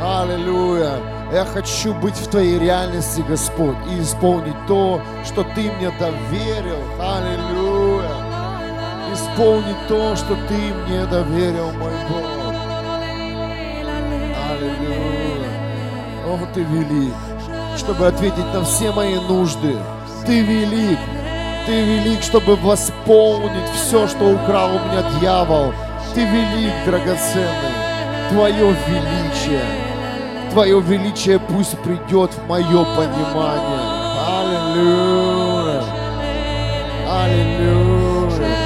Аллилуйя. 0.00 1.14
Я 1.32 1.44
хочу 1.44 1.94
быть 1.94 2.14
в 2.14 2.28
Твоей 2.28 2.58
реальности, 2.58 3.24
Господь, 3.26 3.76
и 3.90 4.00
исполнить 4.00 4.54
то, 4.68 5.00
что 5.24 5.42
Ты 5.42 5.62
мне 5.72 5.90
доверил. 5.98 6.78
Аллилуйя. 7.00 8.10
Исполнить 9.12 9.88
то, 9.88 10.14
что 10.16 10.36
Ты 10.48 10.54
мне 10.54 11.04
доверил, 11.06 11.72
мой 11.72 11.92
Бог. 12.08 12.22
Аллилуйя. 14.50 15.50
О, 16.26 16.38
Ты 16.52 16.62
велик, 16.62 17.14
чтобы 17.76 18.06
ответить 18.06 18.52
на 18.52 18.64
все 18.64 18.92
мои 18.92 19.16
нужды. 19.16 19.76
Ты 20.26 20.40
велик. 20.42 20.98
Ты 21.66 21.82
велик, 21.82 22.22
чтобы 22.22 22.56
восполнить 22.56 23.70
все, 23.74 24.06
что 24.06 24.34
украл 24.34 24.76
у 24.76 24.78
меня 24.78 25.02
дьявол. 25.18 25.72
Ты 26.14 26.24
велик, 26.24 26.72
драгоценный. 26.86 27.74
Твое 28.30 28.76
величие. 28.88 29.64
Твое 30.52 30.80
величие 30.80 31.40
пусть 31.40 31.76
придет 31.80 32.32
в 32.32 32.48
мое 32.48 32.84
понимание. 32.96 33.80
Аллилуйя. 34.28 35.82
Аллилуйя. 37.10 38.56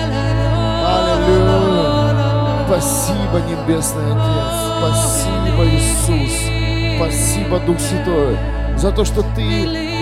Аллилуйя. 0.84 2.66
Спасибо, 2.66 3.40
Небесный 3.48 4.12
Отец. 4.12 4.58
Спасибо, 4.78 5.64
Иисус. 5.64 6.34
Спасибо, 6.96 7.60
Дух 7.60 7.78
Святой, 7.80 8.36
за 8.76 8.92
то, 8.92 9.04
что 9.06 9.22
Ты 9.34 9.98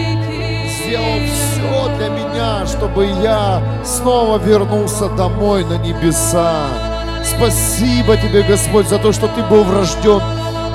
сделал 0.66 1.20
все 1.28 1.96
для 1.96 2.08
меня, 2.08 2.66
чтобы 2.66 3.06
я 3.22 3.62
снова 3.84 4.38
вернулся 4.38 5.08
домой 5.10 5.64
на 5.64 5.78
небеса. 5.78 6.85
Спасибо 7.36 8.16
Тебе, 8.16 8.42
Господь, 8.42 8.88
за 8.88 8.98
то, 8.98 9.12
что 9.12 9.28
Ты 9.28 9.42
был 9.42 9.64
врожден 9.64 10.22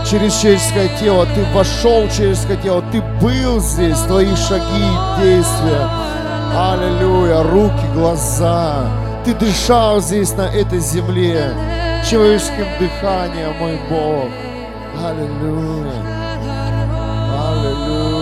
через 0.09 0.39
человеческое 0.39 0.89
тело, 0.99 1.25
Ты 1.25 1.43
вошел 1.53 2.07
в 2.07 2.15
человеческое 2.15 2.57
тело, 2.57 2.83
Ты 2.91 3.01
был 3.19 3.59
здесь, 3.59 3.97
Твои 4.01 4.35
шаги, 4.35 4.85
действия. 5.19 5.89
Аллилуйя, 6.55 7.43
руки, 7.43 7.85
глаза. 7.95 8.85
Ты 9.25 9.33
дышал 9.33 10.01
здесь, 10.01 10.33
на 10.33 10.43
этой 10.43 10.79
земле, 10.79 11.53
человеческим 12.07 12.67
дыханием, 12.79 13.55
мой 13.59 13.79
Бог. 13.89 14.29
Аллилуйя. 15.03 15.93
Аллилуйя. 17.49 18.21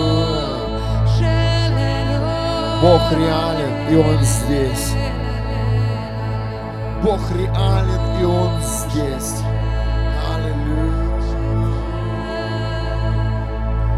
Бог 2.82 3.02
реален, 3.11 3.90
и 3.90 3.95
Он 3.98 4.24
здесь. 4.24 4.94
Бог 7.03 7.20
реален, 7.32 7.99
и 8.20 8.24
Он 8.24 8.52
здесь. 8.62 9.41
Аллилуйя. 10.34 11.30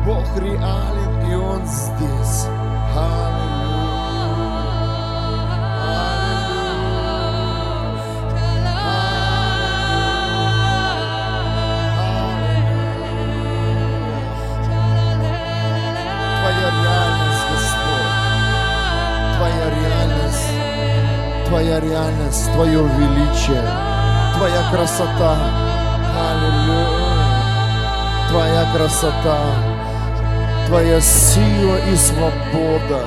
Бог 0.05 0.25
реален, 0.37 1.31
и 1.31 1.35
Он 1.35 1.65
здесь. 1.65 2.45
Аллилуйя. 2.95 3.41
твоя 21.51 21.81
реальность, 21.81 22.51
твое 22.53 22.81
величие. 22.97 23.90
Твоя 24.41 24.63
красота. 24.71 25.37
Аллилуйя. 26.31 27.41
Твоя 28.27 28.65
красота, 28.73 29.37
Твоя 30.65 30.99
сила 30.99 31.77
и 31.87 31.95
свобода. 31.95 33.05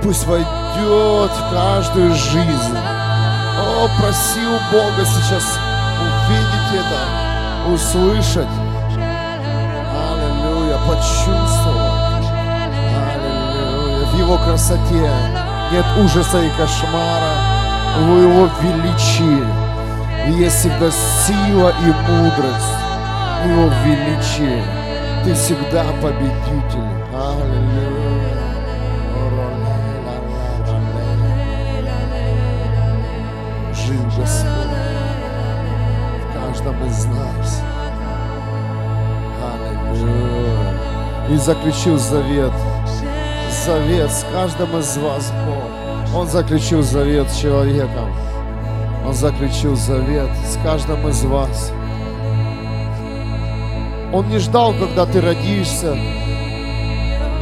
Пусть 0.00 0.24
войдет 0.28 1.32
в 1.32 1.50
каждую 1.52 2.14
жизнь. 2.14 2.78
О, 3.58 3.88
проси 3.98 4.46
у 4.46 4.72
Бога 4.72 5.04
сейчас 5.04 5.58
увидеть 6.00 6.74
это, 6.74 7.72
услышать. 7.74 8.54
Аллилуйя, 10.12 10.78
почувствовать. 10.86 12.26
Аллилуйя. 12.94 14.06
В 14.06 14.16
Его 14.16 14.38
красоте 14.38 15.10
нет 15.72 15.86
ужаса 15.98 16.40
и 16.40 16.50
кошмара, 16.50 17.34
в 17.98 18.22
Его 18.22 18.48
величии 18.62 19.69
есть 20.28 20.56
всегда 20.56 20.90
сила 20.90 21.72
и 21.82 22.10
мудрость, 22.10 22.76
Его 23.44 23.70
величии 23.84 24.80
ты 25.24 25.34
всегда 25.34 25.84
победитель. 26.00 26.90
Аллилуйя. 27.12 28.40
Жив 33.74 34.16
Господь 34.16 34.70
в 36.16 36.34
каждом 36.34 36.86
из 36.86 37.04
нас. 37.06 37.62
Аллилуйя. 39.42 40.74
И 41.28 41.36
заключил 41.36 41.98
завет. 41.98 42.52
Завет 43.66 44.10
с 44.10 44.24
каждым 44.32 44.78
из 44.78 44.96
вас, 44.96 45.32
Бог. 45.46 46.18
Он 46.18 46.26
заключил 46.26 46.82
завет 46.82 47.28
с 47.30 47.36
человеком. 47.36 48.10
Он 49.04 49.14
заключил 49.14 49.76
завет 49.76 50.30
с 50.46 50.56
каждым 50.62 51.08
из 51.08 51.24
вас. 51.24 51.72
Он 54.12 54.28
не 54.28 54.38
ждал, 54.38 54.74
когда 54.74 55.06
ты 55.06 55.20
родишься 55.20 55.96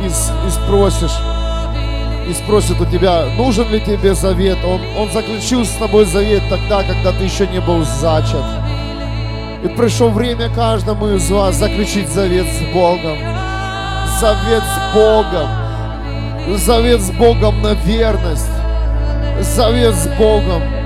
и, 0.02 0.06
и 0.06 0.50
спросишь, 0.50 1.18
и 2.28 2.32
спросит 2.34 2.80
у 2.80 2.84
тебя, 2.84 3.24
нужен 3.36 3.68
ли 3.70 3.80
тебе 3.80 4.14
завет. 4.14 4.58
Он, 4.64 4.80
он 4.96 5.10
заключил 5.10 5.64
с 5.64 5.70
тобой 5.70 6.04
завет 6.04 6.42
тогда, 6.50 6.82
когда 6.82 7.12
ты 7.12 7.24
еще 7.24 7.46
не 7.46 7.60
был 7.60 7.84
зачат. 7.84 8.44
И 9.64 9.68
пришло 9.68 10.08
время 10.08 10.50
каждому 10.50 11.08
из 11.08 11.28
вас 11.30 11.56
заключить 11.56 12.08
завет 12.08 12.46
с 12.46 12.72
Богом. 12.72 13.18
Завет 14.20 14.62
с 14.62 14.94
Богом. 14.94 15.48
Завет 16.56 17.00
с 17.00 17.10
Богом 17.10 17.62
на 17.62 17.72
верность. 17.72 18.50
Завет 19.40 19.94
с 19.94 20.06
Богом. 20.18 20.77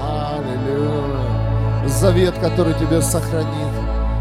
Аллилуйя. 0.00 1.88
Завет, 1.88 2.34
который 2.38 2.74
тебя 2.74 3.00
сохранит. 3.00 3.74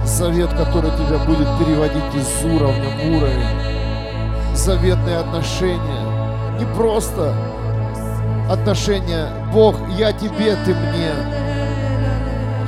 Завет, 0.05 0.49
который 0.53 0.91
тебя 0.91 1.19
будет 1.25 1.47
переводить 1.59 2.15
из 2.15 2.45
уровня 2.45 2.89
в 2.97 3.17
уровень. 3.17 4.55
Заветные 4.55 5.17
отношения. 5.17 6.57
Не 6.59 6.65
просто 6.75 7.33
отношения. 8.49 9.29
Бог, 9.53 9.75
я 9.97 10.11
тебе, 10.11 10.55
ты 10.65 10.73
мне. 10.73 11.11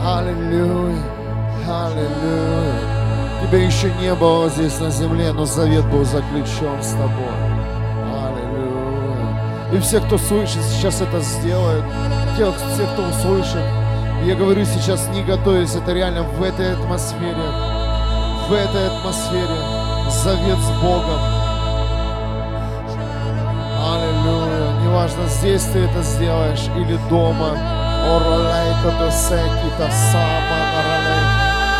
Аллилуйя. 0.06 0.98
Аллилуйя. 1.68 2.91
Тебя 3.41 3.65
еще 3.65 3.91
не 3.99 4.14
было 4.14 4.49
здесь 4.49 4.80
на 4.80 4.91
земле, 4.91 5.32
но 5.34 5.45
завет 5.45 5.86
был 5.86 6.06
заключен 6.06 6.82
с 6.82 6.91
тобой. 6.91 7.40
И 9.73 9.80
все, 9.80 10.02
кто 10.02 10.18
слышит, 10.18 10.61
сейчас 10.64 11.02
это 11.02 11.22
сделают. 11.22 11.85
Те, 12.38 12.52
все, 12.52 12.85
кто 12.93 13.03
услышит. 13.03 13.64
Я 14.26 14.35
говорю 14.35 14.65
сейчас, 14.65 15.07
не 15.14 15.23
готовясь, 15.23 15.76
это 15.76 15.93
реально 15.93 16.23
в 16.23 16.43
этой 16.43 16.73
атмосфере. 16.73 17.35
В 18.49 18.53
этой 18.53 18.88
атмосфере. 18.88 19.57
Завет 20.10 20.57
с 20.57 20.81
Богом. 20.81 21.19
Аллилуйя. 23.81 24.81
Неважно, 24.84 25.26
здесь 25.27 25.64
ты 25.64 25.80
это 25.80 26.03
сделаешь 26.03 26.68
или 26.76 26.98
дома. 27.10 27.57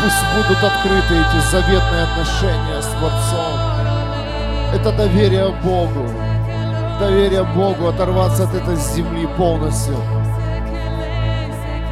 Пусть 0.02 0.24
будут 0.34 0.64
открыты 0.64 1.14
эти 1.14 1.50
заветные 1.50 2.04
отношения 2.04 2.80
с 2.80 2.86
Творцом. 2.86 3.60
Это 4.74 4.92
доверие 4.92 5.50
Богу. 5.62 6.08
Доверие 6.98 7.42
Богу, 7.42 7.88
оторваться 7.88 8.44
от 8.44 8.54
этой 8.54 8.76
земли 8.76 9.26
полностью. 9.36 9.96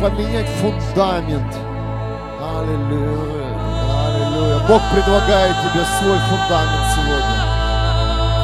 Поменять 0.00 0.48
фундамент. 0.60 1.54
Аллилуйя. 2.40 3.50
Аллилуйя. 4.06 4.58
Бог 4.68 4.82
предлагает 4.92 5.56
тебе 5.62 5.84
свой 5.98 6.18
фундамент 6.28 6.86
сегодня. 6.94 7.38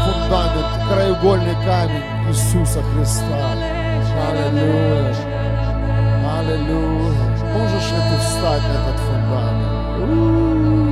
Фундамент, 0.04 0.70
краеугольный 0.88 1.56
камень 1.64 2.04
Иисуса 2.28 2.82
Христа. 2.82 3.24
Аллилуйя. 4.28 5.14
Аллилуйя. 6.38 7.26
Можешь 7.54 7.90
ли 7.90 8.00
ты 8.10 8.18
встать 8.18 8.62
на 8.62 8.74
этот 8.82 8.98
фундамент? 9.00 10.85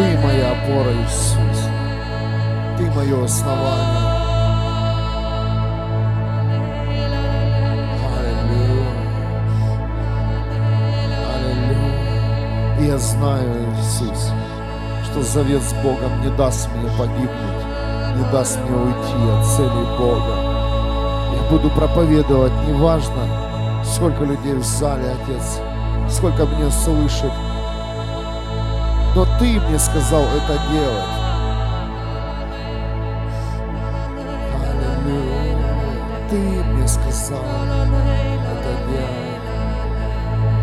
Ты 0.00 0.16
моя 0.16 0.52
опора, 0.52 0.92
Иисус. 0.94 1.68
Ты 2.78 2.90
мое 2.92 3.22
основание. 3.22 4.00
Аллилуйя. 8.16 8.88
Аллилуйя. 11.34 12.92
Я 12.92 12.96
знаю, 12.96 13.66
Иисус, 13.76 14.32
что 15.04 15.22
завет 15.22 15.60
с 15.60 15.74
Богом 15.82 16.22
не 16.24 16.34
даст 16.34 16.70
мне 16.76 16.90
погибнуть, 16.96 17.66
не 18.16 18.24
даст 18.32 18.58
мне 18.58 18.74
уйти 18.74 19.30
от 19.38 19.44
цели 19.48 19.84
Бога. 19.98 20.34
Я 21.36 21.50
буду 21.50 21.68
проповедовать, 21.68 22.54
неважно, 22.66 23.26
сколько 23.84 24.24
людей 24.24 24.54
в 24.54 24.64
зале, 24.64 25.14
Отец, 25.22 25.60
сколько 26.08 26.46
мне 26.46 26.70
слышит, 26.70 27.32
но 29.14 29.26
Ты 29.38 29.60
мне 29.60 29.78
сказал 29.78 30.24
это 30.24 30.58
делать. 30.70 31.20
Ты 36.28 36.36
мне 36.36 36.86
сказал 36.86 37.40
это 37.40 38.72
делать. 38.88 39.30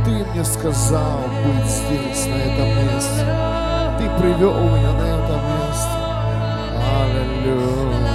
Ты 0.06 0.12
мне 0.32 0.46
сказал 0.46 1.20
быть 1.44 1.70
здесь, 1.70 2.26
на 2.28 2.36
этом 2.36 2.70
месте. 2.86 3.26
Ты 3.98 4.10
привел 4.22 4.54
меня 4.54 4.94
на 4.94 5.04
это 5.04 5.36
место. 5.50 5.98
Аллилуйя. 7.02 8.08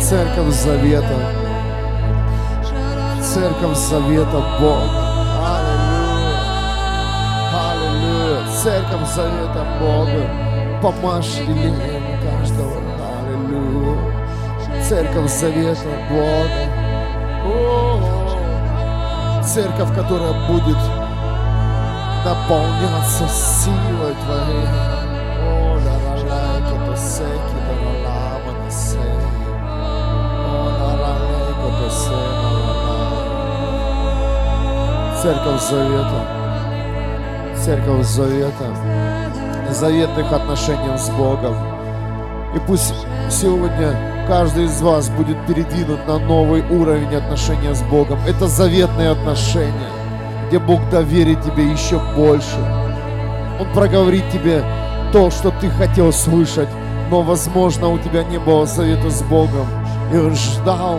Церковь 0.00 0.54
Завета. 0.54 1.18
Церковь 3.22 3.78
Завета 3.78 4.42
Бога. 4.60 5.11
Церковь 8.62 9.08
Завета 9.12 9.66
Бога. 9.80 10.22
Помажь 10.80 11.34
елеем 11.34 12.04
каждого. 12.22 12.76
Аллилуйя. 13.18 13.98
Церковь 14.88 15.30
Завета 15.32 15.92
Бога. 16.08 16.62
Церковь, 19.42 19.92
которая 19.96 20.34
будет 20.46 20.78
наполняться 22.24 23.26
силой 23.26 24.14
Твоей. 24.24 24.68
О, 25.42 25.74
ла 25.84 25.96
ла 26.04 26.14
ла, 26.30 26.44
кото 26.70 26.94
секи, 26.96 27.58
да 27.66 27.74
ла 27.82 27.92
ла, 28.04 28.20
мана 28.46 28.70
сей. 28.70 29.22
О, 30.46 30.70
ла 30.78 30.90
ла. 31.02 31.12
Церковь 35.20 35.62
Завета. 35.62 36.41
Церковь 37.64 38.04
Завета. 38.04 38.74
Заветных 39.70 40.32
отношений 40.32 40.98
с 40.98 41.08
Богом. 41.10 41.54
И 42.56 42.58
пусть 42.66 42.92
сегодня 43.30 44.26
каждый 44.26 44.64
из 44.64 44.82
вас 44.82 45.08
будет 45.10 45.36
передвинут 45.46 46.04
на 46.08 46.18
новый 46.18 46.62
уровень 46.68 47.14
отношения 47.14 47.72
с 47.72 47.82
Богом. 47.82 48.18
Это 48.26 48.48
заветные 48.48 49.10
отношения, 49.10 49.92
где 50.48 50.58
Бог 50.58 50.80
доверит 50.90 51.40
тебе 51.42 51.70
еще 51.70 52.00
больше. 52.16 52.58
Он 53.60 53.72
проговорит 53.72 54.28
тебе 54.32 54.64
то, 55.12 55.30
что 55.30 55.52
ты 55.60 55.70
хотел 55.70 56.12
слышать, 56.12 56.68
но, 57.10 57.22
возможно, 57.22 57.90
у 57.90 57.98
тебя 57.98 58.24
не 58.24 58.38
было 58.38 58.66
завета 58.66 59.08
с 59.08 59.22
Богом. 59.22 59.68
И 60.12 60.16
он 60.16 60.34
ждал, 60.34 60.98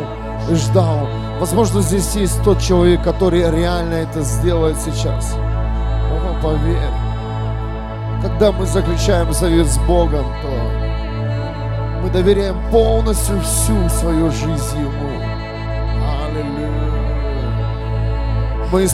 ждал. 0.49 1.10
Возможно, 1.41 1.81
здесь 1.81 2.15
есть 2.15 2.41
тот 2.41 2.61
человек, 2.61 3.03
который 3.03 3.52
реально 3.52 3.95
это 3.95 4.22
сделает 4.22 4.77
сейчас. 4.80 5.35
Поверь, 6.44 6.76
когда 8.22 8.52
мы 8.52 8.65
заключаем 8.65 9.32
завет 9.32 9.65
с 9.65 9.78
Богом, 9.78 10.26
то 10.41 10.49
мы 12.02 12.10
доверяем 12.10 12.57
полностью 12.70 13.40
всю 13.40 13.88
свою 13.88 14.30
жизнь 14.30 14.78
Ему. 14.78 15.22
Аллилуйя. 16.26 16.84
Мы, 18.74 18.88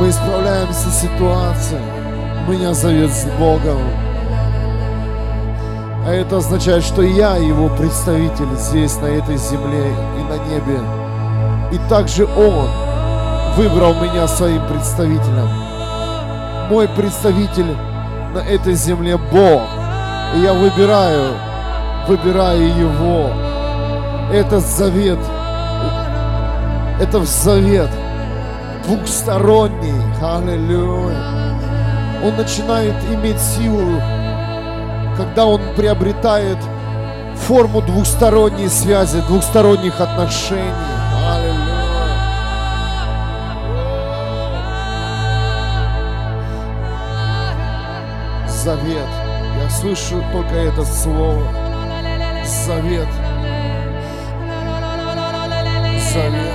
мы 0.00 0.08
исправляемся 0.08 0.90
ситуацией. 0.90 1.80
У 2.44 2.50
меня 2.50 2.74
завет 2.74 3.12
с 3.12 3.26
Богом. 3.38 3.78
А 6.04 6.10
это 6.10 6.38
означает, 6.38 6.82
что 6.82 7.02
я 7.02 7.36
его 7.36 7.68
представитель 7.68 8.52
здесь, 8.56 8.96
на 8.96 9.06
этой 9.06 9.36
земле 9.36 9.94
и 10.18 10.22
на 10.24 10.38
небе. 10.48 10.80
И 11.70 11.88
также 11.88 12.24
Он 12.24 12.68
выбрал 13.56 13.94
меня 13.94 14.26
своим 14.26 14.66
представителем. 14.66 15.65
Мой 16.68 16.88
представитель 16.88 17.76
на 18.34 18.38
этой 18.38 18.74
земле 18.74 19.16
Бог. 19.16 19.62
И 20.34 20.40
я 20.40 20.52
выбираю, 20.52 21.34
выбираю 22.08 22.68
Его. 22.68 23.30
Это 24.32 24.60
завет. 24.60 25.18
Это 27.00 27.24
завет 27.24 27.90
двухсторонний. 28.84 29.94
Аллилуйя. 30.22 31.56
Он 32.24 32.36
начинает 32.36 32.94
иметь 33.12 33.38
силу 33.38 34.00
когда 35.16 35.46
он 35.46 35.60
приобретает 35.76 36.58
форму 37.46 37.80
двухсторонней 37.80 38.68
связи, 38.68 39.22
двухсторонних 39.28 40.00
отношений. 40.00 40.72
Завет. 48.66 49.06
Я 49.62 49.70
слышу 49.70 50.24
только 50.32 50.56
это 50.56 50.84
слово. 50.84 51.40
Завет. 52.44 53.06
Завет. 56.12 56.45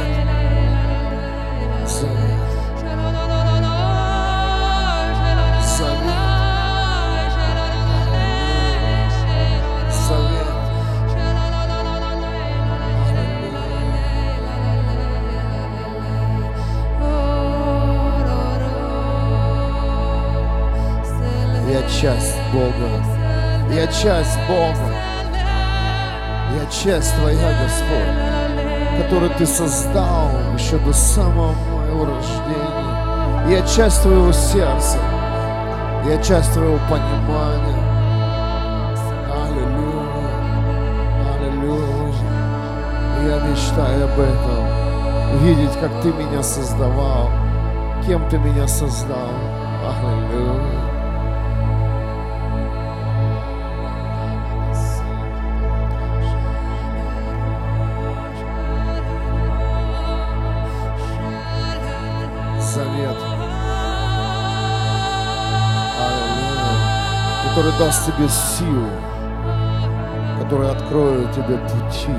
Бога. 22.51 22.89
Я 23.73 23.87
часть 23.87 24.37
Бога. 24.47 24.91
Я 26.53 26.65
часть 26.69 27.15
Твоя, 27.15 27.53
Господь, 27.63 29.01
которую 29.01 29.31
Ты 29.37 29.45
создал 29.45 30.29
еще 30.57 30.77
до 30.79 30.91
самого 30.91 31.53
моего 31.53 32.05
рождения. 32.05 33.49
Я 33.49 33.61
часть 33.65 34.01
Твоего 34.01 34.31
сердца. 34.33 34.97
Я 36.05 36.21
часть 36.21 36.51
Твоего 36.53 36.77
понимания. 36.89 37.79
Аллилуйя. 39.31 40.27
Аллилуйя. 41.33 42.13
Я 43.25 43.39
мечтаю 43.47 44.03
об 44.03 44.19
этом. 44.19 45.41
Видеть, 45.41 45.79
как 45.79 46.01
Ты 46.01 46.11
меня 46.11 46.43
создавал. 46.43 47.29
Кем 48.05 48.27
Ты 48.29 48.37
меня 48.39 48.67
создал. 48.67 49.29
Аллилуйя. 49.87 50.90
Который 67.61 67.77
даст 67.77 68.07
тебе 68.07 68.27
силу, 68.27 68.89
который 70.39 70.71
откроет 70.71 71.31
тебе 71.31 71.57
пути. 71.57 72.11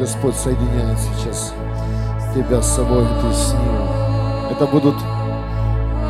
Господь 0.00 0.34
соединяет 0.34 0.98
сейчас 0.98 1.52
тебя 2.34 2.62
с 2.62 2.74
собой, 2.74 3.04
ты 3.20 3.34
с 3.34 3.52
Ним. 3.52 4.50
Это 4.50 4.66
будут, 4.66 4.94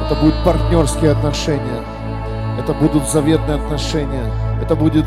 это 0.06 0.14
будут 0.20 0.44
партнерские 0.44 1.10
отношения, 1.10 1.82
это 2.56 2.72
будут 2.72 3.10
заветные 3.10 3.56
отношения, 3.56 4.32
это 4.62 4.76
будут 4.76 5.06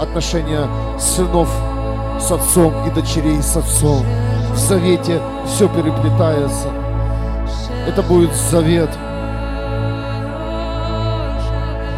отношения 0.00 0.66
сынов 0.98 1.48
с 2.18 2.32
отцом 2.32 2.74
и 2.88 2.90
дочерей 2.90 3.40
с 3.40 3.56
отцом. 3.56 4.04
В 4.52 4.58
завете 4.58 5.20
все 5.46 5.68
переплетается. 5.68 6.70
Это 7.86 8.02
будет 8.02 8.34
завет. 8.34 8.90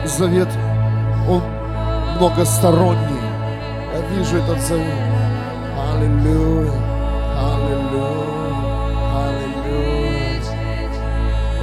Завет, 0.05 0.49
он 1.27 1.41
многосторонний. 2.19 3.23
Я 3.95 4.19
вижу 4.19 4.37
этот 4.37 4.61
завет. 4.61 5.10
Hallelujah. 6.21 6.77
Hallelujah. 7.41 8.61
Hallelujah. 9.17 10.45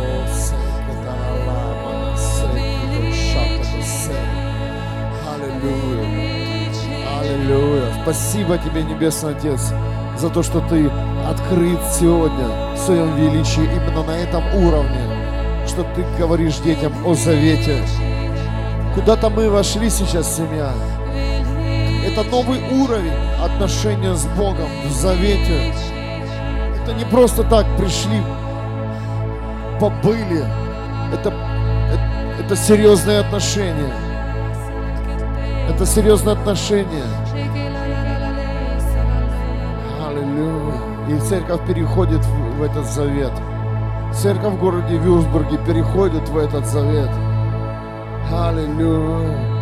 Oh, 0.01 0.25
Senhor, 0.33 1.05
alama, 1.13 2.17
Senhor, 2.17 3.05
chata 3.13 3.69
do 3.69 3.81
Аллилуйя. 5.29 6.05
Аллилуйя. 7.19 7.87
Спасибо 8.01 8.57
тебе, 8.57 8.81
Небесный 8.81 9.35
Отец, 9.35 9.61
за 10.17 10.29
то, 10.31 10.41
что 10.41 10.59
ты 10.61 10.89
открыт 11.27 11.79
сегодня 11.93 12.73
в 12.73 12.77
своем 12.77 13.15
величии 13.15 13.63
именно 13.63 14.01
на 14.03 14.17
этом 14.17 14.43
уровне, 14.55 15.67
что 15.67 15.83
ты 15.95 16.03
говоришь 16.17 16.57
детям 16.57 16.93
о 17.05 17.13
завете. 17.13 17.83
Куда-то 18.95 19.29
мы 19.29 19.51
вошли 19.51 19.91
сейчас, 19.91 20.35
семья. 20.35 20.73
Это 22.17 22.31
новый 22.31 22.59
уровень 22.71 23.13
отношения 23.39 24.15
с 24.15 24.25
Богом 24.35 24.67
в 24.87 24.91
завете. 24.91 25.71
Это 26.81 26.93
не 26.93 27.05
просто 27.05 27.43
так 27.43 27.67
пришли, 27.77 28.23
побыли. 29.79 30.43
Это, 31.13 31.29
это, 31.29 32.43
это 32.43 32.55
серьезные 32.55 33.19
отношения. 33.19 33.93
Это 35.69 35.85
серьезные 35.85 36.33
отношения. 36.33 37.05
Аллилуйя. 40.03 40.73
И 41.09 41.19
церковь 41.19 41.67
переходит 41.67 42.25
в, 42.25 42.57
в 42.57 42.63
этот 42.63 42.87
завет. 42.87 43.33
Церковь 44.11 44.55
в 44.55 44.59
городе 44.59 44.97
Вюрсбурге 44.97 45.59
переходит 45.67 46.27
в 46.29 46.37
этот 46.39 46.65
завет. 46.65 47.11
Аллилуйя. 48.33 49.56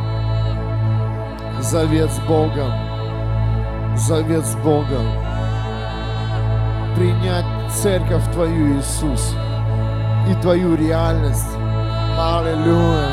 Завет 1.70 2.12
с 2.12 2.20
Богом 2.20 2.72
завет 3.98 4.46
с 4.46 4.56
Богом. 4.56 5.06
Принять 6.96 7.46
церковь 7.74 8.24
Твою, 8.34 8.80
Иисус, 8.80 9.34
и 10.30 10.34
Твою 10.42 10.76
реальность. 10.76 11.48
Аллилуйя. 12.18 13.08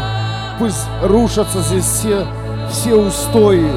Пусть 0.58 0.86
рушатся 1.02 1.60
здесь 1.62 1.84
все, 1.84 2.26
все 2.70 2.94
устои, 2.94 3.70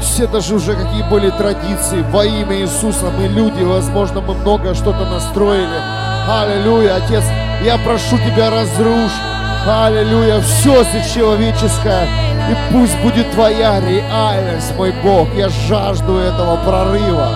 все 0.00 0.26
даже 0.26 0.54
уже 0.54 0.74
какие 0.74 1.02
были 1.10 1.30
традиции. 1.30 2.04
Во 2.10 2.24
имя 2.24 2.60
Иисуса 2.60 3.10
мы 3.18 3.26
люди, 3.26 3.62
возможно, 3.62 4.20
мы 4.20 4.34
много 4.34 4.74
что-то 4.74 5.04
настроили. 5.06 5.80
Аллилуйя, 6.28 6.96
Отец, 6.96 7.24
я 7.64 7.78
прошу 7.78 8.16
Тебя, 8.18 8.50
разрушь, 8.50 9.18
аллилуйя, 9.66 10.40
все 10.40 10.84
человеческое, 11.14 12.04
и 12.50 12.72
пусть 12.72 12.98
будет 13.00 13.30
Твоя 13.32 13.80
реальность, 13.80 14.74
мой 14.76 14.92
Бог. 15.02 15.28
Я 15.34 15.48
жажду 15.48 16.16
этого 16.16 16.56
прорыва. 16.64 17.28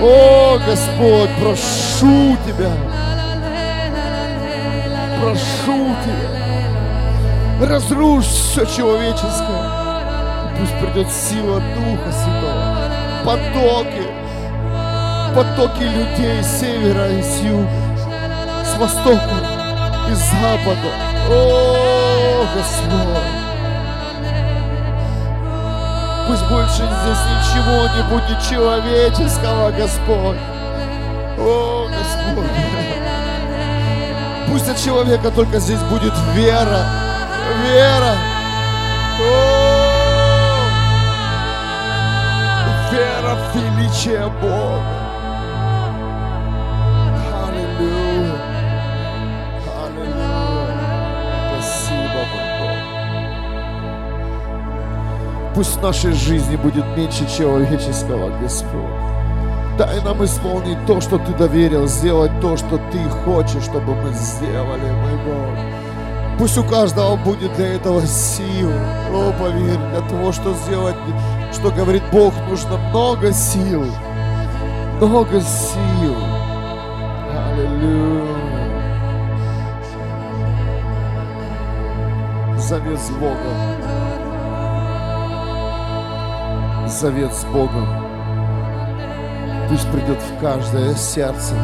О, 0.00 0.58
Господь, 0.66 1.30
прошу 1.40 2.36
Тебя. 2.46 2.70
прошу 5.20 5.94
Тебя, 6.04 7.66
разрушь 7.66 8.24
все 8.24 8.64
человеческое. 8.64 9.86
Пусть 10.58 10.78
придет 10.80 11.12
сила 11.12 11.60
Духа 11.74 12.12
Святого, 12.12 12.76
потоки, 13.24 14.06
потоки 15.34 15.82
людей 15.82 16.42
с 16.42 16.60
севера 16.60 17.10
и 17.10 17.22
с 17.22 17.40
юга, 17.40 17.68
с 18.64 18.78
востока 18.78 19.55
и 20.08 20.14
запада. 20.14 20.90
О, 21.28 22.46
Господь! 22.54 23.46
Пусть 26.26 26.44
больше 26.48 26.82
здесь 26.82 27.22
ничего 27.30 27.86
не 27.94 28.02
будет 28.10 28.42
человеческого, 28.48 29.70
Господь. 29.70 30.38
О, 31.38 31.88
Господь. 31.88 32.50
Пусть 34.48 34.68
от 34.68 34.82
человека 34.82 35.30
только 35.30 35.60
здесь 35.60 35.80
будет 35.82 36.14
вера. 36.34 36.84
Вера. 37.62 38.14
О, 39.20 39.86
вера 42.90 43.36
в 43.36 43.56
величие 43.56 44.26
Бога. 44.40 45.05
Пусть 55.56 55.78
в 55.78 55.82
нашей 55.82 56.12
жизни 56.12 56.54
будет 56.56 56.84
меньше 56.98 57.26
человеческого, 57.34 58.28
Господь. 58.42 58.82
Дай 59.78 60.02
нам 60.02 60.22
исполнить 60.22 60.76
то, 60.86 61.00
что 61.00 61.16
Ты 61.16 61.32
доверил, 61.32 61.86
сделать 61.86 62.30
то, 62.42 62.58
что 62.58 62.78
Ты 62.92 62.98
хочешь, 63.24 63.62
чтобы 63.62 63.94
мы 63.94 64.12
сделали, 64.12 64.90
мой 64.90 65.16
Бог. 65.24 66.38
Пусть 66.38 66.58
у 66.58 66.62
каждого 66.62 67.16
будет 67.16 67.54
для 67.54 67.68
этого 67.68 68.04
сил. 68.06 68.70
О, 69.10 69.32
поверь, 69.40 69.78
для 69.92 70.02
того, 70.10 70.30
что 70.30 70.52
сделать, 70.52 70.94
что 71.54 71.70
говорит 71.70 72.02
Бог, 72.12 72.34
нужно 72.50 72.76
много 72.90 73.32
сил. 73.32 73.86
Много 75.00 75.40
сил. 75.40 76.16
Аллилуйя. 77.32 78.26
Завет 82.58 83.00
с 83.00 83.08
Богом. 83.08 83.85
Завет 86.86 87.34
с 87.34 87.44
Богом. 87.46 87.86
Пусть 89.68 89.90
придет 89.90 90.18
в 90.22 90.40
каждое 90.40 90.94
сердце. 90.94 91.54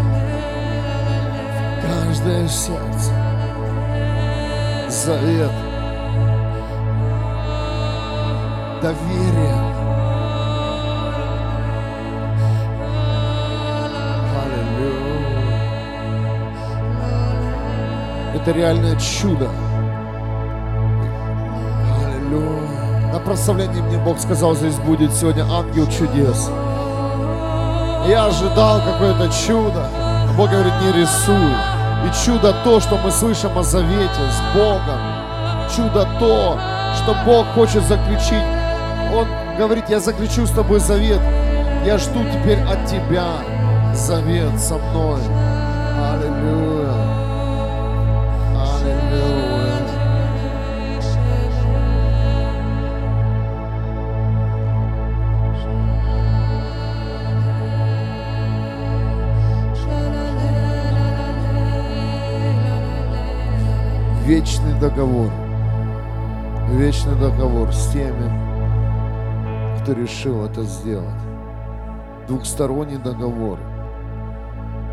В 1.79 1.83
каждое 1.83 2.49
сердце. 2.49 3.13
Завет. 4.89 5.53
Доверие. 8.83 9.55
Аллилуйя. 14.43 15.33
Это 18.35 18.51
реальное 18.51 18.97
чудо. 18.97 19.49
Прославлении 23.33 23.81
мне 23.81 23.97
Бог 23.97 24.21
сказал, 24.21 24.55
здесь 24.55 24.75
будет 24.75 25.11
сегодня 25.15 25.45
ангел 25.51 25.87
чудес. 25.87 26.51
Я 28.07 28.27
ожидал 28.27 28.79
какое-то 28.83 29.31
чудо. 29.47 29.89
А 29.97 30.35
Бог 30.37 30.51
говорит, 30.51 30.75
не 30.83 30.93
рисуй. 30.93 31.55
И 32.05 32.27
чудо 32.27 32.55
то, 32.63 32.79
что 32.79 32.99
мы 32.99 33.11
слышим 33.11 33.57
о 33.57 33.63
завете 33.63 34.21
с 34.31 34.55
Богом. 34.55 35.01
Чудо 35.75 36.07
то, 36.21 36.59
что 36.95 37.17
Бог 37.25 37.47
хочет 37.55 37.83
заключить. 37.85 38.45
Он 39.15 39.27
говорит, 39.57 39.85
я 39.89 39.99
заключу 39.99 40.45
с 40.45 40.51
тобой 40.51 40.81
завет. 40.81 41.21
Я 41.87 41.97
жду 41.97 42.21
теперь 42.35 42.61
от 42.61 42.85
тебя 42.85 43.29
завет 43.95 44.61
со 44.61 44.77
мной. 44.77 45.21
Вечный 64.33 64.73
договор. 64.81 65.31
Вечный 66.71 67.15
договор 67.17 67.71
с 67.71 67.93
теми, 67.93 68.31
кто 69.79 69.93
решил 69.93 70.47
это 70.47 70.63
сделать. 70.63 71.21
Двухсторонний 72.29 72.97
договор, 72.97 73.59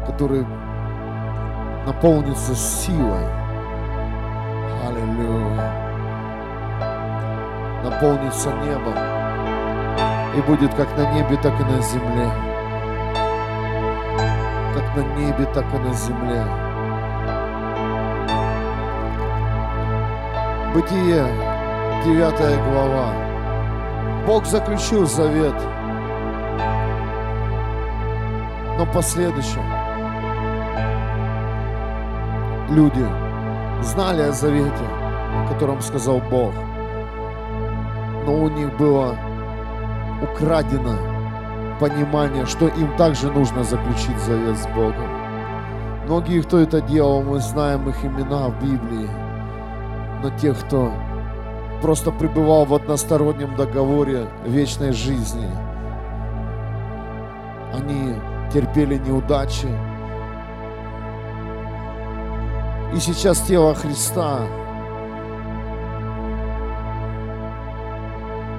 который 0.05 0.45
наполнится 1.85 2.53
силой. 2.53 3.23
Аллилуйя. 4.85 5.71
Наполнится 7.85 8.49
небом. 8.49 8.97
И 10.37 10.41
будет 10.41 10.73
как 10.73 10.97
на 10.97 11.13
небе, 11.13 11.37
так 11.41 11.57
и 11.61 11.63
на 11.63 11.81
земле. 11.81 12.29
Как 14.75 14.97
на 14.97 15.17
небе, 15.17 15.45
так 15.53 15.73
и 15.73 15.77
на 15.77 15.93
земле. 15.93 16.68
Бытие, 20.73 21.25
9 22.05 22.71
глава. 22.71 23.11
Бог 24.27 24.45
заключил 24.45 25.07
завет, 25.07 25.55
но 28.77 28.85
в 28.85 28.91
последующем 28.93 29.63
люди 32.69 33.03
знали 33.81 34.21
о 34.21 34.31
завете, 34.31 34.85
о 35.43 35.51
котором 35.51 35.81
сказал 35.81 36.21
Бог, 36.29 36.53
но 38.27 38.35
у 38.35 38.49
них 38.49 38.71
было 38.77 39.17
украдено 40.21 40.97
понимание, 41.79 42.45
что 42.45 42.67
им 42.67 42.95
также 42.95 43.31
нужно 43.31 43.63
заключить 43.63 44.19
завет 44.19 44.55
с 44.55 44.67
Богом. 44.67 45.09
Многие, 46.05 46.43
кто 46.43 46.59
это 46.59 46.79
делал, 46.79 47.23
мы 47.23 47.39
знаем 47.39 47.89
их 47.89 48.05
имена 48.05 48.49
в 48.49 48.63
Библии– 48.63 49.09
но 50.21 50.29
тех, 50.31 50.59
кто 50.65 50.91
просто 51.81 52.11
пребывал 52.11 52.65
в 52.65 52.73
одностороннем 52.73 53.55
договоре 53.55 54.27
вечной 54.45 54.91
жизни. 54.91 55.49
Они 57.73 58.15
терпели 58.51 58.97
неудачи. 58.97 59.67
И 62.93 62.99
сейчас 62.99 63.39
тело 63.41 63.75
Христа, 63.75 64.39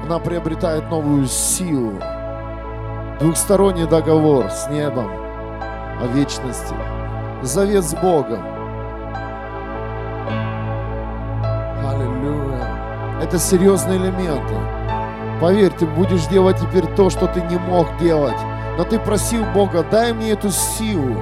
она 0.04 0.18
приобретает 0.18 0.88
новую 0.88 1.26
силу. 1.26 1.94
Двухсторонний 3.20 3.86
договор 3.86 4.50
с 4.50 4.70
небом 4.70 5.10
о 6.00 6.06
вечности. 6.14 6.74
Завет 7.42 7.84
с 7.84 7.94
Богом. 7.94 8.49
Это 13.30 13.38
серьезные 13.38 13.96
элементы. 13.96 14.54
Поверь, 15.40 15.70
ты 15.70 15.86
будешь 15.86 16.26
делать 16.26 16.58
теперь 16.58 16.84
то, 16.96 17.10
что 17.10 17.28
ты 17.28 17.40
не 17.42 17.58
мог 17.58 17.86
делать. 17.98 18.34
Но 18.76 18.82
ты 18.82 18.98
просил 18.98 19.44
Бога, 19.54 19.86
дай 19.88 20.12
мне 20.12 20.32
эту 20.32 20.50
силу. 20.50 21.16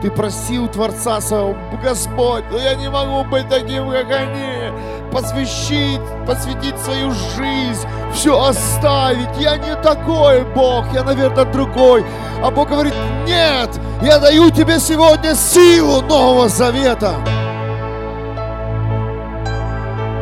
Ты 0.00 0.12
просил 0.12 0.68
Творца 0.68 1.20
своего, 1.20 1.56
Господь, 1.82 2.44
но 2.52 2.58
я 2.58 2.76
не 2.76 2.88
могу 2.88 3.28
быть 3.28 3.48
таким, 3.48 3.90
как 3.90 4.12
они. 4.12 4.70
Посвящить, 5.10 6.00
посвятить 6.24 6.78
свою 6.78 7.10
жизнь, 7.10 7.84
все 8.12 8.40
оставить. 8.40 9.36
Я 9.36 9.56
не 9.56 9.74
такой 9.82 10.44
Бог, 10.54 10.84
я, 10.94 11.02
наверное, 11.02 11.46
другой. 11.46 12.04
А 12.44 12.50
Бог 12.52 12.68
говорит, 12.68 12.94
нет, 13.26 13.70
я 14.02 14.20
даю 14.20 14.50
тебе 14.50 14.78
сегодня 14.78 15.34
силу 15.34 16.00
Нового 16.00 16.48
Завета 16.48 17.16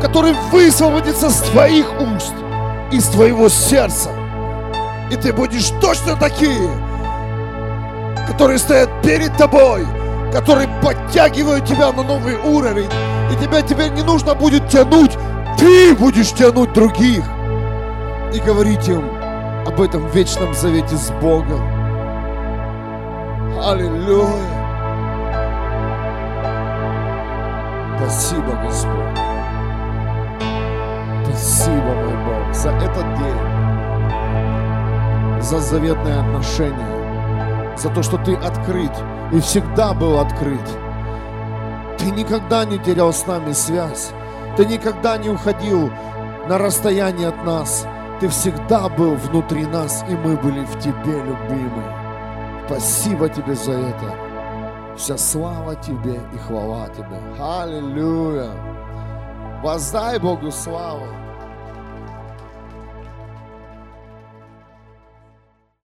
который 0.02 0.32
высвободится 0.50 1.30
с 1.30 1.40
твоих 1.42 1.86
уст, 2.00 2.34
из 2.90 3.06
твоего 3.06 3.48
сердца. 3.48 4.10
И 5.10 5.16
ты 5.16 5.32
будешь 5.32 5.70
точно 5.80 6.16
такие, 6.16 6.68
которые 8.26 8.58
стоят 8.58 8.90
перед 9.02 9.34
тобой, 9.36 9.86
которые 10.32 10.68
подтягивают 10.82 11.64
тебя 11.66 11.92
на 11.92 12.02
новый 12.02 12.36
уровень. 12.36 12.90
И 13.30 13.36
тебя 13.36 13.62
теперь 13.62 13.92
не 13.92 14.02
нужно 14.02 14.34
будет 14.34 14.68
тянуть, 14.68 15.12
ты 15.56 15.94
будешь 15.94 16.32
тянуть 16.32 16.72
других. 16.72 17.22
И 18.34 18.40
говорить 18.40 18.88
им 18.88 19.08
об 19.66 19.80
этом 19.80 20.08
вечном 20.08 20.52
завете 20.52 20.96
с 20.96 21.10
Богом. 21.20 21.62
Аллилуйя. 23.62 24.62
Спасибо, 27.98 28.58
Господь. 28.64 29.21
Спасибо, 31.62 31.94
мой 31.94 32.16
Бог, 32.24 32.52
за 32.52 32.70
этот 32.70 33.06
день, 33.18 33.40
за 35.40 35.60
заветное 35.60 36.20
отношение, 36.20 37.76
за 37.76 37.88
то, 37.90 38.02
что 38.02 38.18
Ты 38.18 38.34
открыт 38.34 38.90
и 39.32 39.38
всегда 39.38 39.94
был 39.94 40.18
открыт. 40.18 40.68
Ты 41.98 42.06
никогда 42.06 42.64
не 42.64 42.78
терял 42.78 43.12
с 43.12 43.24
нами 43.28 43.52
связь. 43.52 44.10
Ты 44.56 44.66
никогда 44.66 45.16
не 45.18 45.28
уходил 45.28 45.88
на 46.48 46.58
расстояние 46.58 47.28
от 47.28 47.44
нас. 47.44 47.86
Ты 48.18 48.26
всегда 48.26 48.88
был 48.88 49.14
внутри 49.14 49.64
нас, 49.64 50.04
и 50.08 50.16
мы 50.16 50.36
были 50.36 50.64
в 50.64 50.80
Тебе, 50.80 51.22
любимый. 51.22 51.86
Спасибо 52.66 53.28
Тебе 53.28 53.54
за 53.54 53.74
это. 53.74 54.16
Вся 54.96 55.16
слава 55.16 55.76
Тебе 55.76 56.18
и 56.34 56.38
хвала 56.38 56.88
Тебе. 56.88 57.20
Аллилуйя. 57.38 58.50
Воздай 59.62 60.18
Богу 60.18 60.50
славу. 60.50 61.21